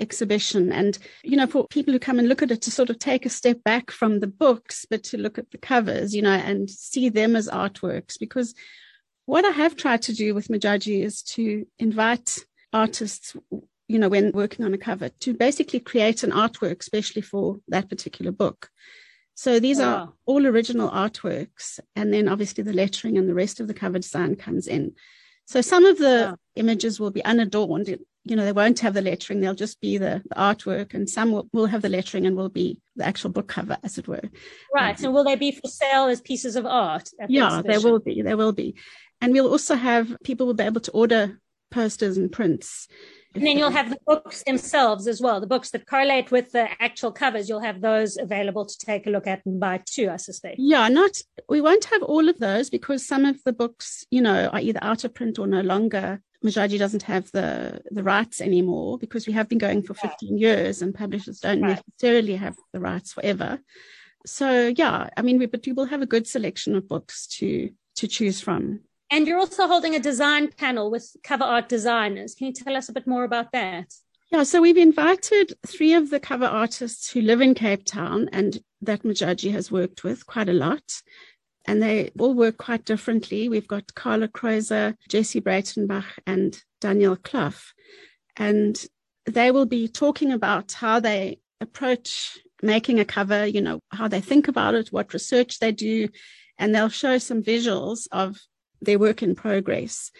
exhibition. 0.01 0.71
And 0.71 0.97
you 1.23 1.37
know 1.37 1.47
for 1.47 1.67
people 1.67 1.93
who 1.93 1.99
come 1.99 2.19
and 2.19 2.27
look 2.27 2.41
at 2.41 2.51
it 2.51 2.61
to 2.63 2.71
sort 2.71 2.89
of 2.89 2.99
take 2.99 3.25
a 3.25 3.29
step 3.29 3.63
back 3.63 3.91
from 3.91 4.19
the 4.19 4.27
books 4.27 4.85
but 4.89 5.03
to 5.03 5.17
look 5.17 5.37
at 5.37 5.51
the 5.51 5.57
covers 5.57 6.13
you 6.13 6.21
know 6.21 6.31
and 6.31 6.69
see 6.69 7.07
them 7.09 7.35
as 7.35 7.47
artworks. 7.47 8.19
Because 8.19 8.53
what 9.25 9.45
i 9.45 9.51
have 9.51 9.75
tried 9.75 10.01
to 10.01 10.13
do 10.13 10.33
with 10.33 10.47
Modjaji 10.47 11.03
is 11.03 11.21
to 11.21 11.65
invite 11.79 12.39
artists 12.73 13.35
you 13.87 13.99
know 13.99 14.09
when 14.09 14.31
working 14.31 14.65
on 14.65 14.73
a 14.73 14.77
cover 14.77 15.09
to 15.19 15.33
basically 15.33 15.79
create 15.79 16.23
an 16.23 16.31
artwork 16.31 16.79
especially 16.79 17.21
for 17.21 17.57
that 17.67 17.89
particular 17.89 18.31
book. 18.31 18.69
So 19.35 19.59
these 19.59 19.79
wow. 19.79 19.95
are 19.95 20.13
all 20.25 20.45
original 20.45 20.89
artworks 20.89 21.79
and 21.95 22.13
then 22.13 22.27
obviously 22.27 22.63
the 22.63 22.73
lettering 22.73 23.17
and 23.17 23.29
the 23.29 23.33
rest 23.33 23.59
of 23.59 23.67
the 23.67 23.73
cover 23.73 23.99
design 23.99 24.35
comes 24.35 24.67
in. 24.67 24.93
So 25.45 25.61
some 25.61 25.85
of 25.85 25.97
the 25.97 26.29
wow. 26.31 26.37
images 26.55 26.99
will 26.99 27.11
be 27.11 27.25
unadorned 27.25 27.97
you 28.23 28.35
know, 28.35 28.45
they 28.45 28.51
won't 28.51 28.79
have 28.79 28.93
the 28.93 29.01
lettering, 29.01 29.39
they'll 29.39 29.55
just 29.55 29.81
be 29.81 29.97
the, 29.97 30.21
the 30.29 30.35
artwork, 30.35 30.93
and 30.93 31.09
some 31.09 31.31
will, 31.31 31.47
will, 31.53 31.65
have 31.65 31.81
the 31.81 31.89
lettering 31.89 32.25
and 32.25 32.35
will 32.35 32.49
be 32.49 32.79
the 32.95 33.05
actual 33.05 33.31
book 33.31 33.47
cover, 33.47 33.77
as 33.83 33.97
it 33.97 34.07
were. 34.07 34.21
Right. 34.73 34.97
Um, 34.99 35.05
and 35.05 35.13
will 35.13 35.23
they 35.23 35.35
be 35.35 35.51
for 35.51 35.67
sale 35.67 36.05
as 36.05 36.21
pieces 36.21 36.55
of 36.55 36.65
art? 36.65 37.09
yeah, 37.27 37.61
the 37.61 37.67
there 37.67 37.81
will 37.81 37.99
be. 37.99 38.21
There 38.21 38.37
will 38.37 38.53
be. 38.53 38.75
And 39.21 39.33
we'll 39.33 39.49
also 39.49 39.75
have 39.75 40.15
people 40.23 40.47
will 40.47 40.53
be 40.53 40.63
able 40.63 40.81
to 40.81 40.91
order 40.91 41.39
posters 41.71 42.17
and 42.17 42.31
prints. 42.31 42.87
And 43.33 43.47
then 43.47 43.57
you'll 43.57 43.69
have 43.69 43.89
the 43.89 43.97
books 44.05 44.43
themselves 44.43 45.07
as 45.07 45.21
well, 45.21 45.39
the 45.39 45.47
books 45.47 45.71
that 45.71 45.87
correlate 45.87 46.31
with 46.31 46.51
the 46.51 46.67
actual 46.81 47.13
covers. 47.13 47.47
You'll 47.47 47.61
have 47.61 47.79
those 47.79 48.17
available 48.17 48.65
to 48.65 48.77
take 48.77 49.07
a 49.07 49.09
look 49.09 49.25
at 49.25 49.45
and 49.45 49.59
buy 49.59 49.81
too, 49.85 50.09
I 50.09 50.17
suspect. 50.17 50.57
Yeah, 50.59 50.89
not 50.89 51.11
we 51.47 51.61
won't 51.61 51.85
have 51.85 52.03
all 52.03 52.27
of 52.27 52.39
those 52.39 52.69
because 52.69 53.07
some 53.07 53.23
of 53.23 53.41
the 53.45 53.53
books, 53.53 54.05
you 54.11 54.21
know, 54.21 54.47
are 54.47 54.59
either 54.59 54.79
out 54.81 55.05
of 55.05 55.13
print 55.13 55.39
or 55.39 55.47
no 55.47 55.61
longer 55.61 56.21
Modjaji 56.43 56.79
doesn't 56.79 57.03
have 57.03 57.31
the, 57.31 57.81
the 57.91 58.03
rights 58.03 58.41
anymore 58.41 58.97
because 58.97 59.27
we 59.27 59.33
have 59.33 59.47
been 59.47 59.59
going 59.59 59.83
for 59.83 59.93
15 59.93 60.37
years 60.37 60.81
and 60.81 60.93
publishers 60.93 61.39
don't 61.39 61.61
right. 61.61 61.79
necessarily 61.87 62.35
have 62.35 62.55
the 62.73 62.79
rights 62.79 63.13
forever. 63.13 63.59
So 64.25 64.73
yeah, 64.75 65.09
I 65.15 65.21
mean, 65.21 65.37
we, 65.37 65.45
but 65.45 65.65
we 65.65 65.73
will 65.73 65.85
have 65.85 66.01
a 66.01 66.07
good 66.07 66.27
selection 66.27 66.75
of 66.75 66.87
books 66.87 67.27
to 67.37 67.71
to 67.95 68.07
choose 68.07 68.39
from. 68.39 68.81
And 69.11 69.27
you're 69.27 69.39
also 69.39 69.67
holding 69.67 69.93
a 69.93 69.99
design 69.99 70.49
panel 70.57 70.89
with 70.89 71.15
cover 71.23 71.43
art 71.43 71.67
designers. 71.67 72.33
Can 72.33 72.47
you 72.47 72.53
tell 72.53 72.77
us 72.77 72.87
a 72.87 72.93
bit 72.93 73.05
more 73.05 73.25
about 73.25 73.51
that? 73.51 73.93
Yeah, 74.31 74.43
so 74.43 74.61
we've 74.61 74.77
invited 74.77 75.53
three 75.67 75.93
of 75.93 76.09
the 76.09 76.19
cover 76.19 76.45
artists 76.45 77.11
who 77.11 77.21
live 77.21 77.41
in 77.41 77.53
Cape 77.53 77.83
Town 77.83 78.29
and 78.31 78.59
that 78.81 79.03
Modjaji 79.03 79.51
has 79.51 79.69
worked 79.69 80.05
with 80.05 80.25
quite 80.25 80.47
a 80.47 80.53
lot 80.53 81.01
and 81.65 81.81
they 81.81 82.11
all 82.17 82.33
work 82.33 82.57
quite 82.57 82.85
differently. 82.85 83.49
We've 83.49 83.67
got 83.67 83.93
Carla 83.93 84.27
Kreuzer, 84.27 84.95
Jesse 85.09 85.41
Breytenbach, 85.41 86.05
and 86.25 86.61
Danielle 86.79 87.17
Clough. 87.17 87.73
And 88.35 88.83
they 89.25 89.51
will 89.51 89.67
be 89.67 89.87
talking 89.87 90.31
about 90.31 90.71
how 90.71 90.99
they 90.99 91.39
approach 91.59 92.39
making 92.63 92.99
a 92.99 93.05
cover, 93.05 93.45
you 93.45 93.61
know, 93.61 93.79
how 93.91 94.07
they 94.07 94.21
think 94.21 94.47
about 94.47 94.75
it, 94.75 94.91
what 94.91 95.13
research 95.13 95.59
they 95.59 95.71
do, 95.71 96.07
and 96.57 96.73
they'll 96.73 96.89
show 96.89 97.17
some 97.17 97.43
visuals 97.43 98.07
of 98.11 98.39
their 98.81 98.99
work 98.99 99.21
in 99.21 99.35
progress. 99.35 100.11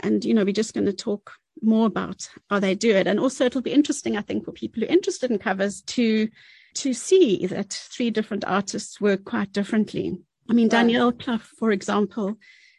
And, 0.00 0.24
you 0.24 0.34
know, 0.34 0.44
we're 0.44 0.52
just 0.52 0.74
going 0.74 0.86
to 0.86 0.92
talk 0.92 1.32
more 1.62 1.86
about 1.86 2.28
how 2.48 2.58
they 2.58 2.74
do 2.74 2.94
it. 2.94 3.06
And 3.06 3.20
also 3.20 3.44
it'll 3.44 3.60
be 3.60 3.72
interesting, 3.72 4.16
I 4.16 4.22
think, 4.22 4.44
for 4.44 4.52
people 4.52 4.80
who 4.80 4.86
are 4.86 4.92
interested 4.92 5.30
in 5.30 5.38
covers 5.38 5.82
to 5.82 6.28
to 6.72 6.94
see 6.94 7.46
that 7.48 7.72
three 7.72 8.10
different 8.10 8.44
artists 8.44 9.00
work 9.00 9.24
quite 9.24 9.52
differently. 9.52 10.16
I 10.50 10.52
mean, 10.52 10.68
Danielle 10.68 11.12
Clough, 11.12 11.38
for 11.38 11.70
example, 11.70 12.36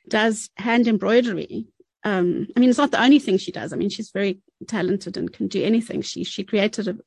does 0.07 0.49
hand 0.57 0.87
embroidery. 0.87 1.67
Um, 2.03 2.47
I 2.55 2.59
mean, 2.59 2.69
it's 2.69 2.77
not 2.77 2.91
the 2.91 3.01
only 3.01 3.19
thing 3.19 3.37
she 3.37 3.51
does. 3.51 3.71
I 3.71 3.77
mean, 3.77 3.89
she's 3.89 4.11
very 4.11 4.41
talented 4.67 5.17
and 5.17 5.31
can 5.31 5.47
do 5.47 5.63
anything. 5.63 6.01
She 6.01 6.23
she 6.23 6.43
created 6.43 6.87
a, 6.87 6.97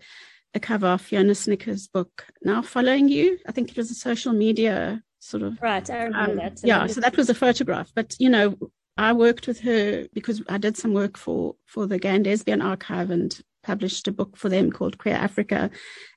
a 0.55 0.61
cover 0.61 0.87
of 0.87 1.03
Fiona 1.03 1.35
Snyckers' 1.35 1.89
book, 1.89 2.27
Now 2.43 2.63
Following 2.63 3.09
You. 3.09 3.39
I 3.47 3.53
think 3.53 3.71
it 3.71 3.77
was 3.77 3.91
a 3.91 3.95
social 3.95 4.33
media 4.33 5.03
sort 5.25 5.43
of. 5.43 5.61
Right, 5.61 5.89
I 5.91 6.05
remember 6.05 6.33
um, 6.33 6.37
that. 6.39 6.61
yeah, 6.63 6.87
so 6.87 7.01
that 7.01 7.17
was 7.17 7.29
a 7.31 7.35
photograph. 7.35 7.91
But, 7.95 8.15
you 8.19 8.29
know, 8.29 8.57
I 8.97 9.13
worked 9.13 9.47
with 9.47 9.61
her 9.61 10.07
because 10.13 10.43
I 10.49 10.59
did 10.59 10.77
some 10.77 10.95
work 10.95 11.17
for, 11.17 11.57
for 11.67 11.87
the 11.87 11.99
Gay 11.99 12.15
and 12.15 12.27
Lesbian 12.27 12.63
Archive 12.63 13.11
and 13.11 13.37
published 13.63 14.07
a 14.07 14.13
book 14.13 14.37
for 14.37 14.49
them 14.49 14.71
called 14.71 14.99
Queer 14.99 15.17
Africa 15.17 15.71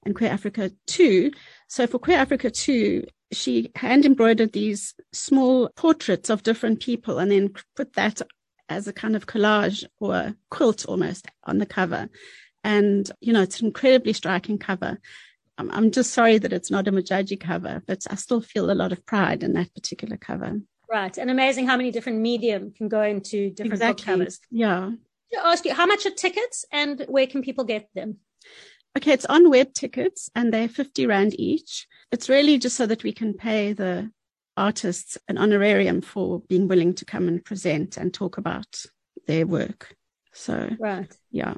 and 0.05 0.15
Queer 0.15 0.29
Africa 0.29 0.71
2. 0.87 1.31
So 1.67 1.85
for 1.87 1.99
Queer 1.99 2.17
Africa 2.17 2.49
2, 2.49 3.05
she 3.31 3.71
hand 3.75 4.05
embroidered 4.05 4.53
these 4.53 4.93
small 5.11 5.69
portraits 5.75 6.29
of 6.29 6.43
different 6.43 6.79
people 6.79 7.19
and 7.19 7.31
then 7.31 7.53
put 7.75 7.93
that 7.93 8.21
as 8.69 8.87
a 8.87 8.93
kind 8.93 9.15
of 9.15 9.25
collage 9.25 9.85
or 9.99 10.15
a 10.15 10.35
quilt 10.49 10.85
almost 10.85 11.27
on 11.43 11.57
the 11.57 11.65
cover. 11.65 12.09
And, 12.63 13.09
you 13.21 13.33
know, 13.33 13.41
it's 13.41 13.59
an 13.59 13.67
incredibly 13.67 14.13
striking 14.13 14.57
cover. 14.57 14.97
I'm, 15.57 15.71
I'm 15.71 15.91
just 15.91 16.11
sorry 16.11 16.37
that 16.37 16.53
it's 16.53 16.71
not 16.71 16.87
a 16.87 16.91
Modjaji 16.91 17.39
cover, 17.39 17.81
but 17.85 18.05
I 18.09 18.15
still 18.15 18.41
feel 18.41 18.69
a 18.71 18.73
lot 18.73 18.91
of 18.91 19.05
pride 19.05 19.43
in 19.43 19.53
that 19.53 19.73
particular 19.73 20.17
cover. 20.17 20.59
Right. 20.89 21.17
And 21.17 21.29
amazing 21.29 21.67
how 21.67 21.77
many 21.77 21.91
different 21.91 22.19
medium 22.19 22.71
can 22.71 22.87
go 22.87 23.01
into 23.01 23.49
different 23.49 23.73
Exactly. 23.73 24.05
book 24.05 24.05
covers. 24.05 24.39
Yeah. 24.51 24.91
To 25.33 25.45
ask 25.45 25.65
you, 25.65 25.73
how 25.73 25.85
much 25.85 26.05
are 26.05 26.11
tickets 26.11 26.65
and 26.71 27.05
where 27.09 27.27
can 27.27 27.41
people 27.41 27.65
get 27.65 27.89
them? 27.93 28.17
Okay, 28.95 29.11
it's 29.11 29.25
on 29.25 29.49
web 29.49 29.73
tickets 29.73 30.29
and 30.35 30.53
they're 30.53 30.67
50 30.69 31.05
Rand 31.05 31.39
each. 31.39 31.87
It's 32.11 32.29
really 32.29 32.57
just 32.57 32.75
so 32.75 32.85
that 32.87 33.03
we 33.03 33.11
can 33.11 33.33
pay 33.33 33.73
the 33.73 34.11
artists 34.55 35.17
an 35.27 35.37
honorarium 35.37 36.01
for 36.01 36.41
being 36.49 36.67
willing 36.67 36.93
to 36.95 37.05
come 37.05 37.27
and 37.27 37.43
present 37.45 37.97
and 37.97 38.13
talk 38.13 38.37
about 38.37 38.83
their 39.27 39.45
work. 39.45 39.95
So, 40.33 40.69
Right. 40.79 41.15
yeah. 41.31 41.53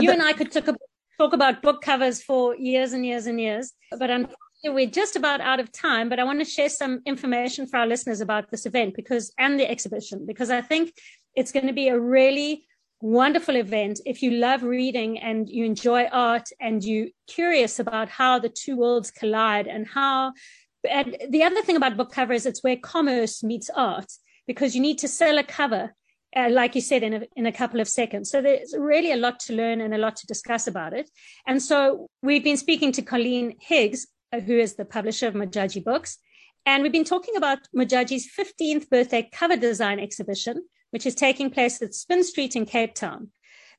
you 0.00 0.10
and 0.10 0.22
I 0.22 0.32
could 0.32 0.52
talk 0.52 0.68
about, 0.68 0.80
talk 1.18 1.32
about 1.32 1.62
book 1.62 1.82
covers 1.82 2.22
for 2.22 2.54
years 2.56 2.92
and 2.92 3.04
years 3.04 3.26
and 3.26 3.40
years, 3.40 3.72
but 3.90 4.10
unfortunately 4.10 4.38
we're 4.70 4.90
just 4.90 5.16
about 5.16 5.40
out 5.40 5.60
of 5.60 5.72
time. 5.72 6.08
But 6.08 6.20
I 6.20 6.24
want 6.24 6.38
to 6.38 6.44
share 6.44 6.68
some 6.68 7.00
information 7.06 7.66
for 7.66 7.78
our 7.78 7.86
listeners 7.86 8.20
about 8.20 8.50
this 8.50 8.66
event 8.66 8.94
because 8.94 9.32
and 9.38 9.58
the 9.58 9.68
exhibition 9.68 10.24
because 10.26 10.50
I 10.50 10.60
think 10.60 10.92
it's 11.34 11.52
going 11.52 11.66
to 11.66 11.72
be 11.72 11.88
a 11.88 11.98
really 11.98 12.66
wonderful 13.04 13.54
event. 13.54 14.00
If 14.06 14.22
you 14.22 14.30
love 14.30 14.62
reading 14.62 15.18
and 15.18 15.46
you 15.46 15.66
enjoy 15.66 16.06
art 16.06 16.48
and 16.58 16.82
you're 16.82 17.08
curious 17.26 17.78
about 17.78 18.08
how 18.08 18.38
the 18.38 18.48
two 18.48 18.78
worlds 18.78 19.10
collide 19.10 19.66
and 19.66 19.86
how 19.86 20.32
and 20.90 21.14
the 21.28 21.42
other 21.42 21.60
thing 21.60 21.76
about 21.76 21.98
book 21.98 22.12
cover 22.12 22.32
is 22.32 22.46
it's 22.46 22.64
where 22.64 22.78
commerce 22.78 23.42
meets 23.42 23.68
art 23.68 24.10
because 24.46 24.74
you 24.74 24.80
need 24.80 24.98
to 25.00 25.08
sell 25.08 25.36
a 25.36 25.42
cover 25.42 25.94
uh, 26.34 26.48
like 26.50 26.74
you 26.74 26.80
said 26.80 27.02
in 27.02 27.12
a, 27.14 27.22
in 27.36 27.44
a 27.44 27.52
couple 27.52 27.78
of 27.78 27.88
seconds. 27.88 28.30
So 28.30 28.40
there's 28.40 28.74
really 28.76 29.12
a 29.12 29.16
lot 29.16 29.38
to 29.40 29.52
learn 29.54 29.82
and 29.82 29.92
a 29.92 29.98
lot 29.98 30.16
to 30.16 30.26
discuss 30.26 30.66
about 30.66 30.94
it. 30.94 31.10
And 31.46 31.62
so 31.62 32.08
we've 32.22 32.42
been 32.42 32.56
speaking 32.56 32.90
to 32.92 33.02
colleen 33.02 33.54
higgs 33.60 34.06
uh, 34.32 34.40
who 34.40 34.58
is 34.58 34.76
the 34.76 34.86
publisher 34.86 35.28
of 35.28 35.34
Modjaji 35.34 35.84
books 35.84 36.16
and 36.64 36.82
we've 36.82 36.92
been 36.92 37.04
talking 37.04 37.36
about 37.36 37.58
Modjaji's 37.76 38.30
15th 38.34 38.88
birthday 38.88 39.28
cover 39.30 39.58
design 39.58 40.00
exhibition 40.00 40.64
which 40.94 41.04
is 41.04 41.14
taking 41.14 41.50
place 41.50 41.82
at 41.82 41.92
spin 41.92 42.24
street 42.24 42.56
in 42.56 42.64
cape 42.64 42.94
town 42.94 43.28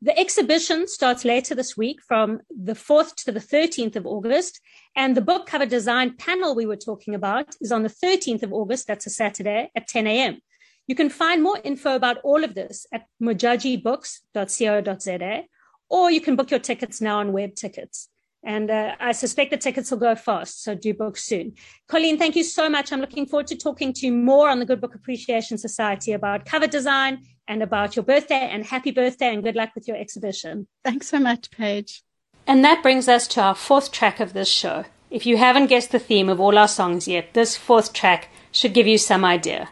the 0.02 0.18
exhibition 0.20 0.88
starts 0.88 1.26
later 1.26 1.56
this 1.56 1.76
week 1.76 2.00
from 2.02 2.42
the 2.50 2.74
4th 2.74 3.16
to 3.24 3.32
the 3.32 3.40
13th 3.40 3.96
of 3.96 4.06
August. 4.06 4.62
And 4.96 5.16
the 5.16 5.22
book 5.22 5.48
cover 5.48 5.66
design 5.66 6.18
panel 6.18 6.54
we 6.54 6.66
were 6.66 6.76
talking 6.76 7.16
about 7.16 7.56
is 7.62 7.72
on 7.72 7.84
the 7.84 7.90
13th 7.90 8.44
of 8.44 8.52
August. 8.54 8.88
That's 8.88 9.08
a 9.08 9.10
Saturday 9.10 9.72
at 9.76 9.88
10 9.88 10.06
a.m. 10.06 10.42
You 10.88 10.96
can 10.96 11.10
find 11.10 11.42
more 11.42 11.58
info 11.64 11.96
about 11.96 12.18
all 12.20 12.44
of 12.44 12.54
this 12.54 12.86
at 12.94 13.08
modjajibooks.co.za, 13.22 15.44
or 15.90 16.12
you 16.12 16.22
can 16.22 16.36
book 16.36 16.52
your 16.52 16.60
tickets 16.60 17.02
now 17.02 17.18
on 17.20 17.34
web 17.34 17.56
tickets. 17.56 18.10
And 18.46 18.70
uh, 18.70 18.96
I 19.00 19.12
suspect 19.12 19.50
the 19.50 19.58
tickets 19.58 19.90
will 19.90 19.98
go 19.98 20.14
fast, 20.16 20.64
so 20.64 20.76
do 20.76 20.94
book 20.94 21.18
soon. 21.18 21.54
Colleen, 21.88 22.20
thank 22.20 22.36
you 22.36 22.44
so 22.44 22.70
much. 22.70 22.94
I'm 22.94 23.02
looking 23.02 23.26
forward 23.26 23.48
to 23.48 23.58
talking 23.58 23.92
to 23.94 24.06
you 24.06 24.12
more 24.12 24.50
on 24.50 24.60
the 24.60 24.66
Good 24.66 24.80
Book 24.80 24.94
Appreciation 24.94 25.58
Society 25.58 26.12
about 26.12 26.46
cover 26.46 26.68
design 26.68 27.24
and 27.48 27.64
about 27.64 27.96
your 27.96 28.06
birthday. 28.06 28.48
And 28.52 28.64
happy 28.64 28.92
birthday 28.92 29.34
and 29.34 29.44
good 29.44 29.56
luck 29.56 29.72
with 29.74 29.88
your 29.88 29.98
exhibition. 29.98 30.68
Thanks 30.84 31.08
so 31.08 31.20
much, 31.20 31.50
Paige. 31.50 32.04
And 32.46 32.64
that 32.64 32.84
brings 32.84 33.08
us 33.08 33.28
to 33.30 33.42
our 33.42 33.56
fourth 33.56 33.92
track 33.92 34.20
of 34.20 34.34
this 34.34 34.48
show. 34.48 34.86
If 35.10 35.26
you 35.26 35.38
haven't 35.38 35.68
guessed 35.68 35.92
the 35.92 36.00
theme 36.00 36.30
of 36.30 36.40
all 36.40 36.58
our 36.58 36.68
songs 36.68 37.08
yet, 37.08 37.34
this 37.34 37.58
fourth 37.58 37.94
track 37.94 38.30
should 38.52 38.74
give 38.76 38.86
you 38.86 39.00
some 39.00 39.26
idea. 39.26 39.70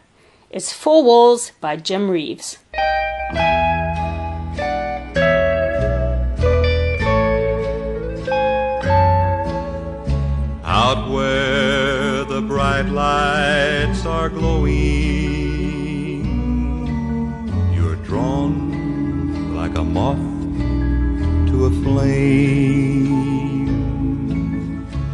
It's 0.50 0.72
Four 0.72 1.04
Walls 1.04 1.52
by 1.60 1.76
Jim 1.76 2.10
Reeves. 2.10 2.58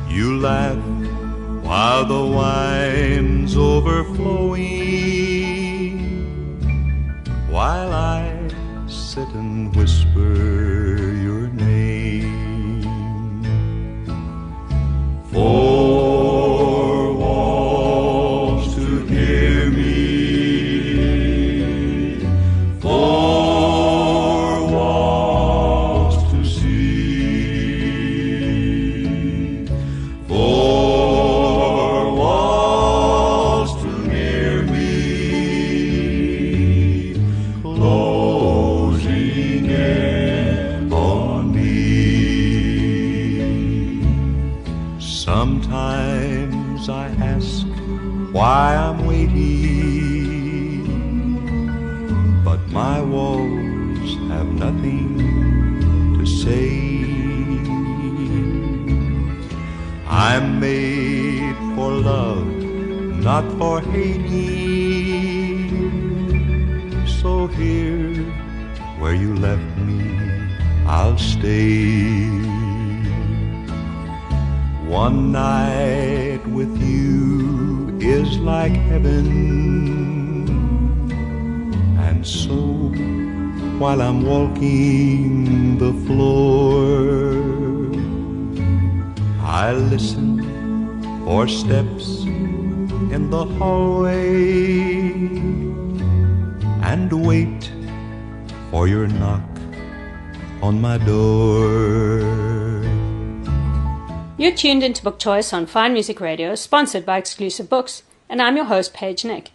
You 0.09 0.39
laugh 0.41 0.79
while 1.65 2.05
the 2.05 2.25
wine's 2.25 3.57
overflowing, 3.57 4.61
while 7.49 7.93
I 7.93 8.49
sit 8.87 9.29
and 9.31 9.75
whisper 9.75 10.90
tuned 104.61 104.83
into 104.83 105.03
Book 105.03 105.19
Choice 105.19 105.55
on 105.55 105.65
Fine 105.65 105.95
Music 105.95 106.21
Radio, 106.21 106.55
sponsored 106.55 107.07
by 107.07 107.17
Exclusive 107.17 107.71
Books, 107.71 108.03
and 108.29 108.43
I'm 108.43 108.57
your 108.57 108.67
host, 108.67 108.93
Paige 108.93 109.25
Nick. 109.25 109.53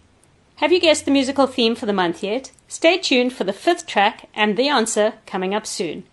Have 0.55 0.71
you 0.71 0.79
guessed 0.79 1.05
the 1.05 1.11
musical 1.11 1.45
theme 1.45 1.75
for 1.75 1.85
the 1.85 1.93
month 1.93 2.23
yet? 2.23 2.51
Stay 2.67 2.97
tuned 2.97 3.31
for 3.31 3.43
the 3.43 3.53
fifth 3.53 3.85
track 3.85 4.27
and 4.33 4.57
the 4.57 4.67
answer 4.67 5.13
coming 5.27 5.53
up 5.53 5.67
soon. 5.67 6.05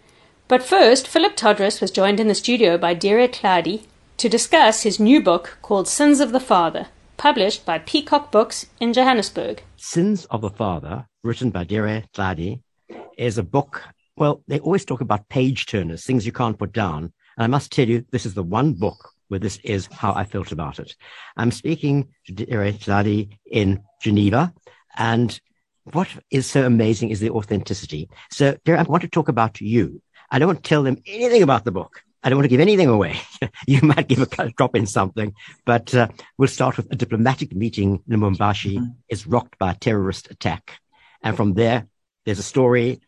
But 0.47 0.62
first, 0.62 1.09
Philip 1.09 1.36
Todres 1.36 1.80
was 1.80 1.90
joined 1.90 2.20
in 2.20 2.28
the 2.28 2.34
studio 2.34 2.76
by 2.76 2.93
Dire 2.93 3.28
Tladi 3.28 3.86
to 4.18 4.28
discuss 4.28 4.82
his 4.82 5.01
new 5.01 5.22
book 5.22 5.57
called 5.62 5.88
Sins 5.88 6.20
of 6.20 6.32
the 6.32 6.38
Father, 6.38 6.88
published 7.16 7.64
by 7.64 7.78
Peacock 7.78 8.30
Books 8.30 8.66
in 8.78 8.93
Johannesburg. 8.93 9.62
Sins 9.78 10.26
of 10.26 10.43
the 10.43 10.51
Father, 10.51 11.07
written 11.24 11.49
by 11.49 11.64
Dire 11.64 12.05
Tladi, 12.12 12.61
is 13.16 13.38
a 13.38 13.43
book. 13.43 13.84
Well, 14.18 14.43
they 14.49 14.61
always 14.61 14.84
talk 14.84 15.01
about 15.01 15.30
page 15.30 15.64
turners, 15.64 16.05
things 16.05 16.26
you 16.26 16.32
can't 16.32 16.59
put 16.59 16.74
down. 16.74 17.14
And 17.37 17.45
I 17.45 17.47
must 17.47 17.72
tell 17.72 17.89
you, 17.89 18.05
this 18.11 18.26
is 18.26 18.35
the 18.35 18.43
one 18.43 18.74
book 18.74 19.11
where 19.28 19.41
this 19.41 19.59
is 19.64 19.87
how 19.87 20.12
I 20.12 20.24
felt 20.24 20.53
about 20.53 20.78
it. 20.78 20.95
I'm 21.37 21.51
speaking 21.51 22.09
to 22.26 22.33
Dire 22.33 22.72
Tladi 22.72 23.39
in 23.51 23.83
Geneva, 24.03 24.53
and 24.97 25.41
what 25.85 26.09
is 26.30 26.51
so 26.51 26.64
amazing 26.64 27.11
is 27.11 27.20
the 27.20 27.30
authenticity. 27.30 28.09
So, 28.30 28.57
Dire, 28.64 28.76
I 28.76 28.83
want 28.83 29.03
to 29.03 29.09
talk 29.09 29.28
about 29.28 29.61
you. 29.61 30.03
I 30.30 30.39
don't 30.39 30.49
want 30.49 30.62
to 30.62 30.68
tell 30.68 30.83
them 30.83 30.99
anything 31.07 31.43
about 31.43 31.64
the 31.64 31.72
book. 31.72 32.03
I 32.22 32.28
don't 32.28 32.39
want 32.39 32.45
to 32.45 32.51
give 32.51 32.61
anything 32.61 32.89
away. 32.89 33.20
you 33.66 33.80
might 33.83 34.07
give 34.07 34.20
a 34.20 34.51
drop 34.51 34.76
in 34.76 34.87
something, 34.87 35.35
but 35.64 35.93
uh, 35.95 36.09
we'll 36.39 36.49
start 36.49 36.76
with 36.76 36.93
a 36.93 36.97
diplomatic 36.97 37.55
meeting 37.55 38.03
in 38.09 38.20
Lubumbashi 38.20 38.76
mm-hmm. 38.76 38.91
is 39.09 39.26
rocked 39.26 39.59
by 39.59 39.72
a 39.72 39.76
terrorist 39.76 40.30
attack. 40.30 40.78
And 41.22 41.37
from 41.37 41.55
there, 41.55 41.87
there's 42.24 42.39
a 42.39 42.45
story 42.45 43.01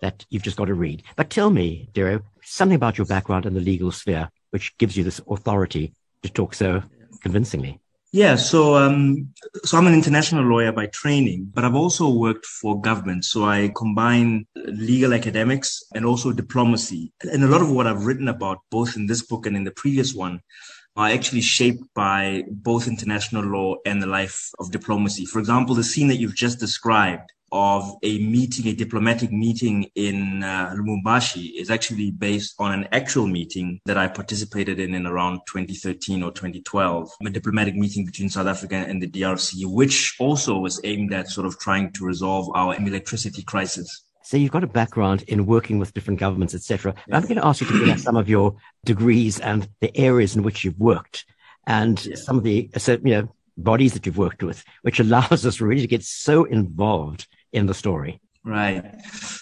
that 0.00 0.24
you've 0.30 0.42
just 0.42 0.56
got 0.56 0.66
to 0.66 0.74
read. 0.74 1.02
But 1.16 1.30
tell 1.30 1.50
me, 1.50 1.88
Dero, 1.94 2.22
something 2.42 2.76
about 2.76 2.98
your 2.98 3.06
background 3.06 3.46
in 3.46 3.54
the 3.54 3.60
legal 3.60 3.92
sphere, 3.92 4.30
which 4.50 4.76
gives 4.78 4.96
you 4.96 5.04
this 5.04 5.20
authority 5.28 5.94
to 6.22 6.28
talk 6.30 6.54
so 6.54 6.82
convincingly. 7.22 7.80
Yeah, 8.12 8.36
so 8.36 8.76
um, 8.76 9.34
so 9.64 9.76
I'm 9.76 9.86
an 9.86 9.92
international 9.92 10.44
lawyer 10.44 10.72
by 10.72 10.86
training, 10.86 11.50
but 11.52 11.64
I've 11.64 11.74
also 11.74 12.08
worked 12.08 12.46
for 12.46 12.80
government. 12.80 13.24
So 13.24 13.44
I 13.44 13.72
combine 13.76 14.46
legal 14.54 15.12
academics 15.12 15.82
and 15.94 16.06
also 16.06 16.32
diplomacy. 16.32 17.12
And 17.22 17.44
a 17.44 17.48
lot 17.48 17.60
of 17.62 17.70
what 17.70 17.86
I've 17.86 18.06
written 18.06 18.28
about, 18.28 18.60
both 18.70 18.96
in 18.96 19.06
this 19.06 19.22
book 19.22 19.44
and 19.44 19.56
in 19.56 19.64
the 19.64 19.72
previous 19.72 20.14
one, 20.14 20.40
are 20.96 21.08
actually 21.08 21.42
shaped 21.42 21.84
by 21.94 22.42
both 22.48 22.88
international 22.88 23.44
law 23.44 23.76
and 23.84 24.02
the 24.02 24.06
life 24.06 24.50
of 24.58 24.70
diplomacy. 24.70 25.26
For 25.26 25.38
example, 25.38 25.74
the 25.74 25.84
scene 25.84 26.08
that 26.08 26.16
you've 26.16 26.34
just 26.34 26.58
described 26.58 27.32
of 27.52 27.96
a 28.02 28.18
meeting, 28.18 28.66
a 28.66 28.74
diplomatic 28.74 29.30
meeting 29.30 29.88
in 29.94 30.42
uh, 30.42 30.74
Lubumbashi 30.76 31.52
is 31.56 31.70
actually 31.70 32.10
based 32.10 32.54
on 32.58 32.72
an 32.72 32.88
actual 32.92 33.26
meeting 33.26 33.80
that 33.86 33.96
I 33.96 34.08
participated 34.08 34.80
in 34.80 34.94
in 34.94 35.06
around 35.06 35.40
2013 35.46 36.22
or 36.22 36.32
2012, 36.32 37.10
a 37.24 37.30
diplomatic 37.30 37.76
meeting 37.76 38.04
between 38.04 38.28
South 38.28 38.46
Africa 38.46 38.76
and 38.76 39.00
the 39.00 39.08
DRC, 39.08 39.64
which 39.66 40.16
also 40.18 40.58
was 40.58 40.80
aimed 40.84 41.12
at 41.12 41.28
sort 41.28 41.46
of 41.46 41.58
trying 41.58 41.92
to 41.92 42.04
resolve 42.04 42.50
our 42.54 42.74
electricity 42.76 43.42
crisis. 43.42 44.05
So 44.26 44.36
you've 44.36 44.50
got 44.50 44.64
a 44.64 44.66
background 44.66 45.22
in 45.28 45.46
working 45.46 45.78
with 45.78 45.94
different 45.94 46.18
governments, 46.18 46.52
etc. 46.52 46.96
I'm 47.12 47.22
going 47.22 47.36
to 47.36 47.46
ask 47.46 47.60
you 47.60 47.68
to 47.68 47.78
give 47.78 47.88
us 47.90 48.02
some 48.02 48.16
of 48.16 48.28
your 48.28 48.56
degrees 48.84 49.38
and 49.38 49.68
the 49.80 49.96
areas 49.96 50.34
in 50.34 50.42
which 50.42 50.64
you've 50.64 50.80
worked, 50.80 51.24
and 51.68 51.96
some 52.18 52.36
of 52.36 52.42
the 52.42 52.68
so, 52.76 52.98
you 53.04 53.12
know 53.12 53.28
bodies 53.56 53.92
that 53.92 54.04
you've 54.04 54.18
worked 54.18 54.42
with, 54.42 54.64
which 54.82 54.98
allows 54.98 55.46
us 55.46 55.60
really 55.60 55.80
to 55.80 55.86
get 55.86 56.02
so 56.02 56.42
involved 56.42 57.28
in 57.52 57.66
the 57.66 57.74
story. 57.74 58.20
Right. 58.46 58.84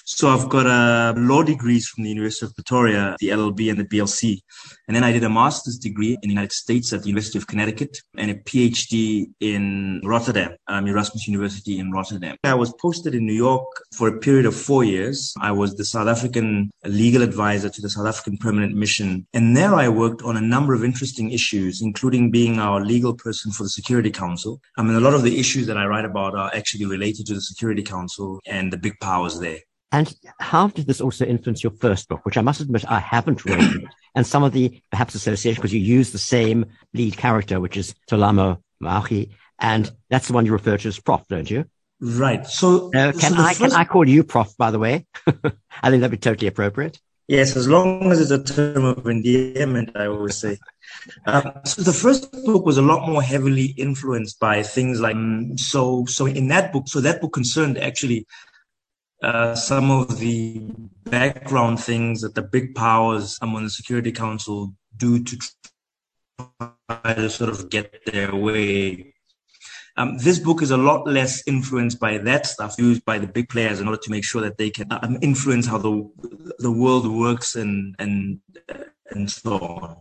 So 0.07 0.29
I've 0.29 0.49
got 0.49 0.67
uh, 0.67 1.13
law 1.19 1.43
degrees 1.43 1.87
from 1.89 2.05
the 2.05 2.11
University 2.11 2.47
of 2.47 2.55
Pretoria, 2.55 3.17
the 3.21 3.29
LLB 3.29 3.69
and 3.69 3.79
the 3.79 3.85
BLC. 3.85 4.41
And 4.89 4.97
then 4.97 5.05
I 5.05 5.13
did 5.13 5.25
a 5.25 5.29
master's 5.29 5.77
degree 5.77 6.13
in 6.13 6.21
the 6.23 6.29
United 6.29 6.53
States 6.53 6.91
at 6.93 7.03
the 7.03 7.09
University 7.09 7.37
of 7.37 7.47
Connecticut 7.47 7.99
and 8.17 8.31
a 8.31 8.35
PhD 8.35 9.27
in 9.41 10.01
Rotterdam, 10.05 10.57
um, 10.69 10.87
Erasmus 10.87 11.29
University 11.29 11.79
in 11.79 11.91
Rotterdam. 11.91 12.37
I 12.45 12.55
was 12.55 12.73
posted 12.81 13.15
in 13.15 13.27
New 13.27 13.35
York 13.35 13.67
for 13.95 14.09
a 14.09 14.19
period 14.19 14.47
of 14.47 14.57
four 14.57 14.85
years. 14.85 15.35
I 15.39 15.53
was 15.53 15.75
the 15.75 15.85
South 15.85 16.09
African 16.09 16.71
legal 16.87 17.23
advisor 17.23 17.69
to 17.69 17.83
the 17.83 17.91
South 17.91 18.07
African 18.07 18.39
Permanent 18.39 18.75
Mission. 18.75 19.27
And 19.35 19.55
there 19.55 19.75
I 19.75 19.89
worked 19.89 20.23
on 20.23 20.39
a 20.39 20.41
number 20.41 20.73
of 20.73 20.83
interesting 20.83 21.31
issues, 21.31 21.83
including 21.83 22.31
being 22.31 22.59
our 22.59 22.81
legal 22.81 23.15
person 23.15 23.53
for 23.53 23.65
the 23.65 23.71
Security 23.71 24.11
Council. 24.11 24.63
I 24.79 24.83
mean, 24.83 24.97
a 24.97 25.01
lot 25.01 25.13
of 25.13 25.25
the 25.25 25.39
issues 25.39 25.67
that 25.67 25.77
I 25.77 25.85
write 25.85 26.07
about 26.07 26.35
are 26.35 26.51
actually 26.55 26.87
related 26.87 27.27
to 27.27 27.35
the 27.35 27.43
Security 27.43 27.83
Council 27.83 28.41
and 28.47 28.73
the 28.73 28.79
big 28.79 28.94
big 28.95 29.01
powers 29.01 29.39
there. 29.41 29.59
And 29.93 30.13
how 30.41 30.69
did 30.69 30.87
this 30.87 31.01
also 31.01 31.25
influence 31.25 31.63
your 31.63 31.73
first 31.73 32.09
book, 32.09 32.25
which 32.25 32.37
I 32.37 32.41
must 32.41 32.61
admit 32.61 32.85
I 32.91 32.99
haven't 32.99 33.45
read, 33.45 33.87
and 34.15 34.27
some 34.27 34.43
of 34.43 34.53
the 34.53 34.83
perhaps 34.91 35.15
association 35.15 35.61
because 35.61 35.73
you 35.73 35.81
use 35.81 36.11
the 36.11 36.19
same 36.19 36.67
lead 36.93 37.17
character, 37.17 37.61
which 37.61 37.77
is 37.77 37.95
Tolamo 38.11 38.61
Mahi, 38.81 39.31
and 39.61 39.91
that's 40.11 40.27
the 40.27 40.33
one 40.33 40.47
you 40.47 40.53
refer 40.53 40.77
to 40.77 40.89
as 40.89 40.99
Prof, 40.99 41.23
don't 41.29 41.49
you? 41.49 41.67
Right. 42.01 42.45
So, 42.45 42.89
uh, 42.89 43.13
can 43.13 43.35
so 43.35 43.43
I 43.43 43.55
first... 43.55 43.61
can 43.61 43.73
I 43.73 43.85
call 43.85 44.09
you 44.09 44.25
Prof? 44.25 44.57
By 44.57 44.73
the 44.73 44.81
way, 44.81 45.07
I 45.27 45.91
think 45.91 46.01
that'd 46.01 46.11
be 46.11 46.17
totally 46.17 46.49
appropriate. 46.49 46.99
Yes, 47.29 47.57
as 47.57 47.69
long 47.69 48.11
as 48.11 48.21
it's 48.21 48.33
a 48.33 48.43
term 48.43 48.85
of 48.85 49.07
endearment, 49.07 49.97
I 49.97 50.07
always 50.07 50.37
say. 50.37 50.59
Um, 51.25 51.53
so 51.65 51.83
the 51.83 51.93
first 51.93 52.31
book 52.45 52.67
was 52.67 52.77
a 52.77 52.83
lot 52.83 53.09
more 53.09 53.23
heavily 53.23 53.67
influenced 53.79 54.39
by 54.41 54.63
things 54.63 55.01
like 55.01 55.15
um, 55.15 55.57
so. 55.57 56.05
So 56.07 56.27
in 56.27 56.49
that 56.49 56.73
book, 56.73 56.89
so 56.89 57.01
that 57.01 57.21
book 57.21 57.33
concerned 57.33 57.79
actually 57.79 58.27
uh, 59.25 59.55
some 59.55 59.91
of 59.91 60.19
the 60.19 60.61
background 61.05 61.81
things 61.81 62.21
that 62.21 62.35
the 62.35 62.43
big 62.43 62.75
powers 62.75 63.39
on 63.41 63.65
the 63.65 63.71
Security 63.71 64.13
Council 64.13 64.75
do 64.97 65.25
to 65.25 65.39
try 66.39 67.15
to 67.15 67.31
sort 67.31 67.49
of 67.49 67.71
get 67.71 68.05
their 68.05 68.35
way. 68.35 69.15
Um, 69.97 70.19
this 70.19 70.39
book 70.39 70.61
is 70.61 70.73
a 70.73 70.77
lot 70.77 71.07
less 71.07 71.43
influenced 71.47 71.99
by 71.99 72.19
that 72.19 72.47
stuff 72.47 72.75
used 72.79 73.05
by 73.05 73.19
the 73.19 73.27
big 73.27 73.49
players 73.49 73.81
in 73.81 73.89
order 73.89 74.01
to 74.03 74.11
make 74.11 74.25
sure 74.25 74.43
that 74.43 74.59
they 74.59 74.69
can 74.69 74.89
um, 74.91 75.17
influence 75.23 75.67
how 75.67 75.79
the 75.79 76.11
the 76.59 76.71
world 76.71 77.07
works 77.07 77.55
and 77.55 77.95
and 77.99 78.41
and 79.11 79.31
so 79.31 79.59
on. 79.59 79.97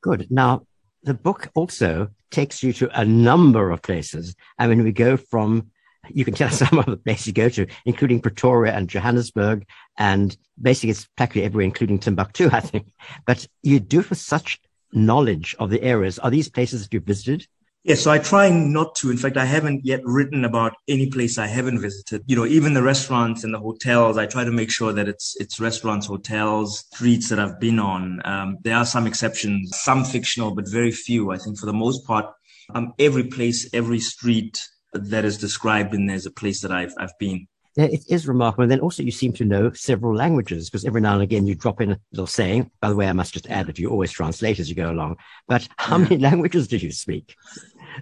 Good. 0.00 0.28
Now, 0.30 0.62
the 1.02 1.14
book 1.14 1.50
also 1.54 2.08
takes 2.30 2.62
you 2.62 2.72
to 2.74 2.88
a 2.98 3.04
number 3.04 3.70
of 3.70 3.82
places. 3.82 4.34
I 4.58 4.66
mean, 4.66 4.82
we 4.82 4.92
go 4.92 5.16
from 5.18 5.72
you 6.08 6.24
can 6.24 6.34
tell 6.34 6.50
some 6.50 6.78
of 6.78 6.86
the 6.86 6.96
places 6.96 7.28
you 7.28 7.32
go 7.32 7.48
to, 7.48 7.66
including 7.84 8.20
Pretoria 8.20 8.72
and 8.72 8.88
Johannesburg, 8.88 9.66
and 9.98 10.36
basically 10.60 10.90
it's 10.90 11.06
practically 11.16 11.44
everywhere, 11.44 11.64
including 11.64 11.98
Timbuktu, 11.98 12.48
I 12.52 12.60
think. 12.60 12.92
But 13.26 13.46
you 13.62 13.80
do 13.80 13.98
with 13.98 14.18
such 14.18 14.60
knowledge 14.92 15.54
of 15.58 15.70
the 15.70 15.82
areas. 15.82 16.18
Are 16.18 16.30
these 16.30 16.48
places 16.48 16.82
that 16.82 16.94
you've 16.94 17.04
visited? 17.04 17.46
Yes, 17.82 18.00
yeah, 18.00 18.02
so 18.02 18.10
I 18.10 18.18
try 18.18 18.50
not 18.50 18.94
to. 18.96 19.10
In 19.10 19.16
fact, 19.16 19.38
I 19.38 19.46
haven't 19.46 19.86
yet 19.86 20.02
written 20.04 20.44
about 20.44 20.74
any 20.86 21.08
place 21.08 21.38
I 21.38 21.46
haven't 21.46 21.80
visited. 21.80 22.22
You 22.26 22.36
know, 22.36 22.44
even 22.44 22.74
the 22.74 22.82
restaurants 22.82 23.42
and 23.42 23.54
the 23.54 23.58
hotels, 23.58 24.18
I 24.18 24.26
try 24.26 24.44
to 24.44 24.50
make 24.50 24.70
sure 24.70 24.92
that 24.92 25.08
it's 25.08 25.34
it's 25.40 25.58
restaurants, 25.58 26.06
hotels, 26.06 26.84
streets 26.92 27.30
that 27.30 27.38
I've 27.38 27.58
been 27.58 27.78
on. 27.78 28.20
Um, 28.26 28.58
there 28.62 28.76
are 28.76 28.84
some 28.84 29.06
exceptions, 29.06 29.70
some 29.72 30.04
fictional, 30.04 30.54
but 30.54 30.68
very 30.68 30.90
few. 30.90 31.30
I 31.30 31.38
think 31.38 31.58
for 31.58 31.64
the 31.64 31.72
most 31.72 32.06
part, 32.06 32.26
um, 32.74 32.92
every 32.98 33.24
place, 33.24 33.70
every 33.72 34.00
street, 34.00 34.60
that 34.92 35.24
is 35.24 35.38
described 35.38 35.94
in 35.94 36.06
there 36.06 36.16
as 36.16 36.26
a 36.26 36.30
place 36.30 36.60
that 36.62 36.72
I've 36.72 36.94
I've 36.98 37.16
been. 37.18 37.46
Yeah, 37.76 37.84
it 37.84 38.02
is 38.08 38.26
remarkable. 38.26 38.64
And 38.64 38.70
then 38.70 38.80
also 38.80 39.02
you 39.02 39.12
seem 39.12 39.32
to 39.34 39.44
know 39.44 39.72
several 39.72 40.14
languages 40.14 40.68
because 40.68 40.84
every 40.84 41.00
now 41.00 41.14
and 41.14 41.22
again 41.22 41.46
you 41.46 41.54
drop 41.54 41.80
in 41.80 41.92
a 41.92 42.00
little 42.10 42.26
saying. 42.26 42.70
By 42.80 42.88
the 42.88 42.96
way, 42.96 43.08
I 43.08 43.12
must 43.12 43.32
just 43.32 43.48
add 43.48 43.66
that 43.66 43.78
you 43.78 43.88
always 43.90 44.10
translate 44.10 44.58
as 44.58 44.68
you 44.68 44.74
go 44.74 44.90
along. 44.90 45.16
But 45.46 45.68
how 45.76 45.96
yeah. 45.96 46.04
many 46.04 46.18
languages 46.28 46.66
do 46.66 46.76
you 46.76 46.90
speak? 46.90 47.36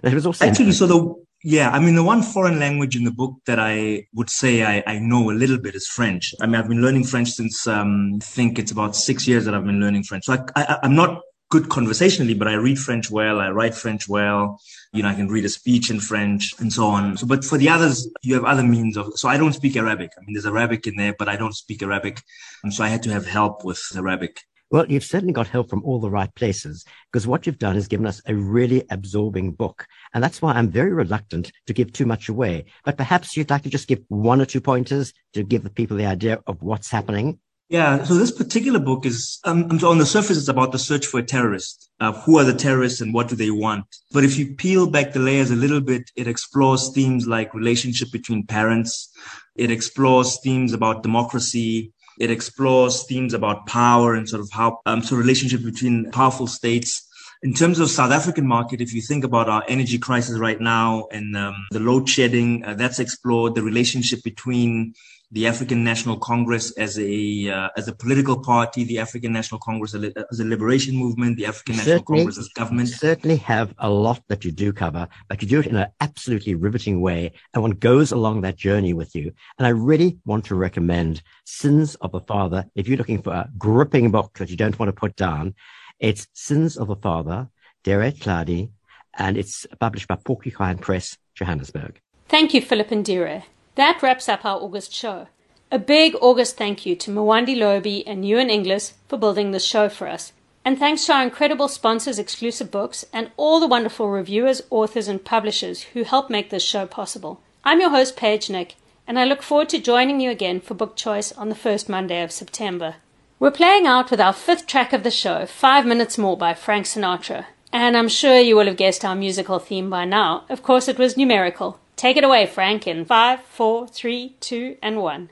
That 0.01 0.13
was 0.13 0.25
also 0.25 0.45
actually 0.45 0.71
so 0.71 0.87
the 0.87 1.25
yeah, 1.43 1.69
I 1.69 1.79
mean 1.79 1.95
the 1.95 2.03
one 2.03 2.21
foreign 2.21 2.59
language 2.59 2.95
in 2.97 3.05
the 3.05 3.11
book 3.11 3.35
that 3.45 3.59
I 3.59 4.07
would 4.13 4.29
say 4.29 4.63
I, 4.63 4.83
I 4.85 4.99
know 4.99 5.29
a 5.29 5.31
little 5.31 5.57
bit 5.57 5.75
is 5.75 5.87
French. 5.87 6.33
I 6.41 6.47
mean 6.47 6.55
I've 6.55 6.67
been 6.67 6.81
learning 6.81 7.05
French 7.05 7.31
since 7.31 7.67
um, 7.67 8.15
I 8.21 8.25
think 8.25 8.59
it's 8.59 8.71
about 8.71 8.95
six 8.95 9.27
years 9.27 9.45
that 9.45 9.53
I've 9.53 9.65
been 9.65 9.79
learning 9.79 10.03
French. 10.03 10.25
So 10.25 10.33
I, 10.33 10.43
I, 10.55 10.79
I'm 10.83 10.95
not 10.95 11.21
good 11.49 11.69
conversationally, 11.69 12.35
but 12.35 12.47
I 12.47 12.53
read 12.53 12.77
French 12.77 13.09
well. 13.09 13.39
I 13.39 13.49
write 13.49 13.73
French 13.73 14.07
well. 14.07 14.61
You 14.93 15.03
know, 15.03 15.09
I 15.09 15.15
can 15.15 15.27
read 15.27 15.45
a 15.45 15.49
speech 15.49 15.89
in 15.89 15.99
French 15.99 16.53
and 16.59 16.71
so 16.71 16.85
on. 16.85 17.17
So, 17.17 17.25
but 17.25 17.43
for 17.43 17.57
the 17.57 17.69
others, 17.69 18.09
you 18.21 18.35
have 18.35 18.45
other 18.45 18.63
means 18.63 18.97
of, 18.97 19.17
so 19.17 19.27
I 19.27 19.37
don't 19.37 19.53
speak 19.53 19.75
Arabic. 19.75 20.11
I 20.17 20.21
mean, 20.21 20.33
there's 20.33 20.45
Arabic 20.45 20.85
in 20.87 20.95
there, 20.95 21.15
but 21.17 21.27
I 21.27 21.35
don't 21.35 21.55
speak 21.55 21.81
Arabic. 21.81 22.21
And 22.63 22.73
so 22.73 22.83
I 22.83 22.89
had 22.89 23.03
to 23.03 23.11
have 23.11 23.25
help 23.25 23.65
with 23.65 23.81
Arabic. 23.95 24.41
Well, 24.71 24.85
you've 24.87 25.03
certainly 25.03 25.33
got 25.33 25.47
help 25.47 25.67
from 25.71 25.83
all 25.83 25.99
the 25.99 26.11
right 26.11 26.33
places 26.35 26.85
because 27.11 27.25
what 27.25 27.47
you've 27.47 27.57
done 27.57 27.75
is 27.75 27.87
given 27.87 28.05
us 28.05 28.21
a 28.27 28.35
really 28.35 28.83
absorbing 28.91 29.53
book. 29.53 29.87
And 30.13 30.23
that's 30.23 30.43
why 30.43 30.53
I'm 30.53 30.69
very 30.69 30.93
reluctant 30.93 31.51
to 31.65 31.73
give 31.73 31.91
too 31.91 32.05
much 32.05 32.29
away. 32.29 32.65
But 32.85 32.95
perhaps 32.95 33.35
you'd 33.35 33.49
like 33.49 33.63
to 33.63 33.69
just 33.69 33.87
give 33.87 34.03
one 34.09 34.39
or 34.39 34.45
two 34.45 34.61
pointers 34.61 35.11
to 35.33 35.43
give 35.43 35.63
the 35.63 35.71
people 35.71 35.97
the 35.97 36.05
idea 36.05 36.39
of 36.45 36.61
what's 36.61 36.91
happening 36.91 37.39
yeah, 37.69 38.03
so 38.03 38.15
this 38.15 38.31
particular 38.31 38.79
book 38.79 39.05
is, 39.05 39.39
um, 39.43 39.69
on 39.83 39.99
the 39.99 40.05
surface, 40.05 40.37
it's 40.37 40.47
about 40.47 40.71
the 40.71 40.79
search 40.79 41.05
for 41.05 41.19
a 41.19 41.23
terrorist. 41.23 41.91
Uh, 41.99 42.11
who 42.11 42.39
are 42.39 42.43
the 42.43 42.53
terrorists 42.53 42.99
and 42.99 43.13
what 43.13 43.27
do 43.27 43.35
they 43.35 43.51
want? 43.51 43.85
But 44.11 44.23
if 44.23 44.39
you 44.39 44.55
peel 44.55 44.89
back 44.89 45.13
the 45.13 45.19
layers 45.19 45.51
a 45.51 45.55
little 45.55 45.81
bit, 45.81 46.09
it 46.15 46.27
explores 46.27 46.89
themes 46.89 47.27
like 47.27 47.53
relationship 47.53 48.11
between 48.11 48.47
parents. 48.47 49.13
It 49.55 49.69
explores 49.69 50.39
themes 50.39 50.73
about 50.73 51.03
democracy. 51.03 51.93
It 52.19 52.31
explores 52.31 53.03
themes 53.03 53.35
about 53.35 53.67
power 53.67 54.15
and 54.15 54.27
sort 54.27 54.41
of 54.41 54.49
how, 54.51 54.79
um, 54.87 55.03
so 55.03 55.15
relationship 55.15 55.63
between 55.63 56.09
powerful 56.11 56.47
states. 56.47 57.05
In 57.43 57.53
terms 57.53 57.79
of 57.79 57.89
South 57.89 58.11
African 58.11 58.47
market, 58.47 58.81
if 58.81 58.93
you 58.93 59.01
think 59.01 59.23
about 59.23 59.47
our 59.47 59.63
energy 59.67 59.99
crisis 59.99 60.39
right 60.39 60.59
now 60.59 61.07
and 61.11 61.37
um, 61.37 61.55
the 61.71 61.79
load 61.79 62.09
shedding, 62.09 62.65
uh, 62.65 62.73
that's 62.73 62.99
explored 62.99 63.55
the 63.55 63.61
relationship 63.61 64.23
between 64.23 64.93
the 65.31 65.45
African 65.45 65.83
National 65.83 66.17
Congress 66.17 66.71
as 66.71 66.97
a 66.97 67.49
uh, 67.49 67.69
as 67.77 67.87
a 67.87 67.93
political 67.93 68.39
party, 68.41 68.83
the 68.83 68.97
African 68.97 69.31
National 69.31 69.59
Congress 69.59 69.93
as 69.93 70.39
a 70.39 70.45
liberation 70.45 70.95
movement, 70.95 71.37
the 71.37 71.45
African 71.45 71.77
National 71.77 72.01
Congress 72.01 72.39
as 72.39 72.49
government. 72.49 72.89
certainly 72.89 73.37
have 73.37 73.73
a 73.77 73.89
lot 73.89 74.23
that 74.27 74.43
you 74.43 74.51
do 74.51 74.73
cover, 74.73 75.07
but 75.27 75.41
you 75.41 75.47
do 75.47 75.59
it 75.59 75.67
in 75.67 75.75
an 75.75 75.87
absolutely 76.01 76.55
riveting 76.55 76.99
way, 76.99 77.31
and 77.53 77.61
one 77.61 77.71
goes 77.71 78.11
along 78.11 78.41
that 78.41 78.57
journey 78.57 78.93
with 78.93 79.15
you. 79.15 79.31
And 79.59 79.67
I 79.67 79.69
really 79.69 80.17
want 80.25 80.45
to 80.45 80.55
recommend 80.55 81.21
Sins 81.45 81.93
of 81.95 82.15
a 82.15 82.21
Father. 82.21 82.65
If 82.75 82.87
you're 82.87 82.97
looking 82.97 83.21
for 83.21 83.33
a 83.33 83.49
gripping 83.57 84.09
book 84.09 84.39
that 84.39 84.49
you 84.49 84.57
don't 84.57 84.79
want 84.79 84.89
to 84.89 84.99
put 84.99 85.15
down, 85.15 85.53
it's 85.99 86.27
Sins 86.33 86.75
of 86.75 86.89
a 86.89 86.95
Father, 86.95 87.49
Dire 87.83 88.11
Tladi, 88.11 88.71
and 89.15 89.37
it's 89.37 89.67
published 89.79 90.07
by 90.07 90.15
Porcupine 90.15 90.79
Press, 90.79 91.17
Johannesburg. 91.35 92.01
Thank 92.27 92.55
you, 92.55 92.61
Philip 92.61 92.91
and 92.91 93.05
Dire. 93.05 93.43
That 93.79 94.03
wraps 94.03 94.27
up 94.27 94.43
our 94.43 94.59
August 94.59 94.91
show. 94.93 95.27
A 95.71 95.79
big 95.79 96.13
August 96.19 96.57
thank 96.57 96.85
you 96.85 96.97
to 96.97 97.11
Mwandi 97.11 97.57
Lobi 97.57 98.05
and 98.05 98.27
Ewan 98.27 98.49
Inglis 98.49 98.95
for 99.07 99.15
building 99.15 99.51
this 99.51 99.63
show 99.63 99.87
for 99.87 100.05
us. 100.09 100.33
And 100.65 100.77
thanks 100.77 101.05
to 101.05 101.13
our 101.13 101.23
incredible 101.23 101.69
sponsors, 101.69 102.19
Exclusive 102.19 102.71
Books, 102.71 103.05
and 103.13 103.31
all 103.37 103.61
the 103.61 103.69
wonderful 103.69 104.09
reviewers, 104.09 104.61
authors, 104.69 105.07
and 105.07 105.23
publishers 105.23 105.83
who 105.93 106.03
help 106.03 106.29
make 106.29 106.49
this 106.49 106.61
show 106.61 106.85
possible. 106.85 107.39
I'm 107.63 107.79
your 107.79 107.91
host, 107.91 108.17
Paige 108.17 108.49
Nick, 108.49 108.75
and 109.07 109.17
I 109.17 109.23
look 109.23 109.41
forward 109.41 109.69
to 109.69 109.79
joining 109.79 110.19
you 110.19 110.29
again 110.29 110.59
for 110.59 110.73
Book 110.73 110.97
Choice 110.97 111.31
on 111.31 111.47
the 111.47 111.55
first 111.55 111.87
Monday 111.87 112.21
of 112.21 112.33
September. 112.33 112.95
We're 113.39 113.49
playing 113.49 113.87
out 113.87 114.11
with 114.11 114.19
our 114.19 114.33
fifth 114.33 114.67
track 114.67 114.91
of 114.91 115.03
the 115.03 115.09
show, 115.09 115.45
Five 115.45 115.85
Minutes 115.85 116.17
More 116.17 116.35
by 116.35 116.53
Frank 116.53 116.85
Sinatra. 116.85 117.45
And 117.71 117.95
I'm 117.95 118.09
sure 118.09 118.39
you 118.39 118.57
will 118.57 118.65
have 118.65 118.75
guessed 118.75 119.05
our 119.05 119.15
musical 119.15 119.57
theme 119.57 119.89
by 119.89 120.03
now. 120.03 120.43
Of 120.49 120.63
course, 120.63 120.89
it 120.89 120.97
was 120.97 121.15
numerical. 121.15 121.79
Take 121.99 122.15
it 122.15 122.23
away, 122.23 122.45
Frank, 122.45 122.87
in 122.87 123.03
five, 123.03 123.41
four, 123.41 123.85
three, 123.85 124.37
two, 124.39 124.77
and 124.81 125.01
one. 125.01 125.31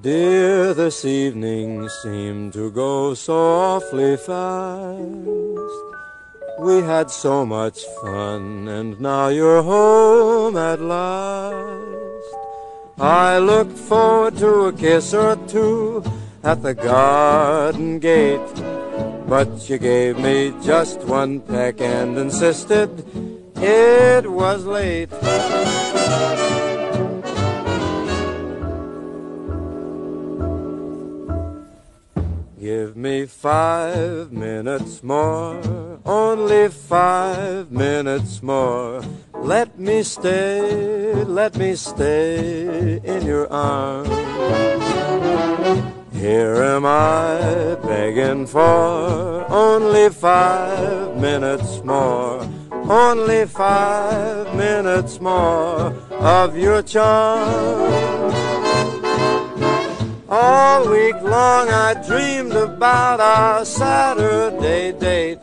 Dear, 0.00 0.72
this 0.72 1.04
evening 1.04 1.90
seemed 2.02 2.54
to 2.54 2.70
go 2.70 3.12
so 3.12 3.36
awfully 3.36 4.16
fast. 4.16 4.96
We 6.58 6.80
had 6.80 7.10
so 7.10 7.44
much 7.44 7.84
fun, 8.00 8.66
and 8.68 8.98
now 8.98 9.28
you're 9.28 9.62
home 9.62 10.56
at 10.56 10.80
last. 10.80 12.34
I 12.98 13.36
look 13.36 13.70
forward 13.70 14.38
to 14.38 14.68
a 14.68 14.72
kiss 14.72 15.12
or 15.12 15.36
two 15.46 16.02
at 16.42 16.62
the 16.62 16.72
garden 16.72 17.98
gate, 17.98 18.40
but 19.30 19.70
you 19.70 19.78
gave 19.78 20.18
me 20.18 20.52
just 20.60 20.98
one 21.04 21.38
peck 21.38 21.80
and 21.80 22.18
insisted 22.18 22.90
it 23.62 24.28
was 24.28 24.64
late. 24.66 25.08
Give 32.58 32.96
me 32.96 33.26
five 33.26 34.32
minutes 34.32 35.04
more, 35.04 36.00
only 36.04 36.68
five 36.68 37.70
minutes 37.70 38.42
more. 38.42 39.00
Let 39.32 39.78
me 39.78 40.02
stay, 40.02 41.14
let 41.22 41.56
me 41.56 41.76
stay 41.76 43.00
in 43.04 43.24
your 43.24 43.46
arms. 43.52 44.08
Here 46.12 46.56
am 46.56 46.84
I 46.84 47.76
begging 47.82 48.46
for 48.46 49.46
only 49.48 50.10
five 50.10 51.16
minutes 51.16 51.82
more, 51.84 52.46
only 52.72 53.46
five 53.46 54.54
minutes 54.54 55.20
more 55.20 55.94
of 56.10 56.56
your 56.58 56.82
charm. 56.82 58.34
All 60.28 60.88
week 60.90 61.20
long 61.22 61.68
I 61.68 61.94
dreamed 62.06 62.52
about 62.52 63.20
our 63.20 63.64
Saturday 63.64 64.92
date. 64.92 65.38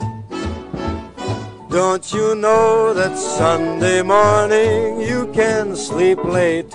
Don't 1.69 2.13
you 2.13 2.35
know 2.35 2.93
that 2.93 3.17
Sunday 3.17 4.01
morning 4.01 5.01
you 5.01 5.31
can 5.33 5.75
sleep 5.75 6.23
late? 6.23 6.73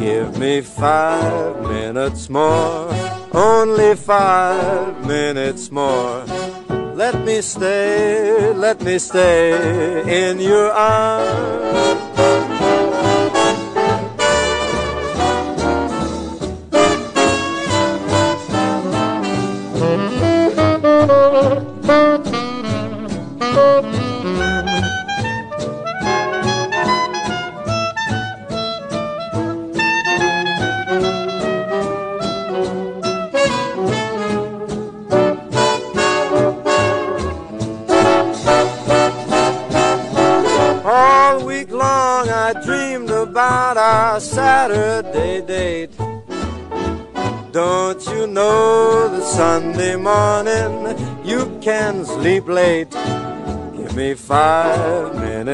Give 0.00 0.38
me 0.38 0.62
five 0.62 1.60
minutes 1.60 2.30
more, 2.30 2.90
only 3.34 3.94
five 3.94 5.06
minutes 5.06 5.70
more. 5.70 6.24
Let 6.94 7.22
me 7.26 7.42
stay, 7.42 8.50
let 8.54 8.80
me 8.80 8.98
stay 8.98 10.30
in 10.30 10.40
your 10.40 10.70
arms. 10.72 12.69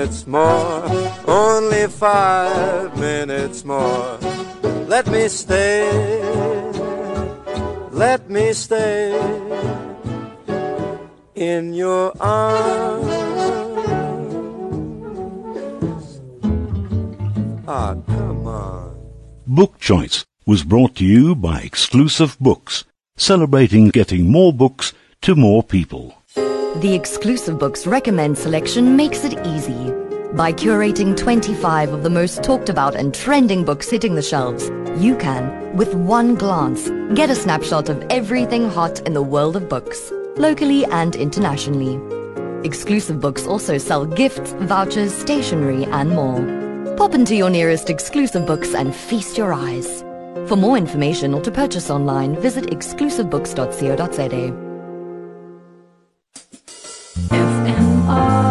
Minutes 0.07 0.26
more, 0.28 0.84
only 1.26 1.88
five 1.88 2.96
minutes 2.96 3.64
more. 3.64 4.18
Let 4.86 5.09
me 5.09 5.26
stay, 5.26 5.90
let 7.90 8.30
me 8.30 8.52
stay 8.52 9.18
in 11.34 11.74
your 11.74 12.12
arms. 12.20 13.07
Ah, 17.66 17.96
come 18.07 18.46
on. 18.46 18.94
Book 19.44 19.80
Choice 19.80 20.24
was 20.46 20.62
brought 20.62 20.94
to 20.96 21.04
you 21.04 21.34
by 21.34 21.62
Exclusive 21.62 22.38
Books, 22.38 22.84
celebrating 23.16 23.88
getting 23.88 24.30
more 24.30 24.52
books 24.52 24.92
to 25.22 25.34
more 25.34 25.64
people. 25.64 26.14
The 26.37 26.95
Exclusive 26.95 27.59
Books 27.59 27.87
recommend 27.87 28.37
selection 28.37 28.97
makes 28.97 29.24
it 29.24 29.47
easy. 29.47 29.93
By 30.34 30.53
curating 30.53 31.16
25 31.16 31.95
of 31.95 32.03
the 32.03 32.11
most 32.11 32.43
talked 32.43 32.68
about 32.68 32.95
and 32.95 33.14
trending 33.14 33.64
books 33.64 33.89
hitting 33.89 34.14
the 34.14 34.22
shelves, 34.22 34.68
you 35.03 35.16
can, 35.16 35.74
with 35.76 35.95
one 35.95 36.34
glance, 36.34 36.91
get 37.14 37.30
a 37.30 37.34
snapshot 37.34 37.89
of 37.89 38.05
everything 38.11 38.68
hot 38.68 39.01
in 39.07 39.14
the 39.14 39.22
world 39.22 39.57
of 39.57 39.70
books, 39.70 40.12
locally 40.37 40.84
and 40.87 41.16
internationally. 41.16 41.99
Exclusive 42.66 43.20
Books 43.20 43.47
also 43.47 43.78
sell 43.78 44.05
gifts, 44.05 44.53
vouchers, 44.61 45.14
stationery, 45.14 45.84
and 45.84 46.11
more. 46.11 46.43
Pop 46.97 47.14
into 47.14 47.34
your 47.34 47.49
nearest 47.49 47.89
Exclusive 47.89 48.47
Books 48.47 48.74
and 48.74 48.95
feast 48.95 49.39
your 49.39 49.55
eyes. 49.55 50.03
For 50.47 50.57
more 50.57 50.76
information 50.76 51.32
or 51.32 51.41
to 51.41 51.51
purchase 51.51 51.89
online, 51.89 52.37
visit 52.37 52.66
exclusivebooks.co.za. 52.66 54.65
FMR. 57.16 58.45